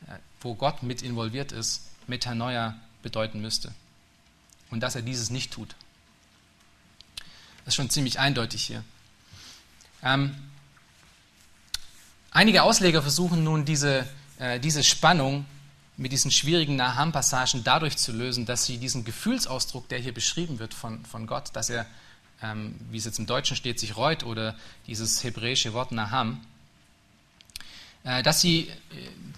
äh, 0.06 0.12
wo 0.40 0.54
Gott 0.54 0.82
mit 0.82 1.02
involviert 1.02 1.52
ist, 1.52 1.82
Metanoia 2.06 2.76
bedeuten 3.02 3.40
müsste. 3.40 3.72
Und 4.70 4.80
dass 4.80 4.94
er 4.94 5.02
dieses 5.02 5.30
nicht 5.30 5.52
tut. 5.52 5.74
Das 7.64 7.72
ist 7.72 7.74
schon 7.74 7.90
ziemlich 7.90 8.18
eindeutig 8.20 8.62
hier. 8.62 8.84
Ähm, 10.02 10.36
einige 12.30 12.62
Ausleger 12.62 13.02
versuchen 13.02 13.42
nun 13.42 13.64
diese, 13.64 14.06
äh, 14.38 14.60
diese 14.60 14.84
Spannung 14.84 15.46
mit 15.96 16.12
diesen 16.12 16.30
schwierigen 16.30 16.76
Naham-Passagen 16.76 17.62
dadurch 17.62 17.96
zu 17.96 18.12
lösen, 18.12 18.46
dass 18.46 18.66
sie 18.66 18.78
diesen 18.78 19.04
Gefühlsausdruck, 19.04 19.88
der 19.88 19.98
hier 19.98 20.12
beschrieben 20.12 20.58
wird 20.58 20.74
von, 20.74 21.04
von 21.04 21.26
Gott, 21.26 21.50
dass 21.54 21.70
er, 21.70 21.86
ähm, 22.42 22.74
wie 22.90 22.98
es 22.98 23.04
jetzt 23.04 23.18
im 23.18 23.26
Deutschen 23.26 23.56
steht, 23.56 23.78
sich 23.78 23.96
reut 23.96 24.24
oder 24.24 24.56
dieses 24.86 25.22
hebräische 25.22 25.72
Wort 25.72 25.92
Naham, 25.92 26.44
äh, 28.02 28.22
dass, 28.22 28.40
sie, 28.40 28.70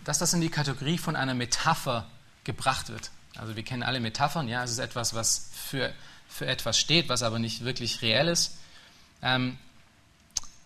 dass 0.04 0.18
das 0.18 0.32
in 0.32 0.40
die 0.40 0.48
Kategorie 0.48 0.98
von 0.98 1.14
einer 1.14 1.34
Metapher 1.34 2.06
gebracht 2.44 2.88
wird. 2.88 3.10
Also 3.36 3.54
wir 3.54 3.62
kennen 3.62 3.82
alle 3.82 4.00
Metaphern, 4.00 4.48
ja, 4.48 4.64
es 4.64 4.70
ist 4.70 4.78
etwas, 4.78 5.14
was 5.14 5.50
für, 5.52 5.92
für 6.26 6.46
etwas 6.46 6.78
steht, 6.78 7.10
was 7.10 7.22
aber 7.22 7.38
nicht 7.38 7.64
wirklich 7.64 8.00
reell 8.00 8.28
ist. 8.28 8.56
Ähm, 9.20 9.58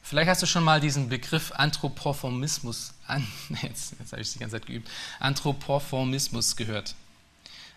Vielleicht 0.03 0.29
hast 0.29 0.43
du 0.43 0.47
schon 0.47 0.65
mal 0.65 0.81
diesen 0.81 1.09
Begriff 1.09 1.53
Anthropomorphismus, 1.53 2.95
an, 3.07 3.27
jetzt, 3.63 3.95
jetzt 3.99 4.13
habe 4.13 4.23
ich 4.23 4.33
die 4.33 4.39
ganze 4.39 4.57
Zeit 4.57 4.67
geübt, 4.67 4.91
Anthropomorphismus 5.19 6.57
gehört. 6.57 6.95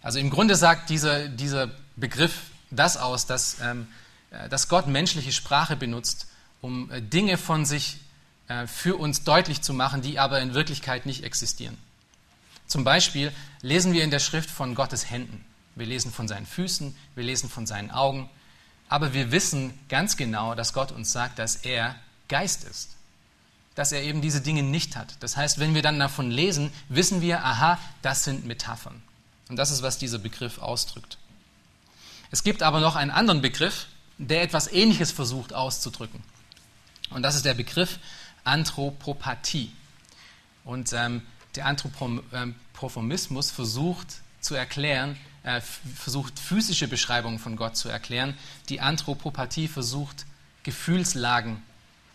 Also 0.01 0.19
im 0.19 0.29
Grunde 0.29 0.55
sagt 0.55 0.89
dieser, 0.89 1.27
dieser 1.29 1.71
Begriff 1.95 2.41
das 2.71 2.97
aus, 2.97 3.25
dass, 3.25 3.57
ähm, 3.61 3.87
äh, 4.31 4.49
dass 4.49 4.67
Gott 4.67 4.87
menschliche 4.87 5.31
Sprache 5.31 5.75
benutzt, 5.75 6.27
um 6.61 6.91
äh, 6.91 7.01
Dinge 7.01 7.37
von 7.37 7.65
sich 7.65 7.97
äh, 8.47 8.67
für 8.67 8.97
uns 8.97 9.23
deutlich 9.23 9.61
zu 9.61 9.73
machen, 9.73 10.01
die 10.01 10.19
aber 10.19 10.41
in 10.41 10.53
Wirklichkeit 10.53 11.05
nicht 11.05 11.23
existieren. 11.23 11.77
Zum 12.67 12.83
Beispiel 12.83 13.31
lesen 13.61 13.93
wir 13.93 14.03
in 14.03 14.11
der 14.11 14.19
Schrift 14.19 14.49
von 14.49 14.75
Gottes 14.75 15.09
Händen. 15.09 15.45
Wir 15.75 15.85
lesen 15.85 16.11
von 16.11 16.27
seinen 16.27 16.45
Füßen, 16.45 16.95
wir 17.15 17.23
lesen 17.23 17.49
von 17.49 17.65
seinen 17.65 17.91
Augen, 17.91 18.29
aber 18.89 19.13
wir 19.13 19.31
wissen 19.31 19.73
ganz 19.89 20.17
genau, 20.17 20.55
dass 20.55 20.73
Gott 20.73 20.91
uns 20.91 21.11
sagt, 21.11 21.39
dass 21.39 21.55
er 21.55 21.95
Geist 22.33 22.63
ist. 22.63 22.95
Dass 23.75 23.91
er 23.91 24.01
eben 24.01 24.21
diese 24.21 24.41
Dinge 24.41 24.63
nicht 24.63 24.95
hat. 24.95 25.17
Das 25.19 25.37
heißt, 25.37 25.59
wenn 25.59 25.75
wir 25.75 25.83
dann 25.83 25.99
davon 25.99 26.31
lesen, 26.31 26.73
wissen 26.89 27.21
wir, 27.21 27.45
aha, 27.45 27.77
das 28.01 28.23
sind 28.23 28.43
Metaphern. 28.45 29.03
Und 29.49 29.57
das 29.57 29.69
ist, 29.69 29.83
was 29.83 29.99
dieser 29.99 30.17
Begriff 30.17 30.57
ausdrückt. 30.57 31.19
Es 32.31 32.43
gibt 32.43 32.63
aber 32.63 32.79
noch 32.79 32.95
einen 32.95 33.11
anderen 33.11 33.43
Begriff, 33.43 33.85
der 34.17 34.41
etwas 34.41 34.67
Ähnliches 34.67 35.11
versucht 35.11 35.53
auszudrücken. 35.53 36.23
Und 37.11 37.21
das 37.21 37.35
ist 37.35 37.45
der 37.45 37.53
Begriff 37.53 37.99
Anthropopathie. 38.43 39.71
Und 40.63 40.91
ähm, 40.93 41.21
der 41.53 41.67
Anthropomorphismus 41.67 43.51
versucht 43.51 44.07
zu 44.41 44.55
erklären, 44.55 45.17
äh, 45.43 45.61
versucht 45.61 46.39
physische 46.39 46.87
Beschreibungen 46.87 47.37
von 47.37 47.57
Gott 47.57 47.77
zu 47.77 47.89
erklären. 47.89 48.35
Die 48.69 48.81
Anthropopathie 48.81 49.67
versucht 49.67 50.25
Gefühlslagen 50.63 51.61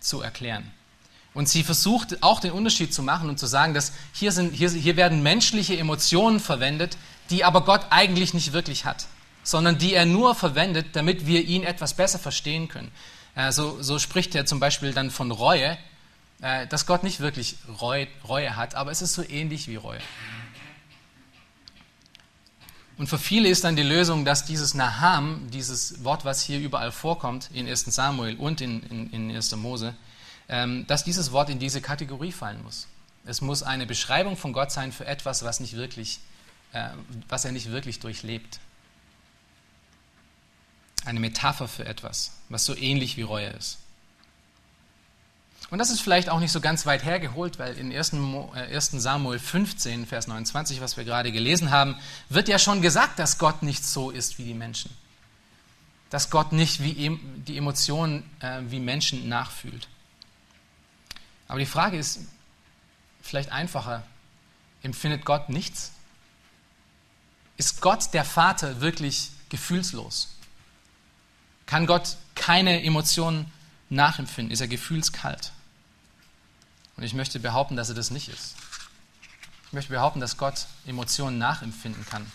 zu 0.08 0.22
erklären. 0.22 0.70
Und 1.34 1.48
sie 1.48 1.62
versucht 1.62 2.22
auch 2.22 2.40
den 2.40 2.52
Unterschied 2.52 2.92
zu 2.92 3.02
machen 3.02 3.28
und 3.28 3.38
zu 3.38 3.46
sagen, 3.46 3.74
dass 3.74 3.92
hier, 4.12 4.32
sind, 4.32 4.54
hier, 4.54 4.70
hier 4.70 4.96
werden 4.96 5.22
menschliche 5.22 5.78
Emotionen 5.78 6.40
verwendet, 6.40 6.96
die 7.30 7.44
aber 7.44 7.60
Gott 7.64 7.86
eigentlich 7.90 8.34
nicht 8.34 8.52
wirklich 8.52 8.84
hat, 8.84 9.06
sondern 9.44 9.78
die 9.78 9.94
er 9.94 10.06
nur 10.06 10.34
verwendet, 10.34 10.88
damit 10.94 11.26
wir 11.26 11.44
ihn 11.44 11.62
etwas 11.62 11.94
besser 11.94 12.18
verstehen 12.18 12.68
können. 12.68 12.90
Äh, 13.34 13.52
so, 13.52 13.80
so 13.80 13.98
spricht 13.98 14.34
er 14.34 14.46
zum 14.46 14.58
Beispiel 14.58 14.92
dann 14.92 15.10
von 15.10 15.30
Reue, 15.30 15.78
äh, 16.40 16.66
dass 16.66 16.86
Gott 16.86 17.04
nicht 17.04 17.20
wirklich 17.20 17.56
Reue, 17.80 18.08
Reue 18.26 18.56
hat, 18.56 18.74
aber 18.74 18.90
es 18.90 19.02
ist 19.02 19.14
so 19.14 19.22
ähnlich 19.22 19.68
wie 19.68 19.76
Reue. 19.76 20.00
Und 22.98 23.06
für 23.06 23.18
viele 23.18 23.48
ist 23.48 23.62
dann 23.62 23.76
die 23.76 23.84
Lösung, 23.84 24.24
dass 24.24 24.44
dieses 24.44 24.74
Naham, 24.74 25.48
dieses 25.52 26.02
Wort, 26.02 26.24
was 26.24 26.42
hier 26.42 26.58
überall 26.58 26.90
vorkommt, 26.90 27.48
in 27.54 27.68
1 27.68 27.84
Samuel 27.84 28.36
und 28.36 28.60
in, 28.60 28.82
in, 28.82 29.10
in 29.12 29.34
1. 29.34 29.54
Mose, 29.56 29.94
ähm, 30.48 30.84
dass 30.88 31.04
dieses 31.04 31.30
Wort 31.30 31.48
in 31.48 31.60
diese 31.60 31.80
Kategorie 31.80 32.32
fallen 32.32 32.60
muss. 32.64 32.88
Es 33.24 33.40
muss 33.40 33.62
eine 33.62 33.86
Beschreibung 33.86 34.36
von 34.36 34.52
Gott 34.52 34.72
sein 34.72 34.90
für 34.90 35.06
etwas, 35.06 35.44
was, 35.44 35.60
nicht 35.60 35.76
wirklich, 35.76 36.18
äh, 36.72 36.88
was 37.28 37.44
er 37.44 37.52
nicht 37.52 37.70
wirklich 37.70 38.00
durchlebt. 38.00 38.58
Eine 41.04 41.20
Metapher 41.20 41.68
für 41.68 41.86
etwas, 41.86 42.32
was 42.48 42.64
so 42.64 42.76
ähnlich 42.76 43.16
wie 43.16 43.22
Reue 43.22 43.50
ist. 43.50 43.78
Und 45.70 45.78
das 45.78 45.90
ist 45.90 46.00
vielleicht 46.00 46.30
auch 46.30 46.40
nicht 46.40 46.52
so 46.52 46.60
ganz 46.60 46.86
weit 46.86 47.04
hergeholt, 47.04 47.58
weil 47.58 47.76
in 47.76 47.94
1. 47.94 48.14
Äh, 48.14 48.80
Samuel 48.80 49.38
15, 49.38 50.06
Vers 50.06 50.26
29, 50.26 50.80
was 50.80 50.96
wir 50.96 51.04
gerade 51.04 51.30
gelesen 51.30 51.70
haben, 51.70 51.96
wird 52.30 52.48
ja 52.48 52.58
schon 52.58 52.80
gesagt, 52.80 53.18
dass 53.18 53.38
Gott 53.38 53.62
nicht 53.62 53.84
so 53.84 54.10
ist 54.10 54.38
wie 54.38 54.44
die 54.44 54.54
Menschen. 54.54 54.90
Dass 56.08 56.30
Gott 56.30 56.52
nicht 56.52 56.82
wie 56.82 57.18
die 57.46 57.58
Emotionen 57.58 58.28
äh, 58.40 58.62
wie 58.68 58.80
Menschen 58.80 59.28
nachfühlt. 59.28 59.88
Aber 61.48 61.58
die 61.58 61.66
Frage 61.66 61.98
ist 61.98 62.20
vielleicht 63.20 63.52
einfacher, 63.52 64.02
empfindet 64.82 65.26
Gott 65.26 65.50
nichts? 65.50 65.92
Ist 67.58 67.82
Gott 67.82 68.14
der 68.14 68.24
Vater 68.24 68.80
wirklich 68.80 69.30
gefühlslos? 69.50 70.34
Kann 71.66 71.86
Gott 71.86 72.16
keine 72.34 72.82
Emotionen 72.82 73.52
nachempfinden? 73.90 74.50
Ist 74.50 74.60
er 74.60 74.68
gefühlskalt? 74.68 75.52
Und 76.98 77.04
ich 77.04 77.14
möchte 77.14 77.38
behaupten, 77.38 77.76
dass 77.76 77.88
er 77.88 77.94
das 77.94 78.10
nicht 78.10 78.28
ist. 78.28 78.56
Ich 79.68 79.72
möchte 79.72 79.92
behaupten, 79.92 80.18
dass 80.18 80.36
Gott 80.36 80.66
Emotionen 80.84 81.38
nachempfinden 81.38 82.04
kann, 82.04 82.30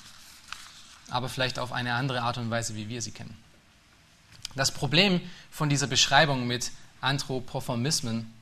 aber 1.09 1.28
vielleicht 1.28 1.59
auf 1.59 1.74
eine 1.74 1.95
andere 1.95 2.22
Art 2.22 2.38
und 2.38 2.49
Weise, 2.49 2.74
wie 2.76 2.88
wir 2.88 3.01
sie 3.01 3.11
kennen. 3.11 3.38
Das 4.55 4.72
Problem 4.72 5.20
von 5.51 5.68
dieser 5.68 5.88
Beschreibung 5.88 6.47
mit 6.47 6.72
Anthropomorphismen 7.01 8.34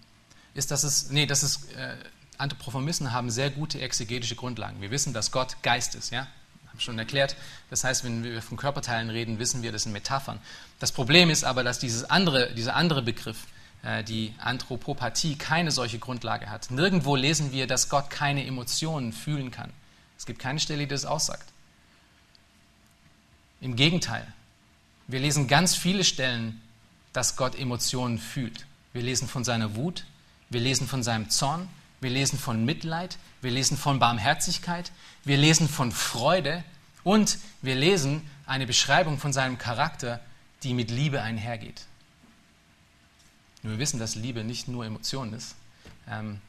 ist, 0.53 0.69
dass 0.69 0.83
es, 0.83 1.09
nee, 1.09 1.25
dass 1.25 1.41
es, 1.41 1.65
äh, 1.71 1.95
Anthropomorphismen 2.37 3.13
haben 3.13 3.31
sehr 3.31 3.49
gute 3.49 3.81
exegetische 3.81 4.35
Grundlagen. 4.35 4.79
Wir 4.79 4.91
wissen, 4.91 5.13
dass 5.13 5.31
Gott 5.31 5.57
Geist 5.63 5.95
ist, 5.95 6.11
ja? 6.11 6.27
Ich 6.65 6.69
habe 6.69 6.81
schon 6.81 6.99
erklärt. 6.99 7.35
Das 7.71 7.83
heißt, 7.83 8.03
wenn 8.03 8.23
wir 8.23 8.41
von 8.43 8.57
Körperteilen 8.57 9.09
reden, 9.09 9.39
wissen 9.39 9.63
wir, 9.63 9.71
das 9.71 9.83
sind 9.83 9.91
Metaphern. 9.91 10.39
Das 10.77 10.91
Problem 10.91 11.31
ist 11.31 11.43
aber, 11.43 11.63
dass 11.63 11.79
dieses 11.79 12.03
andere, 12.09 12.53
dieser 12.53 12.75
andere 12.75 13.01
Begriff, 13.01 13.47
die 14.07 14.33
Anthropopathie 14.37 15.35
keine 15.37 15.71
solche 15.71 15.97
Grundlage 15.97 16.49
hat. 16.49 16.69
Nirgendwo 16.69 17.15
lesen 17.15 17.51
wir, 17.51 17.65
dass 17.65 17.89
Gott 17.89 18.09
keine 18.09 18.45
Emotionen 18.45 19.11
fühlen 19.11 19.49
kann. 19.49 19.71
Es 20.17 20.25
gibt 20.25 20.39
keine 20.39 20.59
Stelle, 20.59 20.81
die 20.81 20.87
das 20.87 21.05
aussagt. 21.05 21.51
Im 23.59 23.75
Gegenteil, 23.75 24.25
wir 25.07 25.19
lesen 25.19 25.47
ganz 25.47 25.75
viele 25.75 26.03
Stellen, 26.03 26.61
dass 27.13 27.35
Gott 27.35 27.57
Emotionen 27.57 28.19
fühlt. 28.19 28.65
Wir 28.93 29.01
lesen 29.01 29.27
von 29.27 29.43
seiner 29.43 29.75
Wut, 29.75 30.05
wir 30.49 30.61
lesen 30.61 30.87
von 30.87 31.01
seinem 31.01 31.29
Zorn, 31.29 31.67
wir 32.01 32.09
lesen 32.09 32.37
von 32.37 32.65
Mitleid, 32.65 33.17
wir 33.41 33.51
lesen 33.51 33.77
von 33.77 33.99
Barmherzigkeit, 33.99 34.91
wir 35.23 35.37
lesen 35.37 35.67
von 35.67 35.91
Freude 35.91 36.63
und 37.03 37.37
wir 37.61 37.75
lesen 37.75 38.29
eine 38.45 38.67
Beschreibung 38.67 39.17
von 39.17 39.33
seinem 39.33 39.57
Charakter, 39.57 40.19
die 40.63 40.73
mit 40.73 40.91
Liebe 40.91 41.21
einhergeht. 41.21 41.85
Wir 43.63 43.77
wissen, 43.77 43.99
dass 43.99 44.15
Liebe 44.15 44.43
nicht 44.43 44.67
nur 44.67 44.85
Emotion 44.85 45.33
ist, 45.33 45.55
ähm, 46.09 46.41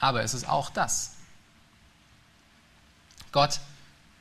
aber 0.00 0.22
es 0.22 0.34
ist 0.34 0.48
auch 0.48 0.70
das. 0.70 1.12
Gott, 3.32 3.60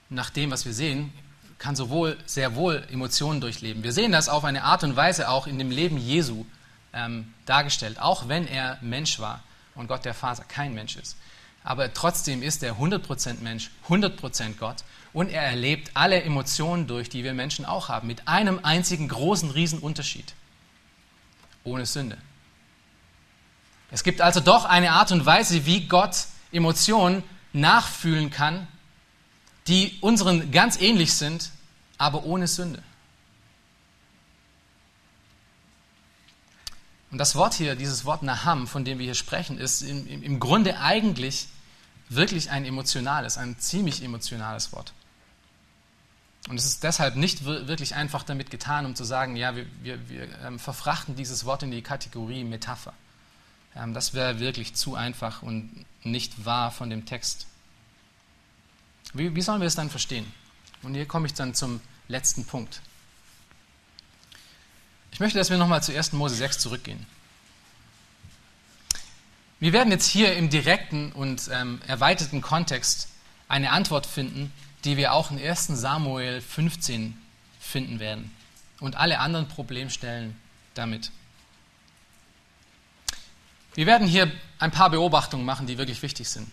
nach 0.09 0.29
dem, 0.29 0.51
was 0.51 0.65
wir 0.65 0.73
sehen, 0.73 1.13
kann 1.57 1.75
sowohl 1.75 2.17
sehr 2.25 2.55
wohl 2.55 2.85
Emotionen 2.89 3.39
durchleben. 3.39 3.83
Wir 3.83 3.93
sehen 3.93 4.11
das 4.11 4.29
auf 4.29 4.43
eine 4.43 4.63
Art 4.63 4.83
und 4.83 4.95
Weise 4.95 5.29
auch 5.29 5.47
in 5.47 5.57
dem 5.57 5.71
Leben 5.71 5.97
Jesu 5.97 6.45
ähm, 6.91 7.33
dargestellt, 7.45 7.99
auch 7.99 8.27
wenn 8.27 8.47
er 8.47 8.77
Mensch 8.81 9.19
war 9.19 9.43
und 9.75 9.87
Gott 9.87 10.03
der 10.03 10.13
Vater 10.13 10.43
kein 10.43 10.73
Mensch 10.73 10.95
ist. 10.95 11.17
Aber 11.63 11.93
trotzdem 11.93 12.41
ist 12.41 12.63
er 12.63 12.77
100% 12.77 13.41
Mensch, 13.41 13.69
100% 13.87 14.57
Gott 14.57 14.83
und 15.13 15.29
er 15.29 15.43
erlebt 15.43 15.91
alle 15.93 16.23
Emotionen 16.23 16.87
durch, 16.87 17.09
die 17.09 17.23
wir 17.23 17.33
Menschen 17.33 17.65
auch 17.65 17.89
haben, 17.89 18.07
mit 18.07 18.27
einem 18.27 18.59
einzigen 18.63 19.07
großen 19.07 19.51
Riesenunterschied 19.51 20.33
ohne 21.63 21.85
Sünde. 21.85 22.17
Es 23.91 24.03
gibt 24.03 24.21
also 24.21 24.39
doch 24.39 24.65
eine 24.65 24.93
Art 24.93 25.11
und 25.11 25.25
Weise, 25.25 25.65
wie 25.65 25.87
Gott 25.87 26.25
Emotionen 26.51 27.23
nachfühlen 27.53 28.29
kann, 28.29 28.67
die 29.67 29.97
unseren 30.01 30.51
ganz 30.51 30.79
ähnlich 30.79 31.13
sind, 31.13 31.51
aber 31.97 32.23
ohne 32.23 32.47
Sünde. 32.47 32.81
Und 37.11 37.17
das 37.17 37.35
Wort 37.35 37.53
hier, 37.53 37.75
dieses 37.75 38.05
Wort 38.05 38.23
Naham, 38.23 38.67
von 38.67 38.85
dem 38.85 38.97
wir 38.97 39.05
hier 39.05 39.15
sprechen, 39.15 39.57
ist 39.57 39.81
im, 39.81 40.07
im 40.07 40.39
Grunde 40.39 40.79
eigentlich 40.79 41.49
wirklich 42.07 42.49
ein 42.49 42.65
emotionales, 42.65 43.37
ein 43.37 43.59
ziemlich 43.59 44.01
emotionales 44.01 44.71
Wort. 44.71 44.93
Und 46.49 46.57
es 46.57 46.65
ist 46.65 46.83
deshalb 46.83 47.15
nicht 47.15 47.45
wirklich 47.45 47.95
einfach 47.95 48.23
damit 48.23 48.49
getan, 48.49 48.85
um 48.85 48.95
zu 48.95 49.03
sagen, 49.03 49.35
ja, 49.35 49.55
wir, 49.55 49.65
wir, 49.83 50.09
wir 50.09 50.39
ähm, 50.39 50.59
verfrachten 50.59 51.15
dieses 51.15 51.45
Wort 51.45 51.63
in 51.63 51.71
die 51.71 51.83
Kategorie 51.83 52.43
Metapher. 52.43 52.93
Ähm, 53.75 53.93
das 53.93 54.13
wäre 54.13 54.39
wirklich 54.39 54.73
zu 54.73 54.95
einfach 54.95 55.43
und 55.43 55.85
nicht 56.03 56.45
wahr 56.45 56.71
von 56.71 56.89
dem 56.89 57.05
Text. 57.05 57.45
Wie, 59.13 59.35
wie 59.35 59.41
sollen 59.41 59.61
wir 59.61 59.67
es 59.67 59.75
dann 59.75 59.89
verstehen? 59.89 60.25
Und 60.81 60.95
hier 60.95 61.05
komme 61.05 61.27
ich 61.27 61.33
dann 61.33 61.53
zum 61.53 61.79
letzten 62.07 62.45
Punkt. 62.45 62.81
Ich 65.11 65.19
möchte, 65.19 65.37
dass 65.37 65.49
wir 65.49 65.57
nochmal 65.57 65.83
zu 65.83 65.95
1. 65.95 66.13
Mose 66.13 66.35
6 66.35 66.57
zurückgehen. 66.59 67.05
Wir 69.59 69.73
werden 69.73 69.91
jetzt 69.91 70.07
hier 70.07 70.35
im 70.35 70.49
direkten 70.49 71.11
und 71.11 71.49
ähm, 71.53 71.81
erweiterten 71.85 72.41
Kontext 72.41 73.09
eine 73.47 73.71
Antwort 73.71 74.07
finden, 74.07 74.51
die 74.83 74.97
wir 74.97 75.13
auch 75.13 75.31
in 75.31 75.39
1 75.39 75.67
Samuel 75.67 76.41
15 76.41 77.17
finden 77.59 77.99
werden. 77.99 78.35
Und 78.79 78.95
alle 78.95 79.19
anderen 79.19 79.47
Problemstellen 79.47 80.35
damit. 80.73 81.11
Wir 83.73 83.85
werden 83.85 84.07
hier 84.07 84.31
ein 84.59 84.71
paar 84.71 84.89
Beobachtungen 84.89 85.45
machen, 85.45 85.67
die 85.67 85.77
wirklich 85.77 86.01
wichtig 86.01 86.27
sind. 86.27 86.49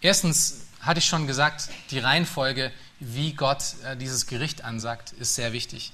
Erstens 0.00 0.66
hatte 0.80 0.98
ich 0.98 1.06
schon 1.06 1.26
gesagt, 1.26 1.70
die 1.90 1.98
Reihenfolge, 1.98 2.72
wie 3.00 3.32
Gott 3.32 3.62
äh, 3.84 3.96
dieses 3.96 4.26
Gericht 4.26 4.62
ansagt, 4.62 5.12
ist 5.12 5.34
sehr 5.34 5.52
wichtig. 5.52 5.92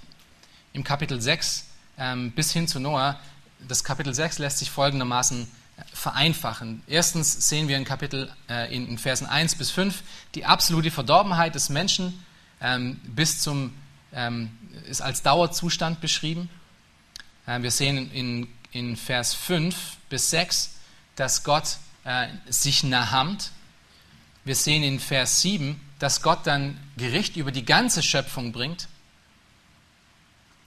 Im 0.72 0.84
Kapitel 0.84 1.20
6 1.20 1.66
ähm, 1.98 2.32
bis 2.32 2.52
hin 2.52 2.66
zu 2.66 2.80
Noah, 2.80 3.20
das 3.68 3.84
Kapitel 3.84 4.12
6 4.12 4.38
lässt 4.38 4.58
sich 4.58 4.70
folgendermaßen 4.70 5.48
vereinfachen. 5.92 6.82
Erstens 6.86 7.48
sehen 7.48 7.68
wir 7.68 7.76
in 7.76 7.84
Kapitel 7.84 8.32
äh, 8.48 8.74
in, 8.74 8.88
in, 8.88 8.98
Versen 8.98 9.26
1 9.26 9.56
bis 9.56 9.70
5 9.70 10.02
die 10.34 10.44
absolute 10.44 10.90
Verdorbenheit 10.90 11.54
des 11.54 11.68
Menschen 11.68 12.24
ähm, 12.60 13.00
bis 13.04 13.40
zum 13.40 13.74
ähm, 14.12 14.50
ist 14.88 15.00
als 15.00 15.22
Dauerzustand 15.22 16.00
beschrieben. 16.00 16.48
Äh, 17.46 17.62
wir 17.62 17.70
sehen 17.70 18.10
in, 18.12 18.48
in 18.72 18.96
Vers 18.96 19.34
5 19.34 19.96
bis 20.08 20.30
6, 20.30 20.76
dass 21.16 21.44
Gott 21.44 21.78
äh, 22.04 22.28
sich 22.48 22.84
nahamt. 22.84 23.50
Wir 24.44 24.56
sehen 24.56 24.82
in 24.82 25.00
Vers 25.00 25.40
7, 25.40 25.80
dass 25.98 26.22
Gott 26.22 26.46
dann 26.46 26.78
Gericht 26.96 27.36
über 27.36 27.52
die 27.52 27.64
ganze 27.64 28.02
Schöpfung 28.02 28.52
bringt 28.52 28.88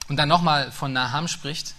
und 0.08 0.18
dann 0.18 0.30
nochmal 0.30 0.72
von 0.72 0.94
Naham 0.94 1.28
spricht. 1.28 1.76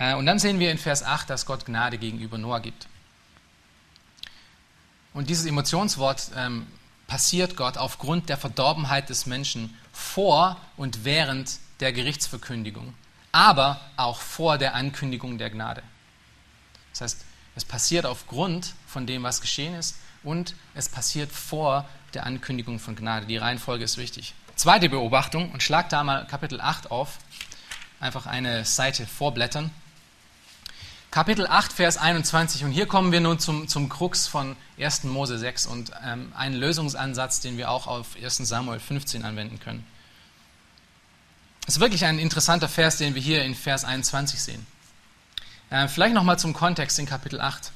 Äh, 0.00 0.14
und 0.14 0.26
dann 0.26 0.40
sehen 0.40 0.58
wir 0.58 0.72
in 0.72 0.78
Vers 0.78 1.04
8, 1.04 1.30
dass 1.30 1.46
Gott 1.46 1.66
Gnade 1.66 1.98
gegenüber 1.98 2.38
Noah 2.38 2.58
gibt. 2.58 2.88
Und 5.12 5.30
dieses 5.30 5.46
Emotionswort 5.46 6.30
ähm, 6.36 6.66
passiert 7.06 7.56
Gott 7.56 7.76
aufgrund 7.76 8.28
der 8.28 8.36
Verdorbenheit 8.36 9.08
des 9.08 9.26
Menschen 9.26 9.76
vor 9.92 10.56
und 10.76 11.04
während 11.04 11.58
der 11.80 11.92
Gerichtsverkündigung, 11.92 12.94
aber 13.32 13.80
auch 13.96 14.20
vor 14.20 14.58
der 14.58 14.74
Ankündigung 14.74 15.36
der 15.36 15.50
Gnade. 15.50 15.82
Das 16.92 17.02
heißt, 17.02 17.24
es 17.56 17.64
passiert 17.64 18.06
aufgrund 18.06 18.74
von 18.86 19.06
dem, 19.06 19.22
was 19.22 19.40
geschehen 19.40 19.74
ist, 19.74 19.96
und 20.22 20.54
es 20.74 20.88
passiert 20.88 21.32
vor 21.32 21.88
der 22.14 22.26
Ankündigung 22.26 22.78
von 22.78 22.94
Gnade. 22.94 23.26
Die 23.26 23.38
Reihenfolge 23.38 23.84
ist 23.84 23.96
wichtig. 23.96 24.34
Zweite 24.54 24.88
Beobachtung, 24.88 25.50
und 25.50 25.62
schlag 25.62 25.88
da 25.88 26.04
mal 26.04 26.26
Kapitel 26.26 26.60
8 26.60 26.90
auf, 26.90 27.18
einfach 28.00 28.26
eine 28.26 28.64
Seite 28.64 29.06
vorblättern. 29.06 29.70
Kapitel 31.10 31.48
8, 31.48 31.72
Vers 31.72 31.96
21. 31.96 32.62
Und 32.64 32.70
hier 32.70 32.86
kommen 32.86 33.10
wir 33.10 33.20
nun 33.20 33.40
zum, 33.40 33.66
zum 33.66 33.88
Krux 33.88 34.28
von 34.28 34.54
1. 34.78 35.04
Mose 35.04 35.38
6 35.38 35.66
und 35.66 35.90
ähm, 36.06 36.32
einen 36.36 36.54
Lösungsansatz, 36.54 37.40
den 37.40 37.56
wir 37.56 37.68
auch 37.70 37.88
auf 37.88 38.14
1. 38.22 38.36
Samuel 38.36 38.78
15 38.78 39.24
anwenden 39.24 39.58
können. 39.58 39.84
Es 41.66 41.74
ist 41.74 41.80
wirklich 41.80 42.04
ein 42.04 42.20
interessanter 42.20 42.68
Vers, 42.68 42.96
den 42.96 43.16
wir 43.16 43.22
hier 43.22 43.42
in 43.42 43.56
Vers 43.56 43.84
21 43.84 44.40
sehen. 44.40 44.64
Äh, 45.70 45.88
vielleicht 45.88 46.14
nochmal 46.14 46.38
zum 46.38 46.52
Kontext 46.52 46.96
in 47.00 47.06
Kapitel 47.06 47.40
8. 47.40 47.72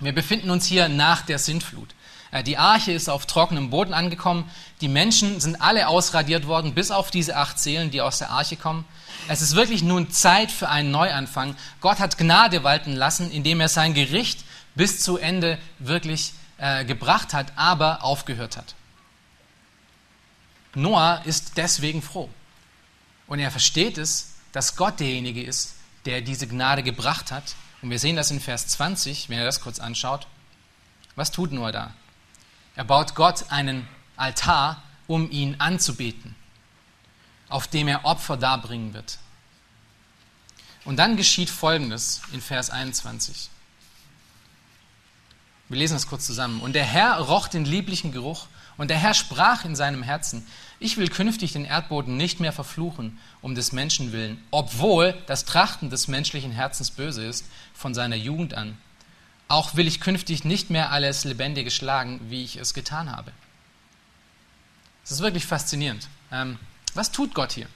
Wir 0.00 0.12
befinden 0.12 0.50
uns 0.50 0.66
hier 0.66 0.88
nach 0.88 1.22
der 1.22 1.38
Sintflut. 1.38 1.94
Äh, 2.32 2.42
die 2.42 2.58
Arche 2.58 2.90
ist 2.90 3.08
auf 3.08 3.26
trockenem 3.26 3.70
Boden 3.70 3.94
angekommen. 3.94 4.50
Die 4.80 4.88
Menschen 4.88 5.38
sind 5.38 5.62
alle 5.62 5.86
ausradiert 5.86 6.48
worden, 6.48 6.74
bis 6.74 6.90
auf 6.90 7.12
diese 7.12 7.36
acht 7.36 7.60
Seelen, 7.60 7.92
die 7.92 8.00
aus 8.00 8.18
der 8.18 8.30
Arche 8.30 8.56
kommen. 8.56 8.84
Es 9.28 9.42
ist 9.42 9.54
wirklich 9.54 9.82
nun 9.82 10.10
Zeit 10.10 10.50
für 10.50 10.68
einen 10.68 10.90
Neuanfang. 10.90 11.56
Gott 11.80 11.98
hat 11.98 12.18
Gnade 12.18 12.62
walten 12.62 12.92
lassen, 12.92 13.30
indem 13.30 13.60
er 13.60 13.68
sein 13.68 13.94
Gericht 13.94 14.44
bis 14.74 15.00
zu 15.00 15.16
Ende 15.18 15.58
wirklich 15.78 16.32
äh, 16.58 16.84
gebracht 16.84 17.32
hat, 17.32 17.52
aber 17.56 18.02
aufgehört 18.02 18.56
hat. 18.56 18.74
Noah 20.74 21.22
ist 21.24 21.56
deswegen 21.56 22.02
froh. 22.02 22.28
Und 23.26 23.38
er 23.38 23.50
versteht 23.50 23.96
es, 23.98 24.34
dass 24.52 24.76
Gott 24.76 25.00
derjenige 25.00 25.42
ist, 25.42 25.74
der 26.04 26.20
diese 26.20 26.46
Gnade 26.46 26.82
gebracht 26.82 27.32
hat 27.32 27.54
Und 27.82 27.90
wir 27.90 27.98
sehen 27.98 28.16
das 28.16 28.30
in 28.30 28.40
Vers 28.40 28.66
20, 28.68 29.28
wenn 29.28 29.38
ihr 29.38 29.44
das 29.44 29.60
kurz 29.60 29.78
anschaut. 29.78 30.26
Was 31.16 31.30
tut 31.30 31.52
Noah 31.52 31.70
da? 31.72 31.94
Er 32.76 32.84
baut 32.84 33.14
Gott 33.14 33.50
einen 33.50 33.86
Altar, 34.16 34.82
um 35.06 35.30
ihn 35.30 35.56
anzubeten, 35.58 36.34
auf 37.54 37.68
dem 37.68 37.86
er 37.86 38.04
Opfer 38.04 38.36
darbringen 38.36 38.94
wird. 38.94 39.18
Und 40.84 40.96
dann 40.96 41.16
geschieht 41.16 41.48
Folgendes 41.48 42.20
in 42.32 42.40
Vers 42.40 42.68
21. 42.68 43.48
Wir 45.68 45.78
lesen 45.78 45.94
das 45.94 46.08
kurz 46.08 46.26
zusammen. 46.26 46.60
Und 46.60 46.72
der 46.72 46.84
Herr 46.84 47.16
roch 47.20 47.46
den 47.46 47.64
lieblichen 47.64 48.10
Geruch, 48.10 48.48
und 48.76 48.88
der 48.90 48.98
Herr 48.98 49.14
sprach 49.14 49.64
in 49.64 49.76
seinem 49.76 50.02
Herzen, 50.02 50.44
ich 50.80 50.96
will 50.96 51.08
künftig 51.08 51.52
den 51.52 51.64
Erdboden 51.64 52.16
nicht 52.16 52.40
mehr 52.40 52.52
verfluchen, 52.52 53.20
um 53.40 53.54
des 53.54 53.70
Menschen 53.70 54.10
willen, 54.10 54.42
obwohl 54.50 55.14
das 55.28 55.44
Trachten 55.44 55.90
des 55.90 56.08
menschlichen 56.08 56.50
Herzens 56.50 56.90
böse 56.90 57.24
ist, 57.24 57.46
von 57.72 57.94
seiner 57.94 58.16
Jugend 58.16 58.54
an. 58.54 58.76
Auch 59.46 59.76
will 59.76 59.86
ich 59.86 60.00
künftig 60.00 60.42
nicht 60.42 60.70
mehr 60.70 60.90
alles 60.90 61.22
Lebendige 61.22 61.70
schlagen, 61.70 62.18
wie 62.30 62.42
ich 62.42 62.56
es 62.56 62.74
getan 62.74 63.12
habe. 63.12 63.30
Das 65.02 65.12
ist 65.12 65.20
wirklich 65.20 65.46
faszinierend. 65.46 66.08
Ähm, 66.32 66.58
was 66.94 67.10
tut 67.10 67.34
Gott 67.34 67.52
hier? 67.52 67.68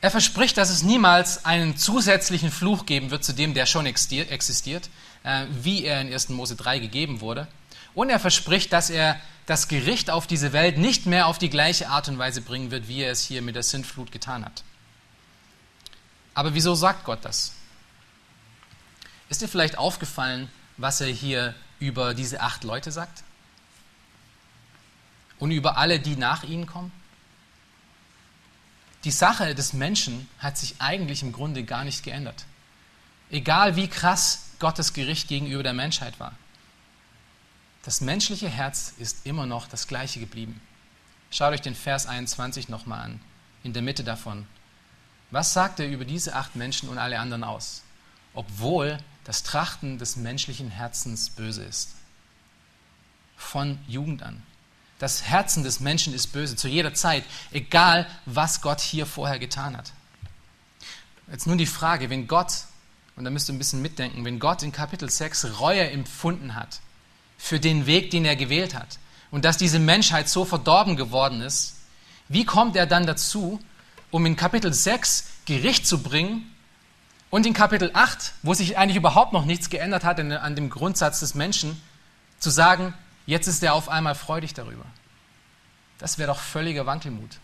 Er 0.00 0.10
verspricht, 0.10 0.56
dass 0.56 0.70
es 0.70 0.82
niemals 0.82 1.44
einen 1.44 1.76
zusätzlichen 1.76 2.50
Fluch 2.50 2.86
geben 2.86 3.10
wird 3.10 3.24
zu 3.24 3.32
dem, 3.32 3.54
der 3.54 3.66
schon 3.66 3.86
existiert, 3.86 4.88
äh, 5.24 5.46
wie 5.50 5.84
er 5.84 6.00
in 6.00 6.12
1. 6.12 6.28
Mose 6.30 6.54
3 6.54 6.78
gegeben 6.78 7.20
wurde. 7.20 7.48
Und 7.94 8.10
er 8.10 8.20
verspricht, 8.20 8.72
dass 8.72 8.90
er 8.90 9.18
das 9.46 9.68
Gericht 9.68 10.10
auf 10.10 10.26
diese 10.26 10.52
Welt 10.52 10.76
nicht 10.76 11.06
mehr 11.06 11.26
auf 11.26 11.38
die 11.38 11.50
gleiche 11.50 11.88
Art 11.88 12.08
und 12.08 12.18
Weise 12.18 12.42
bringen 12.42 12.70
wird, 12.70 12.88
wie 12.88 13.02
er 13.02 13.10
es 13.10 13.22
hier 13.22 13.42
mit 13.42 13.56
der 13.56 13.62
Sintflut 13.62 14.12
getan 14.12 14.44
hat. 14.44 14.64
Aber 16.34 16.52
wieso 16.54 16.74
sagt 16.74 17.04
Gott 17.04 17.24
das? 17.24 17.52
Ist 19.28 19.40
dir 19.40 19.48
vielleicht 19.48 19.78
aufgefallen, 19.78 20.50
was 20.76 21.00
er 21.00 21.08
hier 21.08 21.54
über 21.80 22.12
diese 22.12 22.40
acht 22.40 22.64
Leute 22.64 22.92
sagt? 22.92 23.24
Und 25.38 25.50
über 25.50 25.78
alle, 25.78 25.98
die 25.98 26.16
nach 26.16 26.44
ihnen 26.44 26.66
kommen? 26.66 26.92
Die 29.06 29.12
Sache 29.12 29.54
des 29.54 29.72
Menschen 29.72 30.28
hat 30.40 30.58
sich 30.58 30.80
eigentlich 30.80 31.22
im 31.22 31.30
Grunde 31.30 31.62
gar 31.62 31.84
nicht 31.84 32.02
geändert. 32.02 32.44
Egal 33.30 33.76
wie 33.76 33.86
krass 33.86 34.46
Gottes 34.58 34.94
Gericht 34.94 35.28
gegenüber 35.28 35.62
der 35.62 35.74
Menschheit 35.74 36.18
war. 36.18 36.32
Das 37.84 38.00
menschliche 38.00 38.48
Herz 38.48 38.94
ist 38.98 39.24
immer 39.24 39.46
noch 39.46 39.68
das 39.68 39.86
gleiche 39.86 40.18
geblieben. 40.18 40.60
Schaut 41.30 41.52
euch 41.52 41.60
den 41.60 41.76
Vers 41.76 42.06
21 42.06 42.68
nochmal 42.68 42.98
an, 42.98 43.20
in 43.62 43.72
der 43.72 43.82
Mitte 43.82 44.02
davon. 44.02 44.44
Was 45.30 45.52
sagt 45.52 45.78
er 45.78 45.86
über 45.86 46.04
diese 46.04 46.34
acht 46.34 46.56
Menschen 46.56 46.88
und 46.88 46.98
alle 46.98 47.20
anderen 47.20 47.44
aus? 47.44 47.84
Obwohl 48.34 48.98
das 49.22 49.44
Trachten 49.44 49.98
des 49.98 50.16
menschlichen 50.16 50.68
Herzens 50.68 51.30
böse 51.30 51.62
ist. 51.62 51.94
Von 53.36 53.78
Jugend 53.86 54.24
an. 54.24 54.42
Das 54.98 55.22
Herzen 55.24 55.62
des 55.62 55.80
Menschen 55.80 56.14
ist 56.14 56.28
böse, 56.28 56.56
zu 56.56 56.68
jeder 56.68 56.94
Zeit, 56.94 57.24
egal 57.52 58.06
was 58.24 58.62
Gott 58.62 58.80
hier 58.80 59.04
vorher 59.06 59.38
getan 59.38 59.76
hat. 59.76 59.92
Jetzt 61.30 61.46
nun 61.46 61.58
die 61.58 61.66
Frage, 61.66 62.08
wenn 62.08 62.28
Gott, 62.28 62.52
und 63.16 63.24
da 63.24 63.30
müsst 63.30 63.48
ihr 63.48 63.54
ein 63.54 63.58
bisschen 63.58 63.82
mitdenken, 63.82 64.24
wenn 64.24 64.38
Gott 64.38 64.62
in 64.62 64.72
Kapitel 64.72 65.10
6 65.10 65.60
Reue 65.60 65.90
empfunden 65.90 66.54
hat 66.54 66.80
für 67.36 67.60
den 67.60 67.86
Weg, 67.86 68.10
den 68.10 68.24
er 68.24 68.36
gewählt 68.36 68.74
hat. 68.74 68.98
Und 69.30 69.44
dass 69.44 69.58
diese 69.58 69.78
Menschheit 69.78 70.28
so 70.28 70.44
verdorben 70.44 70.96
geworden 70.96 71.40
ist, 71.40 71.74
wie 72.28 72.44
kommt 72.44 72.76
er 72.76 72.86
dann 72.86 73.06
dazu, 73.06 73.60
um 74.10 74.24
in 74.24 74.36
Kapitel 74.36 74.72
6 74.72 75.26
Gericht 75.44 75.86
zu 75.86 76.02
bringen 76.02 76.54
und 77.30 77.44
in 77.44 77.52
Kapitel 77.52 77.90
8, 77.92 78.34
wo 78.42 78.54
sich 78.54 78.78
eigentlich 78.78 78.96
überhaupt 78.96 79.32
noch 79.32 79.44
nichts 79.44 79.68
geändert 79.68 80.04
hat 80.04 80.20
an 80.20 80.56
dem 80.56 80.70
Grundsatz 80.70 81.20
des 81.20 81.34
Menschen, 81.34 81.80
zu 82.38 82.50
sagen, 82.50 82.94
jetzt 83.26 83.46
ist 83.46 83.62
er 83.62 83.74
auf 83.74 83.88
einmal 83.88 84.14
freudig 84.14 84.54
darüber. 84.54 84.84
Das 85.98 86.18
wäre 86.18 86.28
doch 86.28 86.40
völliger 86.40 86.86
Wankelmut. 86.86 87.38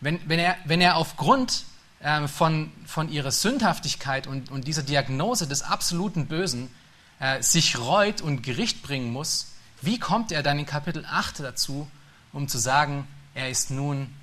Wenn, 0.00 0.20
wenn, 0.28 0.38
er, 0.38 0.56
wenn 0.64 0.80
er 0.80 0.96
aufgrund 0.96 1.64
äh, 2.00 2.28
von, 2.28 2.70
von 2.86 3.10
ihrer 3.10 3.30
Sündhaftigkeit 3.30 4.26
und, 4.26 4.50
und 4.50 4.66
dieser 4.66 4.82
Diagnose 4.82 5.48
des 5.48 5.62
absoluten 5.62 6.26
Bösen 6.26 6.70
äh, 7.18 7.42
sich 7.42 7.78
reut 7.78 8.20
und 8.20 8.42
Gericht 8.42 8.82
bringen 8.82 9.12
muss, 9.12 9.52
wie 9.80 9.98
kommt 9.98 10.32
er 10.32 10.42
dann 10.42 10.58
in 10.58 10.66
Kapitel 10.66 11.04
8 11.04 11.40
dazu, 11.40 11.90
um 12.32 12.48
zu 12.48 12.58
sagen, 12.58 13.06
er 13.34 13.50
ist 13.50 13.70
nun, 13.70 14.14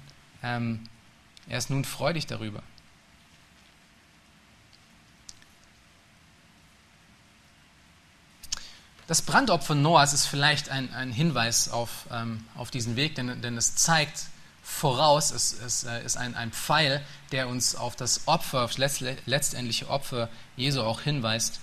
ähm, 0.43 0.87
er 1.47 1.57
ist 1.57 1.69
nun 1.69 1.85
freudig 1.85 2.27
darüber? 2.27 2.61
Das 9.07 9.21
Brandopfer 9.21 9.75
Noahs 9.75 10.13
ist 10.13 10.25
vielleicht 10.25 10.69
ein, 10.69 10.93
ein 10.93 11.11
Hinweis 11.11 11.69
auf, 11.69 12.07
ähm, 12.11 12.45
auf 12.55 12.71
diesen 12.71 12.95
Weg, 12.95 13.15
denn, 13.15 13.41
denn 13.41 13.57
es 13.57 13.75
zeigt 13.75 14.25
voraus, 14.63 15.31
es, 15.31 15.53
es 15.53 15.83
äh, 15.83 16.03
ist 16.05 16.15
ein, 16.15 16.35
ein 16.35 16.51
Pfeil, 16.51 17.01
der 17.31 17.49
uns 17.49 17.75
auf 17.75 17.95
das 17.97 18.27
Opfer, 18.27 18.63
auf 18.63 18.75
das 18.75 19.01
letztendliche 19.25 19.89
Opfer 19.89 20.29
Jesu 20.55 20.81
auch 20.81 21.01
hinweist. 21.01 21.59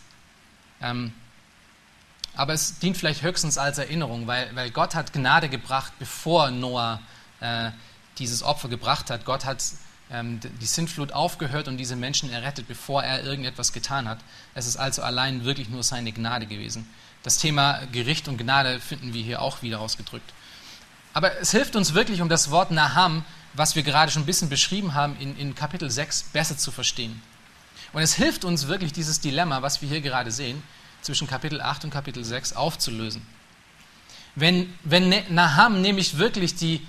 Ähm, 0.83 1.15
aber 2.35 2.53
es 2.53 2.79
dient 2.79 2.97
vielleicht 2.97 3.23
höchstens 3.23 3.59
als 3.59 3.79
Erinnerung, 3.79 4.27
weil, 4.27 4.55
weil 4.55 4.71
Gott 4.71 4.95
hat 4.95 5.13
Gnade 5.13 5.49
gebracht, 5.49 5.93
bevor 5.99 6.51
Noah 6.51 7.01
äh, 7.41 7.71
dieses 8.19 8.43
Opfer 8.43 8.69
gebracht 8.69 9.11
hat. 9.11 9.25
Gott 9.25 9.47
hat 9.47 9.65
ähm, 10.11 10.41
die 10.61 10.67
Sintflut 10.67 11.13
aufgehört 11.13 11.69
und 11.69 11.79
diese 11.79 11.97
Menschen 11.97 12.31
errettet, 12.31 12.69
bevor 12.69 13.03
er 13.03 13.25
irgendetwas 13.25 13.73
getan 13.73 14.09
hat. 14.09 14.19
Es 14.55 14.67
ist 14.67 14.77
also 14.77 15.03
allein 15.03 15.45
wirklich 15.45 15.69
nur 15.71 15.83
seine 15.83 16.13
Gnade 16.13 16.47
gewesen. 16.47 16.89
Das 17.23 17.39
Thema 17.39 17.81
Gericht 17.93 18.29
und 18.29 18.39
Gnade 18.39 18.81
finden 18.81 19.13
wir 19.13 19.23
hier 19.23 19.43
auch 19.43 19.63
wieder 19.63 19.81
ausgedrückt. 19.81 20.33
Aber 21.13 21.39
es 21.41 21.51
hilft 21.51 21.77
uns 21.77 21.95
wirklich, 21.95 22.23
um 22.23 22.29
das 22.29 22.51
Wort 22.51 22.71
Naham, 22.71 23.25
was 23.55 23.75
wir 23.77 23.83
gerade 23.83 24.11
schon 24.13 24.23
ein 24.23 24.27
bisschen 24.27 24.49
beschrieben 24.49 24.95
haben, 24.95 25.17
in, 25.19 25.37
in 25.37 25.55
Kapitel 25.55 25.91
6 25.91 26.25
besser 26.33 26.57
zu 26.57 26.71
verstehen. 26.71 27.21
Und 27.93 28.03
es 28.03 28.15
hilft 28.15 28.45
uns 28.45 28.69
wirklich, 28.69 28.93
dieses 28.93 29.21
Dilemma, 29.21 29.63
was 29.63 29.83
wir 29.83 29.89
hier 29.89 30.01
gerade 30.01 30.31
sehen, 30.31 30.63
zwischen 31.03 31.27
Kapitel 31.27 31.61
8 31.61 31.85
und 31.85 31.91
Kapitel 31.91 32.25
6 32.25 32.53
aufzulösen. 32.55 33.27
Wenn, 34.37 34.73
wenn 34.85 35.09
ne-, 35.09 35.25
Naham 35.29 35.81
nämlich 35.81 36.19
wirklich 36.19 36.55
die 36.55 36.87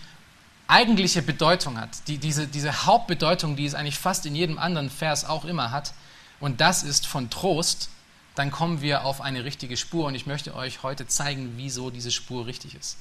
eigentliche 0.68 1.22
Bedeutung 1.22 1.80
hat, 1.80 2.08
die, 2.08 2.18
diese, 2.18 2.48
diese 2.48 2.86
Hauptbedeutung, 2.86 3.56
die 3.56 3.66
es 3.66 3.74
eigentlich 3.74 3.98
fast 3.98 4.26
in 4.26 4.36
jedem 4.36 4.60
anderen 4.60 4.90
Vers 4.90 5.26
auch 5.26 5.46
immer 5.46 5.72
hat, 5.72 5.94
und 6.40 6.62
das 6.62 6.84
ist 6.84 7.08
von 7.08 7.30
Trost, 7.30 7.90
dann 8.36 8.52
kommen 8.52 8.82
wir 8.82 9.06
auf 9.06 9.22
eine 9.22 9.44
richtige 9.44 9.78
Spur 9.78 10.06
und 10.06 10.16
ich 10.16 10.26
möchte 10.26 10.56
euch 10.56 10.84
heute 10.84 11.08
zeigen, 11.08 11.54
wieso 11.58 11.90
diese 11.90 12.12
Spur 12.12 12.46
richtig 12.46 12.76
ist. 12.76 12.98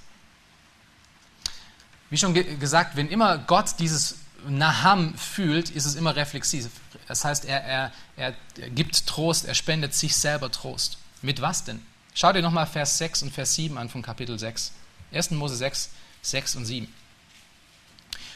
Wie 2.10 2.18
schon 2.18 2.34
ge 2.34 2.56
gesagt, 2.56 2.96
wenn 2.96 3.08
immer 3.08 3.38
Gott 3.38 3.78
dieses 3.78 4.16
Naham 4.48 5.14
fühlt, 5.14 5.70
ist 5.70 5.84
es 5.84 5.94
immer 5.94 6.16
reflexiv. 6.16 6.68
Das 7.06 7.24
heißt, 7.24 7.44
er, 7.44 7.62
er, 7.62 7.92
er 8.16 8.34
gibt 8.70 9.06
Trost, 9.06 9.44
er 9.44 9.54
spendet 9.54 9.94
sich 9.94 10.16
selber 10.16 10.50
Trost. 10.50 10.98
Mit 11.22 11.40
was 11.40 11.64
denn? 11.64 11.80
Schau 12.14 12.32
dir 12.32 12.42
nochmal 12.42 12.66
Vers 12.66 12.98
6 12.98 13.22
und 13.22 13.32
Vers 13.32 13.54
7 13.54 13.78
an 13.78 13.88
von 13.88 14.02
Kapitel 14.02 14.38
6. 14.38 14.72
1. 15.12 15.30
Mose 15.32 15.56
6, 15.56 15.90
6 16.22 16.56
und 16.56 16.64
7. 16.64 16.92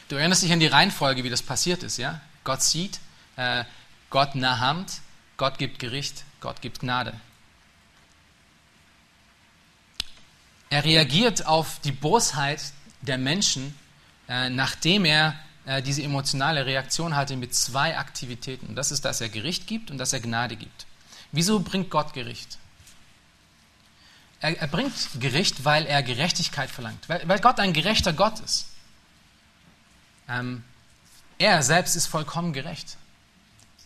Du 0.07 0.15
erinnerst 0.15 0.43
dich 0.43 0.53
an 0.53 0.59
die 0.59 0.67
Reihenfolge, 0.67 1.23
wie 1.23 1.29
das 1.29 1.41
passiert 1.41 1.83
ist, 1.83 1.97
ja? 1.97 2.21
Gott 2.43 2.61
sieht, 2.61 2.99
äh, 3.37 3.63
Gott 4.09 4.35
nahamt, 4.35 5.01
Gott 5.37 5.57
gibt 5.57 5.79
Gericht, 5.79 6.23
Gott 6.45 6.61
gibt 6.61 6.81
Gnade. 6.81 7.19
Er 10.69 10.85
reagiert 10.85 11.47
auf 11.47 11.79
die 11.79 11.91
Bosheit 11.91 12.61
der 13.01 13.17
Menschen, 13.17 13.73
äh, 14.29 14.51
nachdem 14.51 15.05
er 15.05 15.33
äh, 15.65 15.81
diese 15.81 16.03
emotionale 16.03 16.67
Reaktion 16.67 17.15
hatte 17.15 17.35
mit 17.35 17.55
zwei 17.55 17.97
Aktivitäten. 17.97 18.75
Das 18.75 18.91
ist, 18.91 19.05
dass 19.05 19.21
er 19.21 19.29
Gericht 19.29 19.65
gibt 19.65 19.89
und 19.89 19.97
dass 19.97 20.13
er 20.13 20.19
Gnade 20.19 20.55
gibt. 20.55 20.85
Wieso 21.31 21.61
bringt 21.61 21.89
Gott 21.89 22.13
Gericht? 22.13 22.59
Er, 24.39 24.55
er 24.59 24.67
bringt 24.67 24.93
Gericht, 25.19 25.65
weil 25.65 25.87
er 25.87 26.03
Gerechtigkeit 26.03 26.69
verlangt, 26.69 27.09
weil, 27.09 27.27
weil 27.27 27.39
Gott 27.39 27.59
ein 27.59 27.73
gerechter 27.73 28.13
Gott 28.13 28.39
ist. 28.41 28.67
Ähm, 30.29 30.63
er 31.39 31.63
selbst 31.63 31.95
ist 31.95 32.05
vollkommen 32.05 32.53
gerecht. 32.53 32.97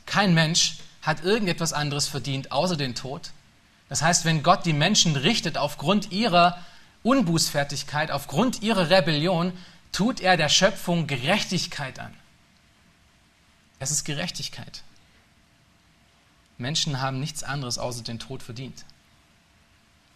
Kein 0.06 0.34
Mensch 0.34 0.80
hat 1.02 1.24
irgendetwas 1.24 1.74
anderes 1.74 2.08
verdient 2.08 2.52
außer 2.52 2.78
den 2.78 2.96
Tod. 2.96 3.32
Das 3.88 4.02
heißt, 4.02 4.26
wenn 4.26 4.44
Gott 4.44 4.66
die 4.66 4.74
Menschen 4.74 5.16
richtet 5.16 5.58
aufgrund 5.58 6.12
ihrer 6.12 6.64
Unbußfertigkeit, 7.04 8.12
aufgrund 8.12 8.62
ihrer 8.62 8.90
Rebellion, 8.90 9.54
tut 9.92 10.20
er 10.20 10.38
der 10.38 10.50
Schöpfung 10.50 11.08
Gerechtigkeit 11.08 12.00
an. 12.00 12.14
Es 13.80 13.92
ist 13.92 14.04
Gerechtigkeit. 14.04 14.84
Menschen 16.58 17.02
haben 17.02 17.20
nichts 17.20 17.44
anderes 17.44 17.78
außer 17.78 18.04
den 18.04 18.20
Tod 18.20 18.44
verdient. 18.44 18.84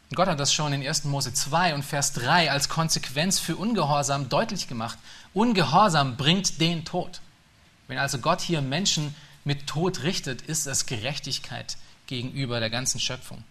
Und 0.09 0.17
Gott 0.17 0.27
hat 0.27 0.39
das 0.39 0.53
schon 0.53 0.73
in 0.73 0.85
1. 0.85 1.05
Mose 1.05 1.33
2 1.33 1.73
und 1.73 1.83
Vers 1.83 2.13
3 2.13 2.51
als 2.51 2.69
Konsequenz 2.69 3.39
für 3.39 3.55
Ungehorsam 3.55 4.29
deutlich 4.29 4.67
gemacht. 4.67 4.99
Ungehorsam 5.33 6.17
bringt 6.17 6.59
den 6.59 6.85
Tod. 6.85 7.21
Wenn 7.87 7.97
also 7.97 8.19
Gott 8.19 8.41
hier 8.41 8.61
Menschen 8.61 9.15
mit 9.43 9.67
Tod 9.67 10.03
richtet, 10.03 10.41
ist 10.41 10.67
es 10.67 10.85
Gerechtigkeit 10.85 11.77
gegenüber 12.07 12.59
der 12.59 12.69
ganzen 12.69 12.99
Schöpfung. 12.99 13.43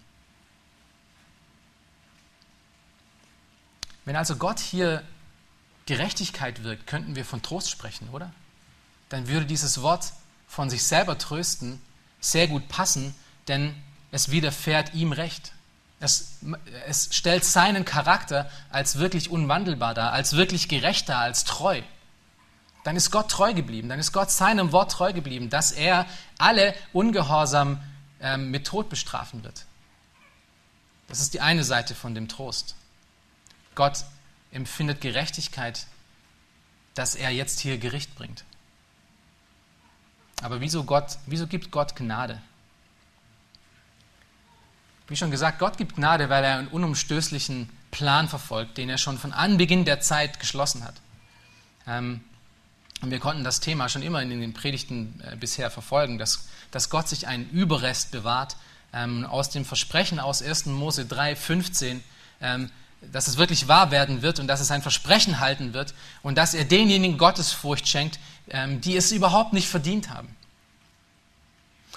Wenn 4.04 4.16
also 4.16 4.36
Gott 4.36 4.58
hier 4.58 5.02
Gerechtigkeit 5.86 6.64
wirkt, 6.64 6.86
könnten 6.86 7.14
wir 7.16 7.24
von 7.24 7.42
Trost 7.42 7.70
sprechen, 7.70 8.08
oder? 8.10 8.32
Dann 9.08 9.28
würde 9.28 9.46
dieses 9.46 9.82
Wort 9.82 10.12
von 10.48 10.70
sich 10.70 10.82
selber 10.82 11.18
trösten 11.18 11.80
sehr 12.20 12.48
gut 12.48 12.68
passen, 12.68 13.14
denn 13.48 13.74
es 14.10 14.30
widerfährt 14.30 14.94
ihm 14.94 15.12
Recht. 15.12 15.52
Es, 16.00 16.38
es 16.86 17.14
stellt 17.14 17.44
seinen 17.44 17.84
Charakter 17.84 18.50
als 18.70 18.98
wirklich 18.98 19.30
unwandelbar 19.30 19.94
dar, 19.94 20.12
als 20.12 20.34
wirklich 20.34 20.68
gerecht 20.68 21.08
dar, 21.08 21.20
als 21.20 21.44
treu. 21.44 21.82
Dann 22.84 22.96
ist 22.96 23.10
Gott 23.10 23.30
treu 23.30 23.54
geblieben, 23.54 23.88
dann 23.88 24.00
ist 24.00 24.12
Gott 24.12 24.30
seinem 24.30 24.72
Wort 24.72 24.92
treu 24.92 25.12
geblieben, 25.12 25.50
dass 25.50 25.70
er 25.70 26.06
alle 26.38 26.74
Ungehorsam 26.92 27.80
ähm, 28.20 28.50
mit 28.50 28.66
Tod 28.66 28.88
bestrafen 28.88 29.44
wird. 29.44 29.64
Das 31.08 31.20
ist 31.20 31.34
die 31.34 31.40
eine 31.40 31.64
Seite 31.64 31.94
von 31.94 32.14
dem 32.14 32.28
Trost. 32.28 32.74
Gott 33.74 34.04
empfindet 34.50 35.00
Gerechtigkeit, 35.00 35.86
dass 36.94 37.14
er 37.14 37.30
jetzt 37.30 37.60
hier 37.60 37.78
Gericht 37.78 38.14
bringt. 38.14 38.44
Aber 40.42 40.60
wieso, 40.60 40.84
Gott, 40.84 41.18
wieso 41.26 41.46
gibt 41.46 41.70
Gott 41.70 41.94
Gnade? 41.94 42.42
Wie 45.06 45.16
schon 45.16 45.30
gesagt, 45.30 45.58
Gott 45.58 45.76
gibt 45.76 45.96
Gnade, 45.96 46.28
weil 46.30 46.44
er 46.44 46.58
einen 46.58 46.68
unumstößlichen 46.68 47.70
Plan 47.90 48.28
verfolgt, 48.28 48.78
den 48.78 48.88
er 48.88 48.98
schon 48.98 49.18
von 49.18 49.32
Anbeginn 49.32 49.84
der 49.84 50.00
Zeit 50.00 50.40
geschlossen 50.40 50.84
hat. 50.84 50.94
Ähm, 51.86 52.24
und 53.02 53.10
wir 53.10 53.18
konnten 53.18 53.44
das 53.44 53.60
Thema 53.60 53.88
schon 53.88 54.02
immer 54.02 54.22
in 54.22 54.30
den 54.30 54.54
Predigten 54.54 55.20
äh, 55.24 55.36
bisher 55.36 55.70
verfolgen, 55.70 56.18
dass, 56.18 56.48
dass 56.70 56.88
Gott 56.88 57.08
sich 57.08 57.26
einen 57.26 57.50
Überrest 57.50 58.12
bewahrt 58.12 58.56
ähm, 58.92 59.26
aus 59.26 59.50
dem 59.50 59.64
Versprechen 59.64 60.20
aus 60.20 60.40
1. 60.40 60.66
Mose 60.66 61.04
3, 61.04 61.34
15, 61.36 62.02
ähm, 62.40 62.70
dass 63.10 63.26
es 63.26 63.36
wirklich 63.36 63.66
wahr 63.66 63.90
werden 63.90 64.22
wird 64.22 64.38
und 64.38 64.46
dass 64.46 64.60
es 64.60 64.70
ein 64.70 64.82
Versprechen 64.82 65.40
halten 65.40 65.74
wird 65.74 65.94
und 66.22 66.38
dass 66.38 66.54
er 66.54 66.64
denjenigen 66.64 67.18
Gottesfurcht 67.18 67.88
schenkt, 67.88 68.20
ähm, 68.48 68.80
die 68.80 68.96
es 68.96 69.10
überhaupt 69.10 69.52
nicht 69.52 69.68
verdient 69.68 70.10
haben. 70.10 70.36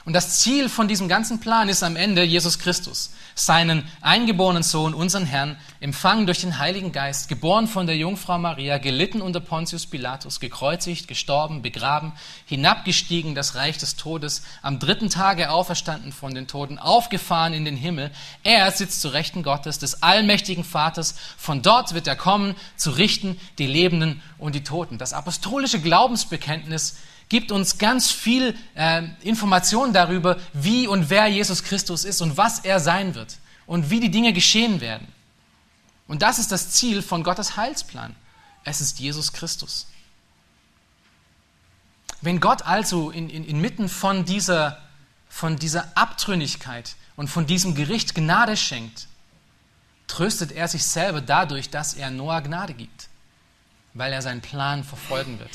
Und 0.06 0.14
das 0.14 0.38
Ziel 0.38 0.70
von 0.70 0.88
diesem 0.88 1.08
ganzen 1.08 1.40
Plan 1.40 1.68
ist 1.68 1.82
am 1.82 1.96
Ende 1.96 2.22
Jesus 2.22 2.60
Christus, 2.60 3.10
seinen 3.34 3.90
eingeborenen 4.02 4.62
Sohn, 4.62 4.94
unseren 4.94 5.26
Herrn, 5.26 5.58
empfangen 5.80 6.28
durch 6.28 6.42
den 6.42 6.60
Heiligen 6.60 6.92
Geist, 6.92 7.28
geboren 7.28 7.68
von 7.68 7.88
der 7.88 7.98
Jungfrau 7.98 8.38
Maria, 8.38 8.78
gelitten 8.78 9.20
unter 9.20 9.40
Pontius 9.40 9.88
Pilatus, 9.88 10.40
gekreuzigt, 10.40 11.08
gestorben, 11.08 11.64
begraben, 11.64 12.14
hinabgestiegen 12.46 13.34
das 13.34 13.56
Reich 13.56 13.80
des 13.80 13.96
Todes, 13.96 14.44
am 14.62 14.78
dritten 14.78 15.10
Tage 15.10 15.50
auferstanden 15.50 16.12
von 16.12 16.36
den 16.36 16.46
Toten, 16.46 16.78
aufgefahren 16.78 17.54
in 17.54 17.66
den 17.66 17.76
Himmel. 17.76 18.12
Er 18.44 18.70
sitzt 18.70 19.02
zu 19.02 19.08
Rechten 19.08 19.42
Gottes, 19.42 19.80
des 19.80 20.04
allmächtigen 20.04 20.64
Vaters. 20.64 21.16
Von 21.36 21.64
dort 21.64 21.96
wird 21.96 22.06
er 22.06 22.16
kommen, 22.16 22.54
zu 22.76 22.92
richten 22.92 23.40
die 23.58 23.66
Lebenden 23.66 24.22
und 24.38 24.54
die 24.54 24.64
Toten. 24.64 25.00
Das 25.00 25.14
apostolische 25.14 25.82
Glaubensbekenntnis 25.82 26.96
gibt 27.36 27.52
uns 27.52 27.78
ganz 27.78 28.12
viel 28.12 28.56
äh, 28.76 29.04
Informationen 29.20 29.92
darüber, 29.92 30.38
wie 30.54 30.88
und 30.88 31.10
wer 31.10 31.28
Jesus 31.28 31.64
Christus 31.64 32.06
ist 32.06 32.22
und 32.22 32.38
was 32.38 32.60
er 32.60 32.80
sein 32.80 33.14
wird 33.14 33.40
und 33.66 33.90
wie 33.90 34.00
die 34.00 34.10
Dinge 34.10 34.32
geschehen 34.32 34.80
werden. 34.80 35.06
Und 36.08 36.22
das 36.22 36.40
ist 36.40 36.54
das 36.54 36.72
Ziel 36.72 37.02
von 37.02 37.24
Gottes 37.24 37.58
Heilsplan. 37.58 38.16
Es 38.64 38.80
ist 38.80 39.02
Jesus 39.02 39.34
Christus. 39.34 39.88
Wenn 42.22 42.40
Gott 42.40 42.62
also 42.62 43.12
in, 43.12 43.30
in, 43.30 43.44
inmitten 43.44 43.90
von 43.90 44.24
dieser, 44.24 44.82
von 45.28 45.58
dieser 45.58 45.92
Abtrünnigkeit 45.98 46.96
und 47.18 47.28
von 47.28 47.46
diesem 47.46 47.76
Gericht 47.76 48.16
Gnade 48.16 48.56
schenkt, 48.56 49.10
tröstet 50.08 50.54
er 50.54 50.70
sich 50.70 50.86
selber 50.86 51.20
dadurch, 51.20 51.70
dass 51.70 51.96
er 51.96 52.12
Noah 52.12 52.40
Gnade 52.40 52.76
gibt, 52.76 53.10
weil 53.94 54.14
er 54.14 54.22
seinen 54.22 54.40
Plan 54.40 54.86
verfolgen 54.86 55.38
wird. 55.38 55.52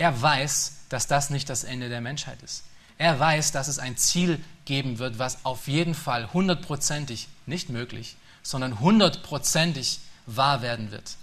Er 0.00 0.22
weiß, 0.22 0.76
dass 0.88 1.08
das 1.08 1.28
nicht 1.28 1.50
das 1.50 1.62
Ende 1.62 1.90
der 1.90 2.00
Menschheit 2.00 2.42
ist. 2.42 2.64
Er 2.96 3.20
weiß, 3.20 3.52
dass 3.52 3.68
es 3.68 3.78
ein 3.78 3.98
Ziel 3.98 4.42
geben 4.64 4.98
wird, 4.98 5.18
was 5.18 5.44
auf 5.44 5.68
jeden 5.68 5.94
Fall 5.94 6.32
hundertprozentig, 6.32 7.28
nicht 7.44 7.68
möglich, 7.68 8.16
sondern 8.42 8.80
hundertprozentig 8.80 10.00
wahr 10.24 10.62
werden 10.62 10.90
wird. 10.90 11.16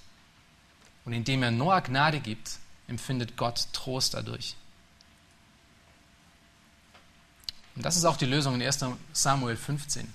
Und 1.05 1.13
indem 1.13 1.41
er 1.41 1.49
Noah 1.49 1.81
Gnade 1.81 2.19
gibt, 2.19 2.59
empfindet 2.87 3.35
Gott 3.35 3.67
Trost 3.73 4.13
dadurch. 4.13 4.55
Und 7.75 7.83
das 7.83 7.97
ist 7.97 8.05
auch 8.05 8.17
die 8.17 8.27
Lösung 8.27 8.53
in 8.53 8.61
1 8.61 8.85
Samuel 9.11 9.57
15. 9.57 10.13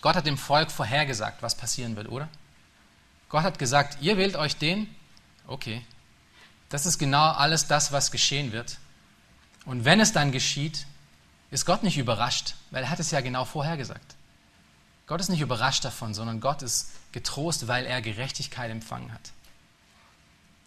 Gott 0.00 0.16
hat 0.16 0.24
dem 0.24 0.38
Volk 0.38 0.70
vorhergesagt, 0.70 1.42
was 1.42 1.56
passieren 1.56 1.94
wird, 1.94 2.08
oder? 2.08 2.30
Gott 3.28 3.42
hat 3.42 3.58
gesagt, 3.58 3.98
ihr 4.00 4.16
wählt 4.16 4.36
euch 4.36 4.56
den, 4.56 4.88
okay, 5.46 5.84
das 6.68 6.86
ist 6.86 6.98
genau 6.98 7.30
alles 7.30 7.66
das, 7.66 7.92
was 7.92 8.10
geschehen 8.10 8.52
wird. 8.52 8.78
Und 9.64 9.84
wenn 9.84 10.00
es 10.00 10.12
dann 10.12 10.32
geschieht, 10.32 10.86
ist 11.50 11.66
Gott 11.66 11.82
nicht 11.82 11.98
überrascht, 11.98 12.54
weil 12.70 12.84
er 12.84 12.90
hat 12.90 13.00
es 13.00 13.10
ja 13.10 13.20
genau 13.20 13.44
vorhergesagt. 13.44 14.16
Gott 15.06 15.20
ist 15.20 15.28
nicht 15.28 15.40
überrascht 15.40 15.84
davon, 15.84 16.14
sondern 16.14 16.40
Gott 16.40 16.62
ist 16.62 16.90
getrost, 17.12 17.68
weil 17.68 17.86
er 17.86 18.02
Gerechtigkeit 18.02 18.70
empfangen 18.70 19.12
hat. 19.12 19.30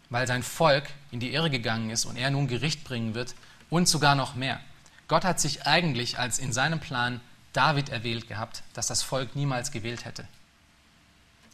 Weil 0.08 0.26
sein 0.26 0.42
Volk 0.42 0.88
in 1.10 1.20
die 1.20 1.32
Irre 1.32 1.50
gegangen 1.50 1.90
ist 1.90 2.06
und 2.06 2.16
er 2.16 2.30
nun 2.30 2.48
Gericht 2.48 2.84
bringen 2.84 3.14
wird 3.14 3.34
und 3.68 3.88
sogar 3.88 4.14
noch 4.14 4.34
mehr. 4.34 4.60
Gott 5.08 5.24
hat 5.24 5.40
sich 5.40 5.66
eigentlich 5.66 6.18
als 6.18 6.38
in 6.38 6.52
seinem 6.52 6.80
Plan 6.80 7.20
David 7.52 7.88
erwählt 7.88 8.28
gehabt, 8.28 8.62
das 8.74 8.86
das 8.86 9.02
Volk 9.02 9.36
niemals 9.36 9.72
gewählt 9.72 10.04
hätte. 10.04 10.26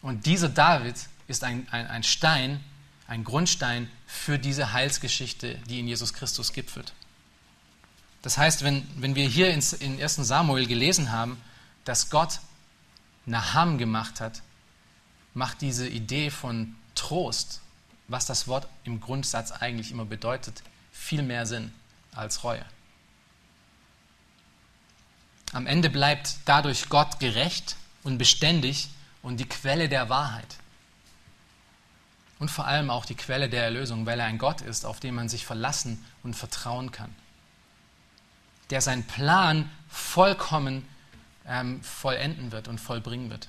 Und 0.02 0.26
dieser 0.26 0.48
David 0.48 0.96
ist 1.26 1.42
ein, 1.42 1.66
ein, 1.70 1.86
ein 1.86 2.02
Stein, 2.02 2.62
ein 3.08 3.24
Grundstein 3.24 3.90
für 4.06 4.38
diese 4.38 4.72
Heilsgeschichte, 4.72 5.56
die 5.68 5.80
in 5.80 5.88
Jesus 5.88 6.12
Christus 6.12 6.52
gipfelt. 6.52 6.92
Das 8.22 8.38
heißt, 8.38 8.64
wenn, 8.64 8.86
wenn 8.96 9.14
wir 9.14 9.28
hier 9.28 9.50
in, 9.50 9.62
in 9.80 10.00
1 10.02 10.16
Samuel 10.16 10.66
gelesen 10.66 11.12
haben, 11.12 11.40
dass 11.84 12.10
Gott 12.10 12.40
Naham 13.24 13.78
gemacht 13.78 14.20
hat, 14.20 14.42
macht 15.34 15.60
diese 15.60 15.86
Idee 15.88 16.30
von 16.30 16.74
Trost, 16.94 17.60
was 18.08 18.26
das 18.26 18.48
Wort 18.48 18.66
im 18.84 19.00
Grundsatz 19.00 19.52
eigentlich 19.52 19.90
immer 19.90 20.04
bedeutet, 20.04 20.62
viel 20.92 21.22
mehr 21.22 21.46
Sinn 21.46 21.72
als 22.12 22.42
Reue. 22.42 22.64
Am 25.52 25.66
Ende 25.66 25.90
bleibt 25.90 26.36
dadurch 26.44 26.88
Gott 26.88 27.20
gerecht 27.20 27.76
und 28.02 28.18
beständig 28.18 28.88
und 29.22 29.38
die 29.38 29.48
Quelle 29.48 29.88
der 29.88 30.08
Wahrheit 30.08 30.56
und 32.38 32.50
vor 32.50 32.66
allem 32.66 32.90
auch 32.90 33.06
die 33.06 33.14
Quelle 33.14 33.48
der 33.48 33.64
Erlösung, 33.64 34.06
weil 34.06 34.20
er 34.20 34.26
ein 34.26 34.38
Gott 34.38 34.60
ist, 34.60 34.84
auf 34.84 35.00
den 35.00 35.14
man 35.14 35.28
sich 35.28 35.46
verlassen 35.46 36.04
und 36.22 36.34
vertrauen 36.34 36.92
kann. 36.92 37.14
Der 38.70 38.80
seinen 38.80 39.04
Plan 39.04 39.70
vollkommen 39.88 40.86
ähm, 41.48 41.82
vollenden 41.82 42.52
wird 42.52 42.68
und 42.68 42.78
vollbringen 42.78 43.30
wird. 43.30 43.48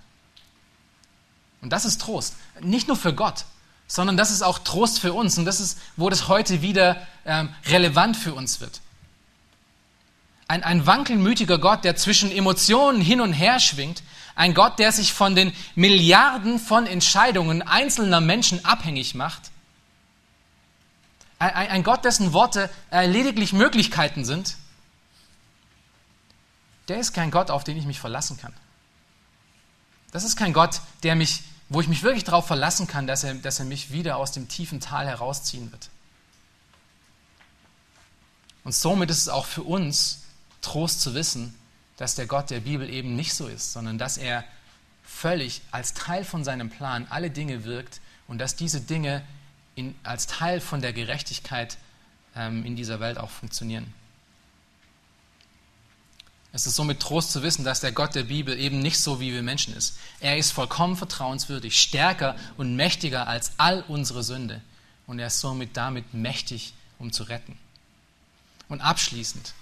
Und 1.61 1.73
das 1.73 1.85
ist 1.85 2.01
Trost. 2.01 2.35
Nicht 2.61 2.87
nur 2.87 2.97
für 2.97 3.13
Gott, 3.13 3.45
sondern 3.87 4.17
das 4.17 4.31
ist 4.31 4.41
auch 4.41 4.59
Trost 4.59 4.99
für 4.99 5.13
uns. 5.13 5.37
Und 5.37 5.45
das 5.45 5.59
ist, 5.59 5.79
wo 5.95 6.09
das 6.09 6.27
heute 6.27 6.61
wieder 6.61 7.05
ähm, 7.25 7.49
relevant 7.65 8.15
für 8.15 8.33
uns 8.33 8.61
wird. 8.61 8.81
Ein, 10.47 10.63
ein 10.63 10.85
wankelmütiger 10.85 11.57
Gott, 11.57 11.83
der 11.83 11.95
zwischen 11.95 12.31
Emotionen 12.31 13.01
hin 13.01 13.19
und 13.19 13.33
her 13.33 13.59
schwingt, 13.59 14.03
ein 14.37 14.53
Gott, 14.53 14.77
der 14.77 14.91
sich 14.91 15.13
von 15.13 15.35
den 15.35 15.51
Milliarden 15.73 16.59
von 16.59 16.85
Entscheidungen 16.85 17.63
einzelner 17.63 18.21
Menschen 18.21 18.63
abhängig 18.63 19.15
macht. 19.15 19.49
Ein, 21.39 21.83
Gott, 21.83 22.05
dessen 22.05 22.33
Worte 22.33 22.69
äh, 22.91 23.07
lediglich 23.07 23.51
Möglichkeiten 23.51 24.25
sind. 24.25 24.57
Der 26.87 26.99
ist 26.99 27.13
kein 27.13 27.31
Gott, 27.31 27.49
auf 27.49 27.63
den 27.63 27.77
ich 27.77 27.85
mich 27.85 27.99
verlassen 27.99 28.37
kann. 28.37 28.53
Das 30.11 30.23
ist 30.23 30.35
kein 30.35 30.53
Gott, 30.53 30.81
der 31.01 31.15
mich, 31.15 31.43
wo 31.69 31.81
ich 31.81 31.87
mich 31.87 32.03
wirklich 32.03 32.23
darauf 32.23 32.45
verlassen 32.45 32.87
kann, 32.87 33.07
dass 33.07 33.23
er, 33.23 33.33
dass 33.33 33.59
er 33.59 33.65
mich 33.65 33.91
wieder 33.91 34.17
aus 34.17 34.31
dem 34.31 34.47
tiefen 34.47 34.79
Tal 34.79 35.07
herausziehen 35.07 35.71
wird. 35.71 35.89
Und 38.63 38.73
somit 38.73 39.09
ist 39.09 39.17
es 39.19 39.29
auch 39.29 39.45
für 39.45 39.63
uns 39.63 40.23
Trost 40.61 41.01
zu 41.01 41.15
wissen, 41.15 41.55
dass 41.97 42.15
der 42.15 42.27
Gott 42.27 42.49
der 42.49 42.61
Bibel 42.61 42.89
eben 42.89 43.15
nicht 43.15 43.33
so 43.33 43.47
ist, 43.47 43.73
sondern 43.73 43.97
dass 43.97 44.17
er 44.17 44.43
völlig 45.03 45.61
als 45.71 45.93
Teil 45.93 46.23
von 46.23 46.43
seinem 46.43 46.69
Plan 46.69 47.07
alle 47.09 47.31
Dinge 47.31 47.63
wirkt 47.63 48.01
und 48.27 48.37
dass 48.37 48.55
diese 48.55 48.81
Dinge 48.81 49.23
in, 49.75 49.95
als 50.03 50.27
Teil 50.27 50.61
von 50.61 50.81
der 50.81 50.93
Gerechtigkeit 50.93 51.77
ähm, 52.35 52.65
in 52.65 52.75
dieser 52.75 52.99
Welt 52.99 53.17
auch 53.17 53.29
funktionieren. 53.29 53.93
Es 56.53 56.65
ist 56.65 56.75
somit 56.75 56.99
Trost 56.99 57.31
zu 57.31 57.43
wissen, 57.43 57.63
dass 57.63 57.81
der 57.81 57.91
Gott 57.91 58.15
der 58.15 58.23
Bibel 58.23 58.57
eben 58.57 58.79
nicht 58.79 58.99
so 58.99 59.19
wie 59.19 59.31
wir 59.31 59.43
Menschen 59.43 59.75
ist. 59.75 59.97
Er 60.19 60.37
ist 60.37 60.51
vollkommen 60.51 60.95
vertrauenswürdig, 60.95 61.79
stärker 61.79 62.35
und 62.57 62.75
mächtiger 62.75 63.27
als 63.27 63.51
all 63.57 63.83
unsere 63.87 64.23
Sünde. 64.23 64.61
Und 65.05 65.19
er 65.19 65.27
ist 65.27 65.39
somit 65.39 65.77
damit 65.77 66.13
mächtig, 66.13 66.73
um 66.99 67.11
zu 67.11 67.23
retten. 67.23 67.57
Und 68.69 68.81
abschließend 68.81 69.53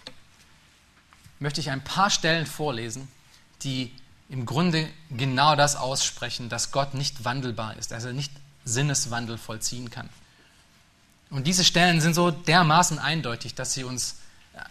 möchte 1.39 1.61
ich 1.61 1.69
ein 1.69 1.83
paar 1.83 2.09
Stellen 2.09 2.45
vorlesen, 2.45 3.07
die 3.63 3.91
im 4.29 4.45
Grunde 4.45 4.89
genau 5.11 5.55
das 5.55 5.75
aussprechen, 5.75 6.49
dass 6.49 6.71
Gott 6.71 6.93
nicht 6.93 7.25
wandelbar 7.25 7.77
ist, 7.77 7.93
also 7.93 8.11
nicht 8.11 8.31
Sinneswandel 8.63 9.37
vollziehen 9.37 9.91
kann. 9.91 10.09
Und 11.29 11.47
diese 11.47 11.63
Stellen 11.63 12.01
sind 12.01 12.13
so 12.13 12.31
dermaßen 12.31 12.99
eindeutig, 12.99 13.55
dass 13.55 13.73
sie 13.73 13.83
uns 13.83 14.17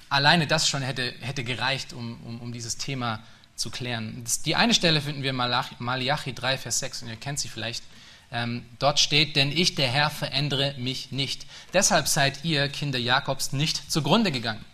alleine 0.08 0.46
das 0.46 0.68
schon 0.68 0.82
hätte, 0.82 1.14
hätte 1.20 1.44
gereicht, 1.44 1.92
um, 1.92 2.20
um, 2.24 2.40
um 2.40 2.52
dieses 2.52 2.76
Thema 2.76 3.20
zu 3.56 3.70
klären. 3.70 4.24
Die 4.44 4.56
eine 4.56 4.74
Stelle 4.74 5.00
finden 5.00 5.22
wir 5.22 5.30
in 5.30 5.36
Malachi 5.78 6.34
3, 6.34 6.58
Vers 6.58 6.78
6, 6.80 7.02
und 7.02 7.08
ihr 7.08 7.16
kennt 7.16 7.38
sie 7.38 7.48
vielleicht. 7.48 7.84
Ähm, 8.32 8.64
dort 8.78 8.98
steht, 8.98 9.36
denn 9.36 9.52
ich, 9.52 9.74
der 9.76 9.88
Herr, 9.88 10.10
verändere 10.10 10.74
mich 10.78 11.12
nicht. 11.12 11.46
Deshalb 11.72 12.08
seid 12.08 12.44
ihr, 12.44 12.68
Kinder 12.68 12.98
Jakobs, 12.98 13.52
nicht 13.52 13.92
zugrunde 13.92 14.32
gegangen, 14.32 14.64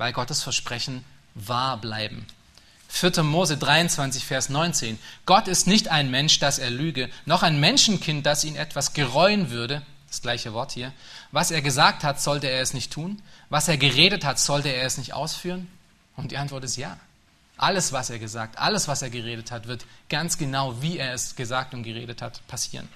weil 0.00 0.14
Gottes 0.14 0.42
Versprechen 0.42 1.04
wahr 1.34 1.76
bleiben. 1.76 2.26
4. 2.88 3.22
Mose 3.22 3.58
23, 3.58 4.24
Vers 4.24 4.48
19. 4.48 4.98
Gott 5.26 5.46
ist 5.46 5.66
nicht 5.66 5.88
ein 5.88 6.10
Mensch, 6.10 6.38
dass 6.38 6.58
er 6.58 6.70
lüge, 6.70 7.10
noch 7.26 7.42
ein 7.42 7.60
Menschenkind, 7.60 8.24
das 8.24 8.42
ihn 8.42 8.56
etwas 8.56 8.94
gereuen 8.94 9.50
würde. 9.50 9.82
Das 10.08 10.22
gleiche 10.22 10.54
Wort 10.54 10.72
hier. 10.72 10.94
Was 11.32 11.50
er 11.50 11.60
gesagt 11.60 12.02
hat, 12.02 12.18
sollte 12.18 12.48
er 12.48 12.62
es 12.62 12.72
nicht 12.72 12.90
tun. 12.90 13.20
Was 13.50 13.68
er 13.68 13.76
geredet 13.76 14.24
hat, 14.24 14.40
sollte 14.40 14.70
er 14.70 14.86
es 14.86 14.96
nicht 14.96 15.12
ausführen. 15.12 15.68
Und 16.16 16.32
die 16.32 16.38
Antwort 16.38 16.64
ist 16.64 16.76
ja. 16.76 16.96
Alles, 17.58 17.92
was 17.92 18.08
er 18.08 18.18
gesagt, 18.18 18.58
alles, 18.58 18.88
was 18.88 19.02
er 19.02 19.10
geredet 19.10 19.50
hat, 19.50 19.66
wird 19.68 19.84
ganz 20.08 20.38
genau, 20.38 20.80
wie 20.80 20.96
er 20.96 21.12
es 21.12 21.36
gesagt 21.36 21.74
und 21.74 21.82
geredet 21.82 22.22
hat, 22.22 22.40
passieren. 22.48 22.88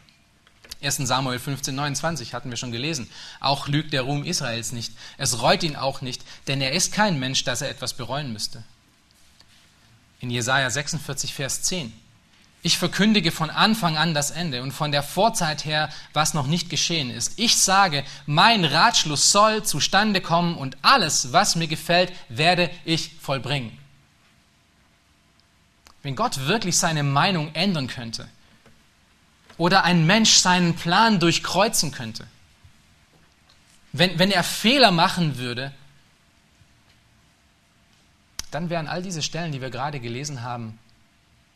1. 0.82 0.96
Samuel 0.96 1.38
15, 1.38 1.74
29 1.74 2.34
hatten 2.34 2.50
wir 2.50 2.56
schon 2.56 2.72
gelesen. 2.72 3.10
Auch 3.40 3.68
lügt 3.68 3.92
der 3.92 4.02
Ruhm 4.02 4.24
Israels 4.24 4.72
nicht. 4.72 4.92
Es 5.16 5.40
reut 5.40 5.62
ihn 5.62 5.76
auch 5.76 6.00
nicht, 6.00 6.22
denn 6.46 6.60
er 6.60 6.72
ist 6.72 6.92
kein 6.92 7.18
Mensch, 7.18 7.44
dass 7.44 7.62
er 7.62 7.70
etwas 7.70 7.94
bereuen 7.94 8.32
müsste 8.32 8.64
in 10.24 10.30
Jesaja 10.30 10.70
46, 10.70 11.34
Vers 11.34 11.62
10. 11.62 11.92
Ich 12.62 12.78
verkündige 12.78 13.30
von 13.30 13.50
Anfang 13.50 13.98
an 13.98 14.14
das 14.14 14.30
Ende 14.30 14.62
und 14.62 14.72
von 14.72 14.90
der 14.90 15.02
Vorzeit 15.02 15.66
her, 15.66 15.90
was 16.14 16.32
noch 16.32 16.46
nicht 16.46 16.70
geschehen 16.70 17.10
ist. 17.10 17.38
Ich 17.38 17.58
sage, 17.58 18.04
mein 18.24 18.64
Ratschluss 18.64 19.30
soll 19.32 19.62
zustande 19.64 20.22
kommen 20.22 20.56
und 20.56 20.78
alles, 20.80 21.34
was 21.34 21.56
mir 21.56 21.68
gefällt, 21.68 22.10
werde 22.30 22.70
ich 22.86 23.10
vollbringen. 23.20 23.78
Wenn 26.02 26.16
Gott 26.16 26.46
wirklich 26.46 26.78
seine 26.78 27.02
Meinung 27.02 27.54
ändern 27.54 27.86
könnte 27.86 28.26
oder 29.56 29.84
ein 29.84 30.06
Mensch 30.06 30.34
seinen 30.34 30.74
Plan 30.74 31.20
durchkreuzen 31.20 31.92
könnte, 31.92 32.26
wenn, 33.92 34.18
wenn 34.18 34.30
er 34.30 34.42
Fehler 34.42 34.90
machen 34.90 35.38
würde, 35.38 35.72
dann 38.50 38.70
wären 38.70 38.88
all 38.88 39.02
diese 39.02 39.22
Stellen, 39.22 39.52
die 39.52 39.60
wir 39.60 39.70
gerade 39.70 40.00
gelesen 40.00 40.42
haben, 40.42 40.78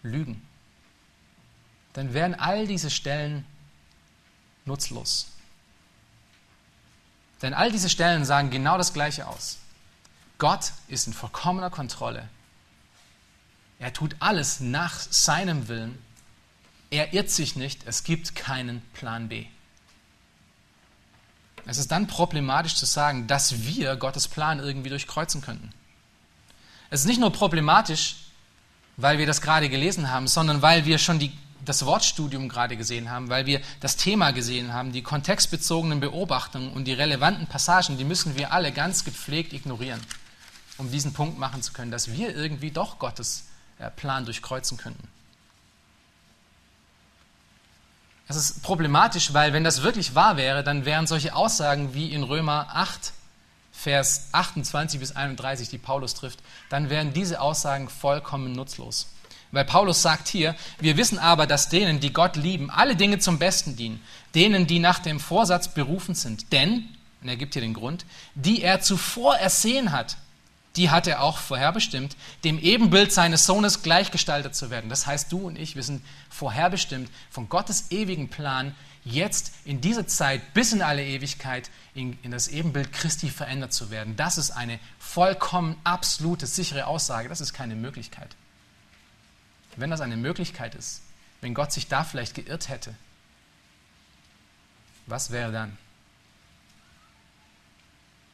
Lügen. 0.02 0.42
Dann 1.92 2.14
wären 2.14 2.34
all 2.34 2.66
diese 2.66 2.90
Stellen 2.90 3.44
nutzlos. 4.64 5.28
Denn 7.42 7.54
all 7.54 7.70
diese 7.70 7.88
Stellen 7.88 8.24
sagen 8.24 8.50
genau 8.50 8.78
das 8.78 8.92
Gleiche 8.92 9.26
aus. 9.26 9.58
Gott 10.38 10.72
ist 10.86 11.06
in 11.06 11.12
vollkommener 11.12 11.70
Kontrolle. 11.70 12.28
Er 13.80 13.92
tut 13.92 14.16
alles 14.20 14.60
nach 14.60 14.98
seinem 14.98 15.68
Willen. 15.68 16.00
Er 16.90 17.12
irrt 17.12 17.30
sich 17.30 17.56
nicht. 17.56 17.82
Es 17.86 18.04
gibt 18.04 18.34
keinen 18.34 18.82
Plan 18.94 19.28
B. 19.28 19.46
Es 21.66 21.76
ist 21.76 21.92
dann 21.92 22.06
problematisch 22.06 22.76
zu 22.76 22.86
sagen, 22.86 23.26
dass 23.26 23.64
wir 23.64 23.96
Gottes 23.96 24.26
Plan 24.26 24.58
irgendwie 24.58 24.88
durchkreuzen 24.88 25.42
könnten. 25.42 25.70
Es 26.88 27.00
ist 27.00 27.06
nicht 27.06 27.20
nur 27.20 27.30
problematisch, 27.30 28.16
weil 28.96 29.18
wir 29.18 29.26
das 29.26 29.42
gerade 29.42 29.68
gelesen 29.68 30.10
haben, 30.10 30.26
sondern 30.28 30.62
weil 30.62 30.86
wir 30.86 30.96
schon 30.96 31.18
die, 31.18 31.30
das 31.62 31.84
Wortstudium 31.84 32.48
gerade 32.48 32.78
gesehen 32.78 33.10
haben, 33.10 33.28
weil 33.28 33.44
wir 33.44 33.60
das 33.80 33.96
Thema 33.96 34.30
gesehen 34.30 34.72
haben, 34.72 34.92
die 34.92 35.02
kontextbezogenen 35.02 36.00
Beobachtungen 36.00 36.72
und 36.72 36.86
die 36.86 36.94
relevanten 36.94 37.46
Passagen, 37.46 37.98
die 37.98 38.04
müssen 38.04 38.38
wir 38.38 38.52
alle 38.52 38.72
ganz 38.72 39.04
gepflegt 39.04 39.52
ignorieren, 39.52 40.00
um 40.78 40.90
diesen 40.90 41.12
Punkt 41.12 41.38
machen 41.38 41.62
zu 41.62 41.74
können, 41.74 41.90
dass 41.90 42.10
wir 42.10 42.34
irgendwie 42.34 42.70
doch 42.70 42.98
Gottes 42.98 43.44
äh, 43.78 43.90
Plan 43.90 44.24
durchkreuzen 44.24 44.78
könnten. 44.78 45.06
Das 48.28 48.36
ist 48.36 48.62
problematisch, 48.62 49.32
weil 49.32 49.52
wenn 49.54 49.64
das 49.64 49.82
wirklich 49.82 50.14
wahr 50.14 50.36
wäre, 50.36 50.62
dann 50.62 50.84
wären 50.84 51.06
solche 51.06 51.34
Aussagen 51.34 51.94
wie 51.94 52.12
in 52.12 52.22
Römer 52.22 52.68
8 52.72 53.14
Vers 53.72 54.28
28 54.32 54.98
bis 54.98 55.14
31, 55.14 55.68
die 55.68 55.78
Paulus 55.78 56.14
trifft, 56.14 56.40
dann 56.68 56.90
wären 56.90 57.12
diese 57.12 57.40
Aussagen 57.40 57.88
vollkommen 57.88 58.52
nutzlos. 58.52 59.06
Weil 59.52 59.64
Paulus 59.64 60.02
sagt 60.02 60.26
hier, 60.26 60.56
wir 60.80 60.96
wissen 60.96 61.18
aber, 61.18 61.46
dass 61.46 61.68
denen, 61.68 62.00
die 62.00 62.12
Gott 62.12 62.34
lieben, 62.34 62.70
alle 62.70 62.96
Dinge 62.96 63.20
zum 63.20 63.38
Besten 63.38 63.76
dienen, 63.76 64.02
denen, 64.34 64.66
die 64.66 64.80
nach 64.80 64.98
dem 64.98 65.20
Vorsatz 65.20 65.68
berufen 65.68 66.16
sind. 66.16 66.52
Denn, 66.52 66.88
und 67.22 67.28
er 67.28 67.36
gibt 67.36 67.54
hier 67.54 67.62
den 67.62 67.72
Grund, 67.72 68.04
die 68.34 68.62
er 68.62 68.80
zuvor 68.80 69.36
ersehen 69.36 69.92
hat, 69.92 70.16
die 70.78 70.90
hat 70.90 71.08
er 71.08 71.22
auch 71.22 71.38
vorherbestimmt, 71.38 72.16
dem 72.44 72.58
Ebenbild 72.58 73.12
seines 73.12 73.44
Sohnes 73.44 73.82
gleichgestaltet 73.82 74.54
zu 74.54 74.70
werden. 74.70 74.88
Das 74.88 75.06
heißt, 75.06 75.30
du 75.32 75.48
und 75.48 75.58
ich, 75.58 75.74
wir 75.74 75.82
sind 75.82 76.04
vorherbestimmt 76.30 77.10
von 77.30 77.48
Gottes 77.48 77.90
ewigen 77.90 78.28
Plan, 78.28 78.74
jetzt 79.04 79.52
in 79.64 79.80
dieser 79.80 80.06
Zeit 80.06 80.54
bis 80.54 80.72
in 80.72 80.80
alle 80.80 81.04
Ewigkeit 81.04 81.70
in, 81.94 82.16
in 82.22 82.30
das 82.30 82.48
Ebenbild 82.48 82.92
Christi 82.92 83.28
verändert 83.28 83.72
zu 83.72 83.90
werden. 83.90 84.16
Das 84.16 84.38
ist 84.38 84.52
eine 84.52 84.78
vollkommen 85.00 85.76
absolute, 85.82 86.46
sichere 86.46 86.86
Aussage. 86.86 87.28
Das 87.28 87.40
ist 87.40 87.52
keine 87.52 87.74
Möglichkeit. 87.74 88.36
Wenn 89.76 89.90
das 89.90 90.00
eine 90.00 90.16
Möglichkeit 90.16 90.74
ist, 90.76 91.02
wenn 91.40 91.54
Gott 91.54 91.72
sich 91.72 91.88
da 91.88 92.04
vielleicht 92.04 92.34
geirrt 92.34 92.68
hätte, 92.68 92.94
was 95.06 95.30
wäre 95.30 95.50
dann? 95.50 95.76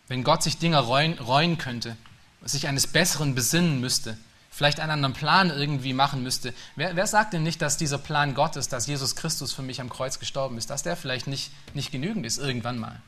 Wenn 0.08 0.24
Gott 0.24 0.42
sich 0.42 0.58
Dinge 0.58 0.78
reuen, 0.78 1.18
reuen 1.18 1.56
könnte, 1.56 1.96
sich 2.44 2.68
eines 2.68 2.86
Besseren 2.86 3.34
besinnen 3.34 3.80
müsste, 3.80 4.16
vielleicht 4.50 4.80
einen 4.80 4.90
anderen 4.90 5.14
Plan 5.14 5.50
irgendwie 5.50 5.92
machen 5.92 6.22
müsste. 6.22 6.54
Wer, 6.76 6.96
wer, 6.96 7.06
sagt 7.06 7.32
denn 7.32 7.42
nicht, 7.42 7.60
dass 7.60 7.76
dieser 7.76 7.98
Plan 7.98 8.34
Gottes, 8.34 8.68
dass 8.68 8.86
Jesus 8.86 9.16
Christus 9.16 9.52
für 9.52 9.62
mich 9.62 9.80
am 9.80 9.88
Kreuz 9.88 10.18
gestorben 10.18 10.58
ist, 10.58 10.70
dass 10.70 10.82
der 10.82 10.96
vielleicht 10.96 11.26
nicht, 11.26 11.50
nicht 11.74 11.90
genügend 11.90 12.24
ist 12.24 12.38
irgendwann 12.38 12.78
mal? 12.78 13.00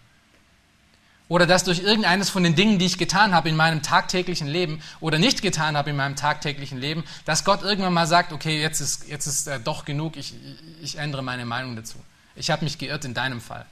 Oder 1.29 1.47
dass 1.47 1.65
durch 1.65 1.81
irgendeines 1.81 2.31
von 2.31 2.45
den 2.45 2.55
Dingen, 2.55 2.79
die 2.79 2.87
ich 2.87 2.99
getan 2.99 3.35
habe 3.35 3.49
in 3.49 3.57
meinem 3.57 3.83
tagtäglichen 3.83 4.47
Leben 4.47 4.81
oder 5.01 5.19
nicht 5.19 5.43
getan 5.43 5.77
habe 5.77 5.91
in 5.91 5.97
meinem 5.97 6.15
tagtäglichen 6.15 6.79
Leben, 6.79 7.05
dass 7.25 7.45
Gott 7.45 7.63
irgendwann 7.63 7.95
mal 7.95 8.07
sagt, 8.07 8.33
okay, 8.33 8.61
jetzt 8.61 8.81
ist, 8.81 9.09
jetzt 9.09 9.27
ist 9.27 9.49
äh, 9.49 9.59
doch 9.59 9.85
genug, 9.85 10.17
ich, 10.17 10.35
ich 10.83 10.99
ändere 10.99 11.23
meine 11.23 11.45
Meinung 11.45 11.75
dazu. 11.75 11.99
Ich 12.37 12.51
habe 12.51 12.65
mich 12.65 12.79
geirrt 12.79 13.05
in 13.05 13.15
deinem 13.15 13.41
Fall. 13.41 13.67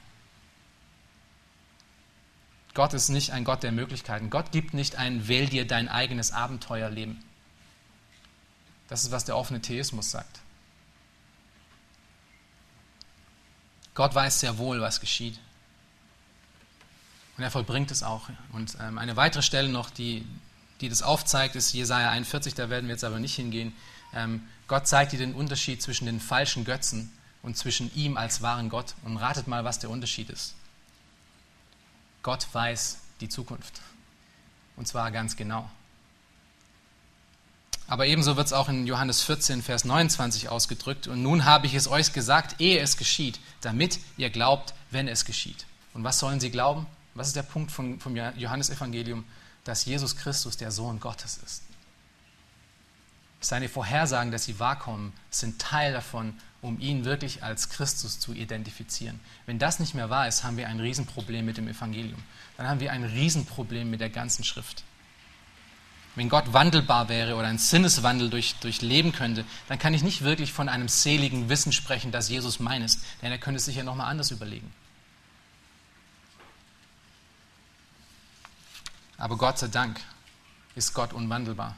Gott 2.75 2.93
ist 2.93 3.07
nicht 3.09 3.31
ein 3.31 3.45
Gott 3.45 3.63
der 3.63 3.71
Möglichkeiten. 3.71 4.29
Gott 4.29 4.51
gibt 4.51 4.73
nicht 4.73 4.97
ein 4.97 5.27
Wähl 5.29 5.47
dir 5.47 5.65
dein 5.65 5.87
eigenes 5.87 6.33
Abenteuerleben. 6.33 7.23
Das 8.89 9.03
ist, 9.03 9.11
was 9.11 9.25
der 9.25 9.37
offene 9.37 9.61
Theismus 9.61 10.11
sagt. 10.11 10.41
Gott 13.95 14.13
weiß 14.13 14.41
sehr 14.41 14.57
wohl, 14.57 14.81
was 14.81 14.99
geschieht. 14.99 15.39
Und 17.37 17.43
er 17.45 17.49
vollbringt 17.49 17.91
es 17.91 18.03
auch. 18.03 18.29
Und 18.51 18.77
ähm, 18.81 18.97
eine 18.97 19.15
weitere 19.15 19.41
Stelle 19.41 19.69
noch, 19.69 19.89
die, 19.89 20.25
die 20.81 20.89
das 20.89 21.01
aufzeigt, 21.01 21.55
ist 21.55 21.73
Jesaja 21.73 22.11
41, 22.11 22.55
da 22.55 22.69
werden 22.69 22.87
wir 22.87 22.93
jetzt 22.93 23.05
aber 23.05 23.19
nicht 23.19 23.35
hingehen. 23.35 23.73
Ähm, 24.13 24.45
Gott 24.67 24.85
zeigt 24.85 25.13
dir 25.13 25.19
den 25.19 25.33
Unterschied 25.33 25.81
zwischen 25.81 26.05
den 26.07 26.19
falschen 26.19 26.65
Götzen 26.65 27.11
und 27.41 27.57
zwischen 27.57 27.93
ihm 27.95 28.17
als 28.17 28.41
wahren 28.41 28.67
Gott. 28.67 28.95
Und 29.05 29.15
ratet 29.15 29.47
mal, 29.47 29.63
was 29.63 29.79
der 29.79 29.89
Unterschied 29.89 30.29
ist. 30.29 30.55
Gott 32.25 32.47
weiß 32.53 32.97
die 33.21 33.29
Zukunft. 33.29 33.81
Und 34.75 34.87
zwar 34.87 35.11
ganz 35.11 35.35
genau. 35.35 35.69
Aber 37.87 38.07
ebenso 38.07 38.35
wird 38.35 38.47
es 38.47 38.51
auch 38.53 38.67
in 38.67 38.87
Johannes 38.87 39.21
14, 39.21 39.61
Vers 39.61 39.85
29 39.85 40.49
ausgedrückt. 40.49 41.05
Und 41.05 41.21
nun 41.21 41.45
habe 41.45 41.67
ich 41.67 41.75
es 41.75 41.87
euch 41.87 42.13
gesagt, 42.13 42.59
ehe 42.59 42.79
es 42.79 42.97
geschieht, 42.97 43.39
damit 43.61 43.99
ihr 44.17 44.31
glaubt, 44.31 44.73
wenn 44.89 45.07
es 45.07 45.25
geschieht. 45.25 45.67
Und 45.93 46.03
was 46.03 46.17
sollen 46.17 46.39
sie 46.39 46.49
glauben? 46.49 46.87
Was 47.13 47.27
ist 47.27 47.35
der 47.35 47.43
Punkt 47.43 47.71
vom, 47.71 47.99
vom 47.99 48.15
Johannesevangelium? 48.15 49.23
Dass 49.63 49.85
Jesus 49.85 50.15
Christus 50.15 50.57
der 50.57 50.71
Sohn 50.71 50.99
Gottes 50.99 51.39
ist. 51.45 51.61
Seine 53.39 53.69
Vorhersagen, 53.69 54.31
dass 54.31 54.45
sie 54.45 54.57
wahrkommen, 54.57 55.13
sind 55.29 55.61
Teil 55.61 55.93
davon, 55.93 56.39
um 56.65 56.79
ihn 56.79 57.05
wirklich 57.05 57.43
als 57.43 57.69
Christus 57.69 58.19
zu 58.19 58.33
identifizieren. 58.33 59.19
Wenn 59.45 59.59
das 59.59 59.79
nicht 59.79 59.93
mehr 59.93 60.09
wahr 60.09 60.27
ist, 60.27 60.43
haben 60.43 60.57
wir 60.57 60.67
ein 60.67 60.79
Riesenproblem 60.79 61.45
mit 61.45 61.57
dem 61.57 61.67
Evangelium. 61.67 62.21
Dann 62.57 62.67
haben 62.67 62.79
wir 62.79 62.91
ein 62.91 63.03
Riesenproblem 63.03 63.89
mit 63.89 64.01
der 64.01 64.09
ganzen 64.09 64.43
Schrift. 64.43 64.83
Wenn 66.15 66.29
Gott 66.29 66.53
wandelbar 66.53 67.07
wäre 67.07 67.35
oder 67.35 67.47
ein 67.47 67.59
Sinneswandel 67.59 68.29
durch, 68.29 68.55
durchleben 68.55 69.11
könnte, 69.11 69.45
dann 69.67 69.77
kann 69.77 69.93
ich 69.93 70.01
nicht 70.01 70.23
wirklich 70.23 70.53
von 70.53 70.69
einem 70.69 70.87
seligen 70.87 71.49
Wissen 71.49 71.71
sprechen, 71.71 72.11
dass 72.11 72.29
Jesus 72.29 72.59
mein 72.59 72.81
ist, 72.81 73.01
denn 73.21 73.31
er 73.31 73.37
könnte 73.37 73.57
es 73.57 73.65
sich 73.65 73.75
ja 73.75 73.83
nochmal 73.83 74.09
anders 74.09 74.31
überlegen. 74.31 74.73
Aber 79.17 79.37
Gott 79.37 79.59
sei 79.59 79.67
Dank 79.67 80.01
ist 80.73 80.93
Gott 80.93 81.13
unwandelbar. 81.13 81.75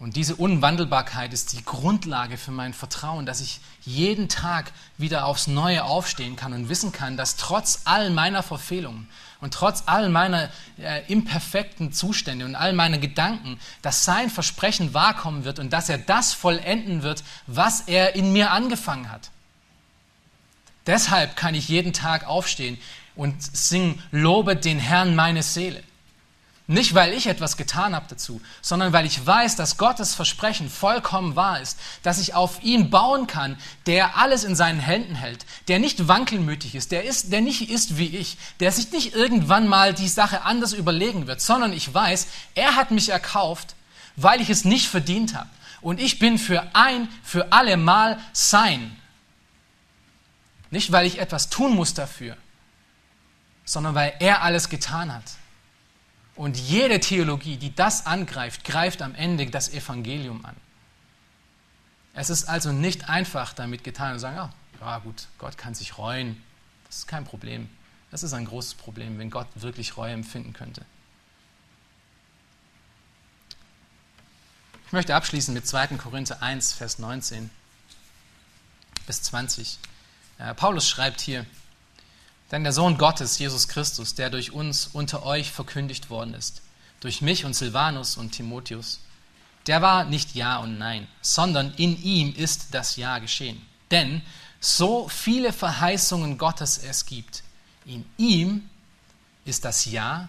Und 0.00 0.16
diese 0.16 0.34
Unwandelbarkeit 0.34 1.34
ist 1.34 1.52
die 1.52 1.62
Grundlage 1.62 2.38
für 2.38 2.52
mein 2.52 2.72
Vertrauen, 2.72 3.26
dass 3.26 3.42
ich 3.42 3.60
jeden 3.82 4.30
Tag 4.30 4.72
wieder 4.96 5.26
aufs 5.26 5.46
Neue 5.46 5.84
aufstehen 5.84 6.36
kann 6.36 6.54
und 6.54 6.70
wissen 6.70 6.90
kann, 6.90 7.18
dass 7.18 7.36
trotz 7.36 7.82
all 7.84 8.08
meiner 8.08 8.42
Verfehlungen 8.42 9.10
und 9.42 9.52
trotz 9.52 9.82
all 9.84 10.08
meiner 10.08 10.48
äh, 10.78 11.02
imperfekten 11.12 11.92
Zustände 11.92 12.46
und 12.46 12.54
all 12.54 12.72
meiner 12.72 12.96
Gedanken, 12.96 13.60
dass 13.82 14.06
sein 14.06 14.30
Versprechen 14.30 14.94
wahrkommen 14.94 15.44
wird 15.44 15.58
und 15.58 15.70
dass 15.70 15.90
er 15.90 15.98
das 15.98 16.32
vollenden 16.32 17.02
wird, 17.02 17.22
was 17.46 17.82
er 17.82 18.14
in 18.14 18.32
mir 18.32 18.52
angefangen 18.52 19.10
hat. 19.10 19.30
Deshalb 20.86 21.36
kann 21.36 21.54
ich 21.54 21.68
jeden 21.68 21.92
Tag 21.92 22.26
aufstehen 22.26 22.78
und 23.16 23.42
singen, 23.42 24.02
lobe 24.12 24.56
den 24.56 24.78
Herrn 24.78 25.14
meine 25.14 25.42
Seele. 25.42 25.82
Nicht, 26.70 26.94
weil 26.94 27.14
ich 27.14 27.26
etwas 27.26 27.56
getan 27.56 27.96
habe 27.96 28.06
dazu, 28.08 28.40
sondern 28.62 28.92
weil 28.92 29.04
ich 29.04 29.26
weiß, 29.26 29.56
dass 29.56 29.76
Gottes 29.76 30.14
Versprechen 30.14 30.70
vollkommen 30.70 31.34
wahr 31.34 31.60
ist, 31.60 31.76
dass 32.04 32.20
ich 32.20 32.34
auf 32.34 32.62
ihn 32.62 32.90
bauen 32.90 33.26
kann, 33.26 33.58
der 33.86 34.16
alles 34.16 34.44
in 34.44 34.54
seinen 34.54 34.78
Händen 34.78 35.16
hält, 35.16 35.44
der 35.66 35.80
nicht 35.80 36.06
wankelmütig 36.06 36.76
ist, 36.76 36.92
der, 36.92 37.02
ist, 37.02 37.32
der 37.32 37.40
nicht 37.40 37.70
ist 37.70 37.98
wie 37.98 38.16
ich, 38.16 38.36
der 38.60 38.70
sich 38.70 38.92
nicht 38.92 39.16
irgendwann 39.16 39.66
mal 39.66 39.94
die 39.94 40.06
Sache 40.06 40.42
anders 40.42 40.72
überlegen 40.72 41.26
wird, 41.26 41.40
sondern 41.40 41.72
ich 41.72 41.92
weiß, 41.92 42.28
er 42.54 42.76
hat 42.76 42.92
mich 42.92 43.08
erkauft, 43.08 43.74
weil 44.14 44.40
ich 44.40 44.48
es 44.48 44.64
nicht 44.64 44.86
verdient 44.86 45.34
habe. 45.34 45.50
Und 45.80 45.98
ich 45.98 46.20
bin 46.20 46.38
für 46.38 46.70
ein, 46.76 47.08
für 47.24 47.50
alle 47.52 47.78
Mal 47.78 48.16
sein. 48.32 48.96
Nicht, 50.70 50.92
weil 50.92 51.04
ich 51.04 51.18
etwas 51.18 51.50
tun 51.50 51.74
muss 51.74 51.94
dafür, 51.94 52.36
sondern 53.64 53.96
weil 53.96 54.12
er 54.20 54.42
alles 54.42 54.68
getan 54.68 55.12
hat. 55.12 55.24
Und 56.40 56.56
jede 56.56 57.00
Theologie, 57.00 57.58
die 57.58 57.74
das 57.74 58.06
angreift, 58.06 58.64
greift 58.64 59.02
am 59.02 59.14
Ende 59.14 59.44
das 59.50 59.68
Evangelium 59.68 60.42
an. 60.46 60.56
Es 62.14 62.30
ist 62.30 62.48
also 62.48 62.72
nicht 62.72 63.10
einfach 63.10 63.52
damit 63.52 63.84
getan 63.84 64.14
und 64.14 64.20
sagen, 64.20 64.38
oh, 64.40 64.80
ja 64.80 64.98
gut, 65.00 65.26
Gott 65.36 65.58
kann 65.58 65.74
sich 65.74 65.98
reuen. 65.98 66.42
Das 66.86 66.96
ist 66.96 67.06
kein 67.06 67.26
Problem. 67.26 67.68
Das 68.10 68.22
ist 68.22 68.32
ein 68.32 68.46
großes 68.46 68.72
Problem, 68.72 69.18
wenn 69.18 69.28
Gott 69.28 69.48
wirklich 69.56 69.98
Reue 69.98 70.14
empfinden 70.14 70.54
könnte. 70.54 70.86
Ich 74.86 74.92
möchte 74.94 75.14
abschließen 75.14 75.52
mit 75.52 75.66
2. 75.66 75.88
Korinther 75.98 76.42
1, 76.42 76.72
Vers 76.72 76.98
19 76.98 77.50
bis 79.06 79.20
20. 79.24 79.78
Paulus 80.56 80.88
schreibt 80.88 81.20
hier, 81.20 81.44
denn 82.50 82.64
der 82.64 82.72
Sohn 82.72 82.98
Gottes, 82.98 83.38
Jesus 83.38 83.68
Christus, 83.68 84.14
der 84.14 84.30
durch 84.30 84.52
uns 84.52 84.88
unter 84.92 85.24
euch 85.24 85.50
verkündigt 85.50 86.10
worden 86.10 86.34
ist, 86.34 86.62
durch 87.00 87.22
mich 87.22 87.44
und 87.44 87.54
Silvanus 87.54 88.16
und 88.16 88.32
Timotheus, 88.32 89.00
der 89.66 89.82
war 89.82 90.04
nicht 90.04 90.34
Ja 90.34 90.58
und 90.58 90.78
Nein, 90.78 91.06
sondern 91.20 91.72
in 91.74 92.02
ihm 92.02 92.34
ist 92.34 92.74
das 92.74 92.96
Ja 92.96 93.18
geschehen. 93.18 93.60
Denn 93.90 94.22
so 94.58 95.08
viele 95.08 95.52
Verheißungen 95.52 96.38
Gottes 96.38 96.78
es 96.78 97.06
gibt, 97.06 97.42
in 97.86 98.04
ihm 98.18 98.68
ist 99.44 99.64
das 99.64 99.86
Ja 99.86 100.28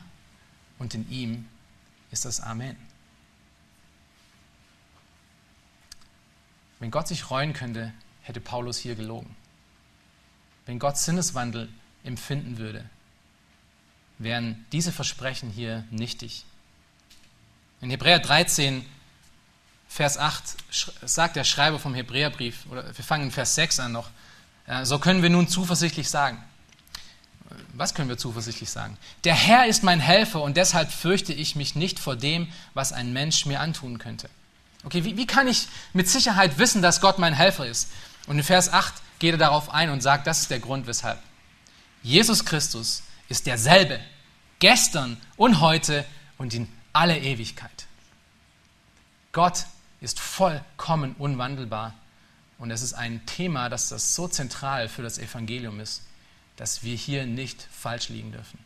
und 0.79 0.93
in 0.93 1.09
ihm 1.09 1.47
ist 2.11 2.25
das 2.25 2.39
Amen. 2.39 2.77
Wenn 6.79 6.91
Gott 6.91 7.07
sich 7.07 7.29
reuen 7.29 7.53
könnte, 7.53 7.93
hätte 8.21 8.41
Paulus 8.41 8.77
hier 8.77 8.95
gelogen. 8.95 9.35
Wenn 10.65 10.79
Gott 10.79 10.97
Sinneswandel 10.97 11.69
empfinden 12.03 12.57
würde, 12.57 12.83
wären 14.17 14.65
diese 14.71 14.91
Versprechen 14.91 15.49
hier 15.49 15.83
nichtig. 15.89 16.45
In 17.81 17.89
Hebräer 17.89 18.19
13, 18.19 18.85
Vers 19.89 20.17
8 20.17 20.43
sagt 21.03 21.35
der 21.35 21.43
Schreiber 21.43 21.79
vom 21.79 21.93
Hebräerbrief, 21.95 22.65
oder 22.69 22.85
wir 22.95 23.03
fangen 23.03 23.25
in 23.25 23.31
Vers 23.31 23.55
6 23.55 23.79
an 23.79 23.91
noch, 23.91 24.09
so 24.83 24.99
können 24.99 25.21
wir 25.21 25.29
nun 25.29 25.47
zuversichtlich 25.47 26.09
sagen. 26.09 26.41
Was 27.73 27.93
können 27.93 28.07
wir 28.07 28.17
zuversichtlich 28.17 28.69
sagen? 28.69 28.97
Der 29.25 29.33
Herr 29.33 29.65
ist 29.65 29.83
mein 29.83 29.99
Helfer 29.99 30.41
und 30.41 30.55
deshalb 30.55 30.91
fürchte 30.91 31.33
ich 31.33 31.55
mich 31.55 31.75
nicht 31.75 31.99
vor 31.99 32.15
dem, 32.15 32.47
was 32.73 32.93
ein 32.93 33.11
Mensch 33.11 33.45
mir 33.45 33.59
antun 33.59 33.97
könnte. 33.97 34.29
Okay, 34.83 35.03
wie, 35.03 35.17
wie 35.17 35.27
kann 35.27 35.47
ich 35.47 35.67
mit 35.93 36.07
Sicherheit 36.07 36.57
wissen, 36.57 36.81
dass 36.81 37.01
Gott 37.01 37.19
mein 37.19 37.33
Helfer 37.33 37.65
ist? 37.65 37.91
Und 38.27 38.37
in 38.37 38.43
Vers 38.43 38.71
8 38.71 38.93
geht 39.19 39.33
er 39.33 39.37
darauf 39.37 39.73
ein 39.73 39.89
und 39.89 40.01
sagt, 40.01 40.27
das 40.27 40.41
ist 40.41 40.51
der 40.51 40.59
Grund, 40.59 40.87
weshalb. 40.87 41.19
Jesus 42.03 42.45
Christus 42.45 43.03
ist 43.29 43.45
derselbe, 43.45 43.99
gestern 44.59 45.17
und 45.37 45.61
heute 45.61 46.05
und 46.37 46.53
in 46.53 46.67
alle 46.93 47.19
Ewigkeit. 47.19 47.87
Gott 49.31 49.65
ist 50.01 50.19
vollkommen 50.19 51.15
unwandelbar 51.17 51.93
und 52.57 52.71
es 52.71 52.81
ist 52.81 52.93
ein 52.93 53.25
Thema, 53.25 53.69
dass 53.69 53.89
das 53.89 54.15
so 54.15 54.27
zentral 54.27 54.89
für 54.89 55.03
das 55.03 55.17
Evangelium 55.17 55.79
ist, 55.79 56.03
dass 56.57 56.83
wir 56.83 56.95
hier 56.95 57.25
nicht 57.25 57.67
falsch 57.71 58.09
liegen 58.09 58.31
dürfen. 58.31 58.59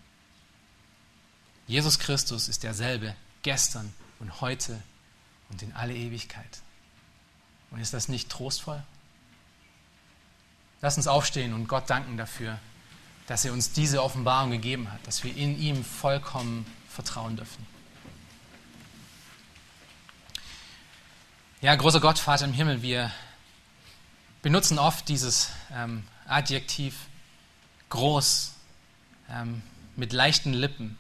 Jesus 1.68 2.00
Christus 2.00 2.48
ist 2.48 2.64
derselbe, 2.64 3.16
gestern 3.42 3.94
und 4.20 4.42
heute 4.42 4.82
und 5.50 5.62
in 5.62 5.74
alle 5.74 5.96
Ewigkeit. 5.96 6.62
Und 7.72 7.80
ist 7.80 7.94
das 7.94 8.08
nicht 8.08 8.30
trostvoll? 8.30 8.82
Lass 10.82 10.98
uns 10.98 11.08
aufstehen 11.08 11.54
und 11.54 11.68
Gott 11.68 11.90
danken 11.90 12.18
dafür, 12.18 12.60
dass 13.28 13.46
er 13.46 13.54
uns 13.54 13.72
diese 13.72 14.04
Offenbarung 14.04 14.52
gegeben 14.52 14.92
hat, 14.92 15.06
dass 15.08 15.24
wir 15.24 15.36
in 15.36 15.60
ihm 15.60 15.84
vollkommen 15.84 16.66
vertrauen 16.90 17.36
dürfen. 17.36 17.66
Ja, 21.62 21.74
großer 21.76 22.00
Gott, 22.00 22.20
Vater 22.20 22.46
im 22.46 22.54
Himmel, 22.54 22.82
wir 22.82 23.12
benutzen 24.42 24.78
oft 24.78 25.10
dieses 25.10 25.50
ähm, 25.74 26.04
Adjektiv 26.28 26.96
groß 27.90 28.54
ähm, 29.32 29.64
mit 29.96 30.14
leichten 30.14 30.54
Lippen. 30.54 30.98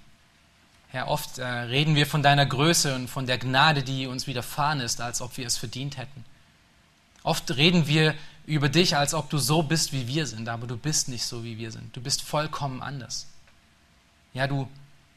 Ja, 0.93 1.07
oft 1.07 1.37
äh, 1.37 1.45
reden 1.45 1.95
wir 1.95 2.07
von 2.07 2.23
deiner 2.23 2.45
Größe 2.45 2.95
und 2.95 3.09
von 3.09 3.27
der 3.27 3.37
Gnade, 3.37 3.83
die 3.83 4.07
uns 4.07 4.27
widerfahren 4.27 4.79
ist, 4.79 5.01
als 5.01 5.21
ob 5.21 5.37
wir 5.37 5.45
es 5.45 5.57
verdient 5.57 5.97
hätten. 5.97 6.25
Oft 7.21 7.55
reden 7.55 7.87
wir 7.87 8.15
über 8.45 8.69
dich, 8.69 8.95
als 8.95 9.13
ob 9.13 9.29
du 9.29 9.37
so 9.37 9.63
bist, 9.63 9.91
wie 9.93 10.07
wir 10.07 10.27
sind, 10.27 10.49
aber 10.49 10.67
du 10.67 10.77
bist 10.77 11.09
nicht 11.09 11.25
so, 11.25 11.43
wie 11.43 11.57
wir 11.57 11.71
sind. 11.71 11.95
Du 11.95 12.01
bist 12.01 12.21
vollkommen 12.21 12.81
anders. 12.81 13.27
Ja, 14.33 14.47
du 14.47 14.69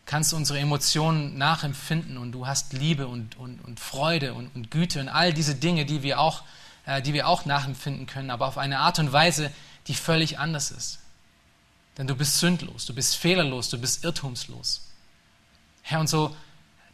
kannst 0.07 0.33
unsere 0.33 0.59
Emotionen 0.59 1.37
nachempfinden 1.37 2.17
und 2.17 2.33
du 2.33 2.47
hast 2.47 2.73
Liebe 2.73 3.07
und, 3.07 3.37
und, 3.37 3.63
und 3.65 3.79
Freude 3.79 4.33
und, 4.33 4.55
und 4.55 4.71
Güte 4.71 5.01
und 5.01 5.09
all 5.09 5.35
diese 5.35 5.55
Dinge, 5.55 5.85
die 5.85 6.03
wir, 6.03 6.19
auch, 6.19 6.43
äh, 6.87 7.03
die 7.03 7.13
wir 7.13 7.29
auch 7.29 7.45
nachempfinden 7.45 8.07
können, 8.07 8.31
aber 8.31 8.47
auf 8.47 8.57
eine 8.57 8.79
Art 8.79 8.99
und 8.99 9.13
Weise, 9.13 9.53
die 9.87 9.95
völlig 9.95 10.39
anders 10.39 10.71
ist. 10.71 11.01
Denn 11.99 12.07
du 12.07 12.15
bist 12.15 12.39
sündlos, 12.39 12.87
du 12.87 12.95
bist 12.95 13.17
fehlerlos, 13.17 13.69
du 13.69 13.79
bist 13.79 14.05
irrtumslos. 14.05 14.89
Herr, 15.83 16.01
und 16.01 16.09
so 16.09 16.35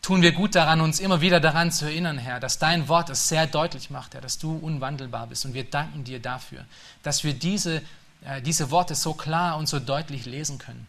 tun 0.04 0.20
wir 0.20 0.32
gut 0.32 0.54
daran, 0.54 0.82
uns 0.82 1.00
immer 1.00 1.22
wieder 1.22 1.40
daran 1.40 1.72
zu 1.72 1.86
erinnern, 1.86 2.18
Herr, 2.18 2.38
dass 2.38 2.58
dein 2.58 2.88
Wort 2.88 3.08
es 3.08 3.28
sehr 3.28 3.46
deutlich 3.46 3.88
macht, 3.88 4.12
Herr, 4.12 4.20
dass 4.20 4.38
du 4.38 4.54
unwandelbar 4.54 5.26
bist. 5.28 5.46
Und 5.46 5.54
wir 5.54 5.64
danken 5.64 6.04
dir 6.04 6.20
dafür, 6.20 6.66
dass 7.02 7.24
wir 7.24 7.32
diese, 7.32 7.80
äh, 8.22 8.42
diese 8.42 8.70
Worte 8.70 8.94
so 8.94 9.14
klar 9.14 9.56
und 9.56 9.66
so 9.66 9.80
deutlich 9.80 10.26
lesen 10.26 10.58
können. 10.58 10.86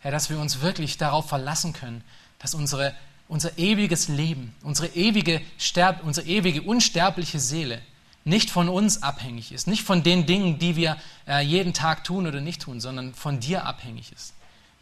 Herr, 0.00 0.10
dass 0.10 0.28
wir 0.28 0.40
uns 0.40 0.60
wirklich 0.60 0.98
darauf 0.98 1.28
verlassen 1.28 1.72
können, 1.72 2.02
dass 2.40 2.54
unsere, 2.54 2.94
unser 3.28 3.56
ewiges 3.58 4.08
Leben, 4.08 4.56
unsere 4.64 4.88
ewige, 4.88 5.40
Sterb, 5.56 6.02
unsere 6.02 6.26
ewige 6.26 6.62
unsterbliche 6.62 7.38
Seele 7.38 7.80
nicht 8.24 8.50
von 8.50 8.68
uns 8.68 9.04
abhängig 9.04 9.52
ist, 9.52 9.68
nicht 9.68 9.84
von 9.84 10.02
den 10.02 10.26
Dingen, 10.26 10.58
die 10.58 10.74
wir 10.74 10.96
äh, 11.28 11.42
jeden 11.42 11.74
Tag 11.74 12.02
tun 12.02 12.26
oder 12.26 12.40
nicht 12.40 12.62
tun, 12.62 12.80
sondern 12.80 13.14
von 13.14 13.38
dir 13.38 13.66
abhängig 13.66 14.10
ist. 14.10 14.34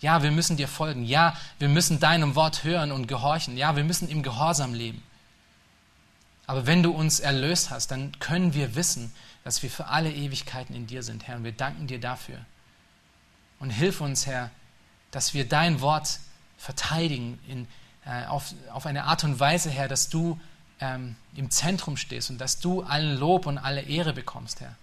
Ja, 0.03 0.23
wir 0.23 0.33
müssen 0.33 0.57
dir 0.57 0.69
folgen. 0.69 1.05
Ja, 1.05 1.35
wir 1.59 1.69
müssen 1.69 2.01
deinem 2.01 2.35
Wort 2.35 2.65
hören 2.65 2.93
und 2.93 3.07
gehorchen. 3.07 3.57
Ja, 3.57 3.77
wir 3.77 3.85
müssen 3.85 4.09
im 4.09 4.23
Gehorsam 4.23 4.75
leben. 4.75 5.03
Aber 6.47 6.67
wenn 6.67 6.83
du 6.83 6.91
uns 6.91 7.21
erlöst 7.21 7.71
hast, 7.71 7.93
dann 7.93 8.19
können 8.19 8.53
wir 8.53 8.75
wissen, 8.75 9.15
dass 9.45 9.63
wir 9.63 9.71
für 9.71 9.87
alle 9.87 10.13
Ewigkeiten 10.13 10.75
in 10.75 10.89
dir 10.89 11.05
sind, 11.05 11.27
Herr. 11.27 11.37
Und 11.37 11.45
wir 11.45 11.53
danken 11.53 11.87
dir 11.87 12.01
dafür. 12.01 12.39
Und 13.61 13.71
hilf 13.71 14.01
uns, 14.01 14.27
Herr, 14.27 14.51
dass 15.13 15.35
wir 15.35 15.49
dein 15.49 15.81
Wort 15.81 16.19
verteidigen 16.59 17.39
in, 17.47 17.69
äh, 18.05 18.27
auf, 18.27 18.53
auf 18.73 18.87
eine 18.87 19.05
Art 19.05 19.23
und 19.23 19.39
Weise, 19.39 19.71
Herr, 19.71 19.87
dass 19.87 20.09
du 20.09 20.39
ähm, 20.81 21.15
im 21.37 21.51
Zentrum 21.51 21.97
stehst 21.97 22.29
und 22.29 22.39
dass 22.39 22.59
du 22.59 22.83
allen 22.83 23.17
Lob 23.17 23.47
und 23.47 23.57
alle 23.57 23.83
Ehre 23.83 24.13
bekommst, 24.13 24.61
Herr. 24.61 24.75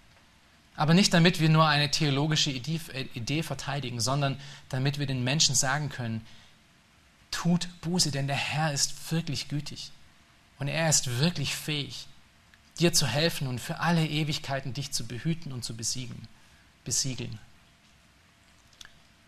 Aber 0.80 0.94
nicht 0.94 1.14
damit 1.14 1.42
wir 1.42 1.50
nur 1.50 1.68
eine 1.68 1.92
theologische 1.92 2.52
Idee 2.52 3.44
verteidigen, 3.44 4.00
sondern 4.00 4.40
damit 4.70 4.98
wir 4.98 5.08
den 5.08 5.26
Menschen 5.26 5.54
sagen 5.54 5.90
können, 5.90 6.26
tut 7.32 7.68
Buße, 7.82 8.12
denn 8.12 8.28
der 8.28 8.38
Herr 8.38 8.72
ist 8.72 9.12
wirklich 9.12 9.50
gütig 9.50 9.92
und 10.58 10.70
er 10.70 10.88
ist 10.88 11.20
wirklich 11.20 11.54
fähig, 11.54 12.08
dir 12.80 12.94
zu 12.94 13.08
helfen 13.08 13.48
und 13.48 13.60
für 13.60 13.82
alle 13.82 14.08
Ewigkeiten 14.08 14.74
dich 14.74 14.94
zu 14.94 15.06
behüten 15.06 15.52
und 15.52 15.66
zu 15.66 15.76
besiegen, 15.76 16.30
besiegeln. 16.86 17.40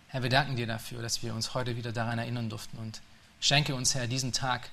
Herr, 0.08 0.24
wir 0.24 0.30
danken 0.30 0.56
dir 0.56 0.68
dafür, 0.68 1.02
dass 1.02 1.22
wir 1.22 1.36
uns 1.36 1.54
heute 1.54 1.76
wieder 1.76 1.92
daran 1.92 2.18
erinnern 2.18 2.50
durften 2.50 2.78
und 2.78 3.02
schenke 3.42 3.76
uns, 3.76 3.94
Herr, 3.94 4.08
diesen 4.08 4.32
Tag 4.32 4.70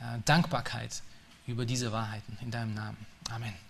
äh, 0.00 0.18
Dankbarkeit 0.24 1.00
über 1.46 1.64
diese 1.64 1.92
Wahrheiten 1.92 2.36
in 2.40 2.50
deinem 2.50 2.74
Namen. 2.74 3.06
Amen. 3.30 3.67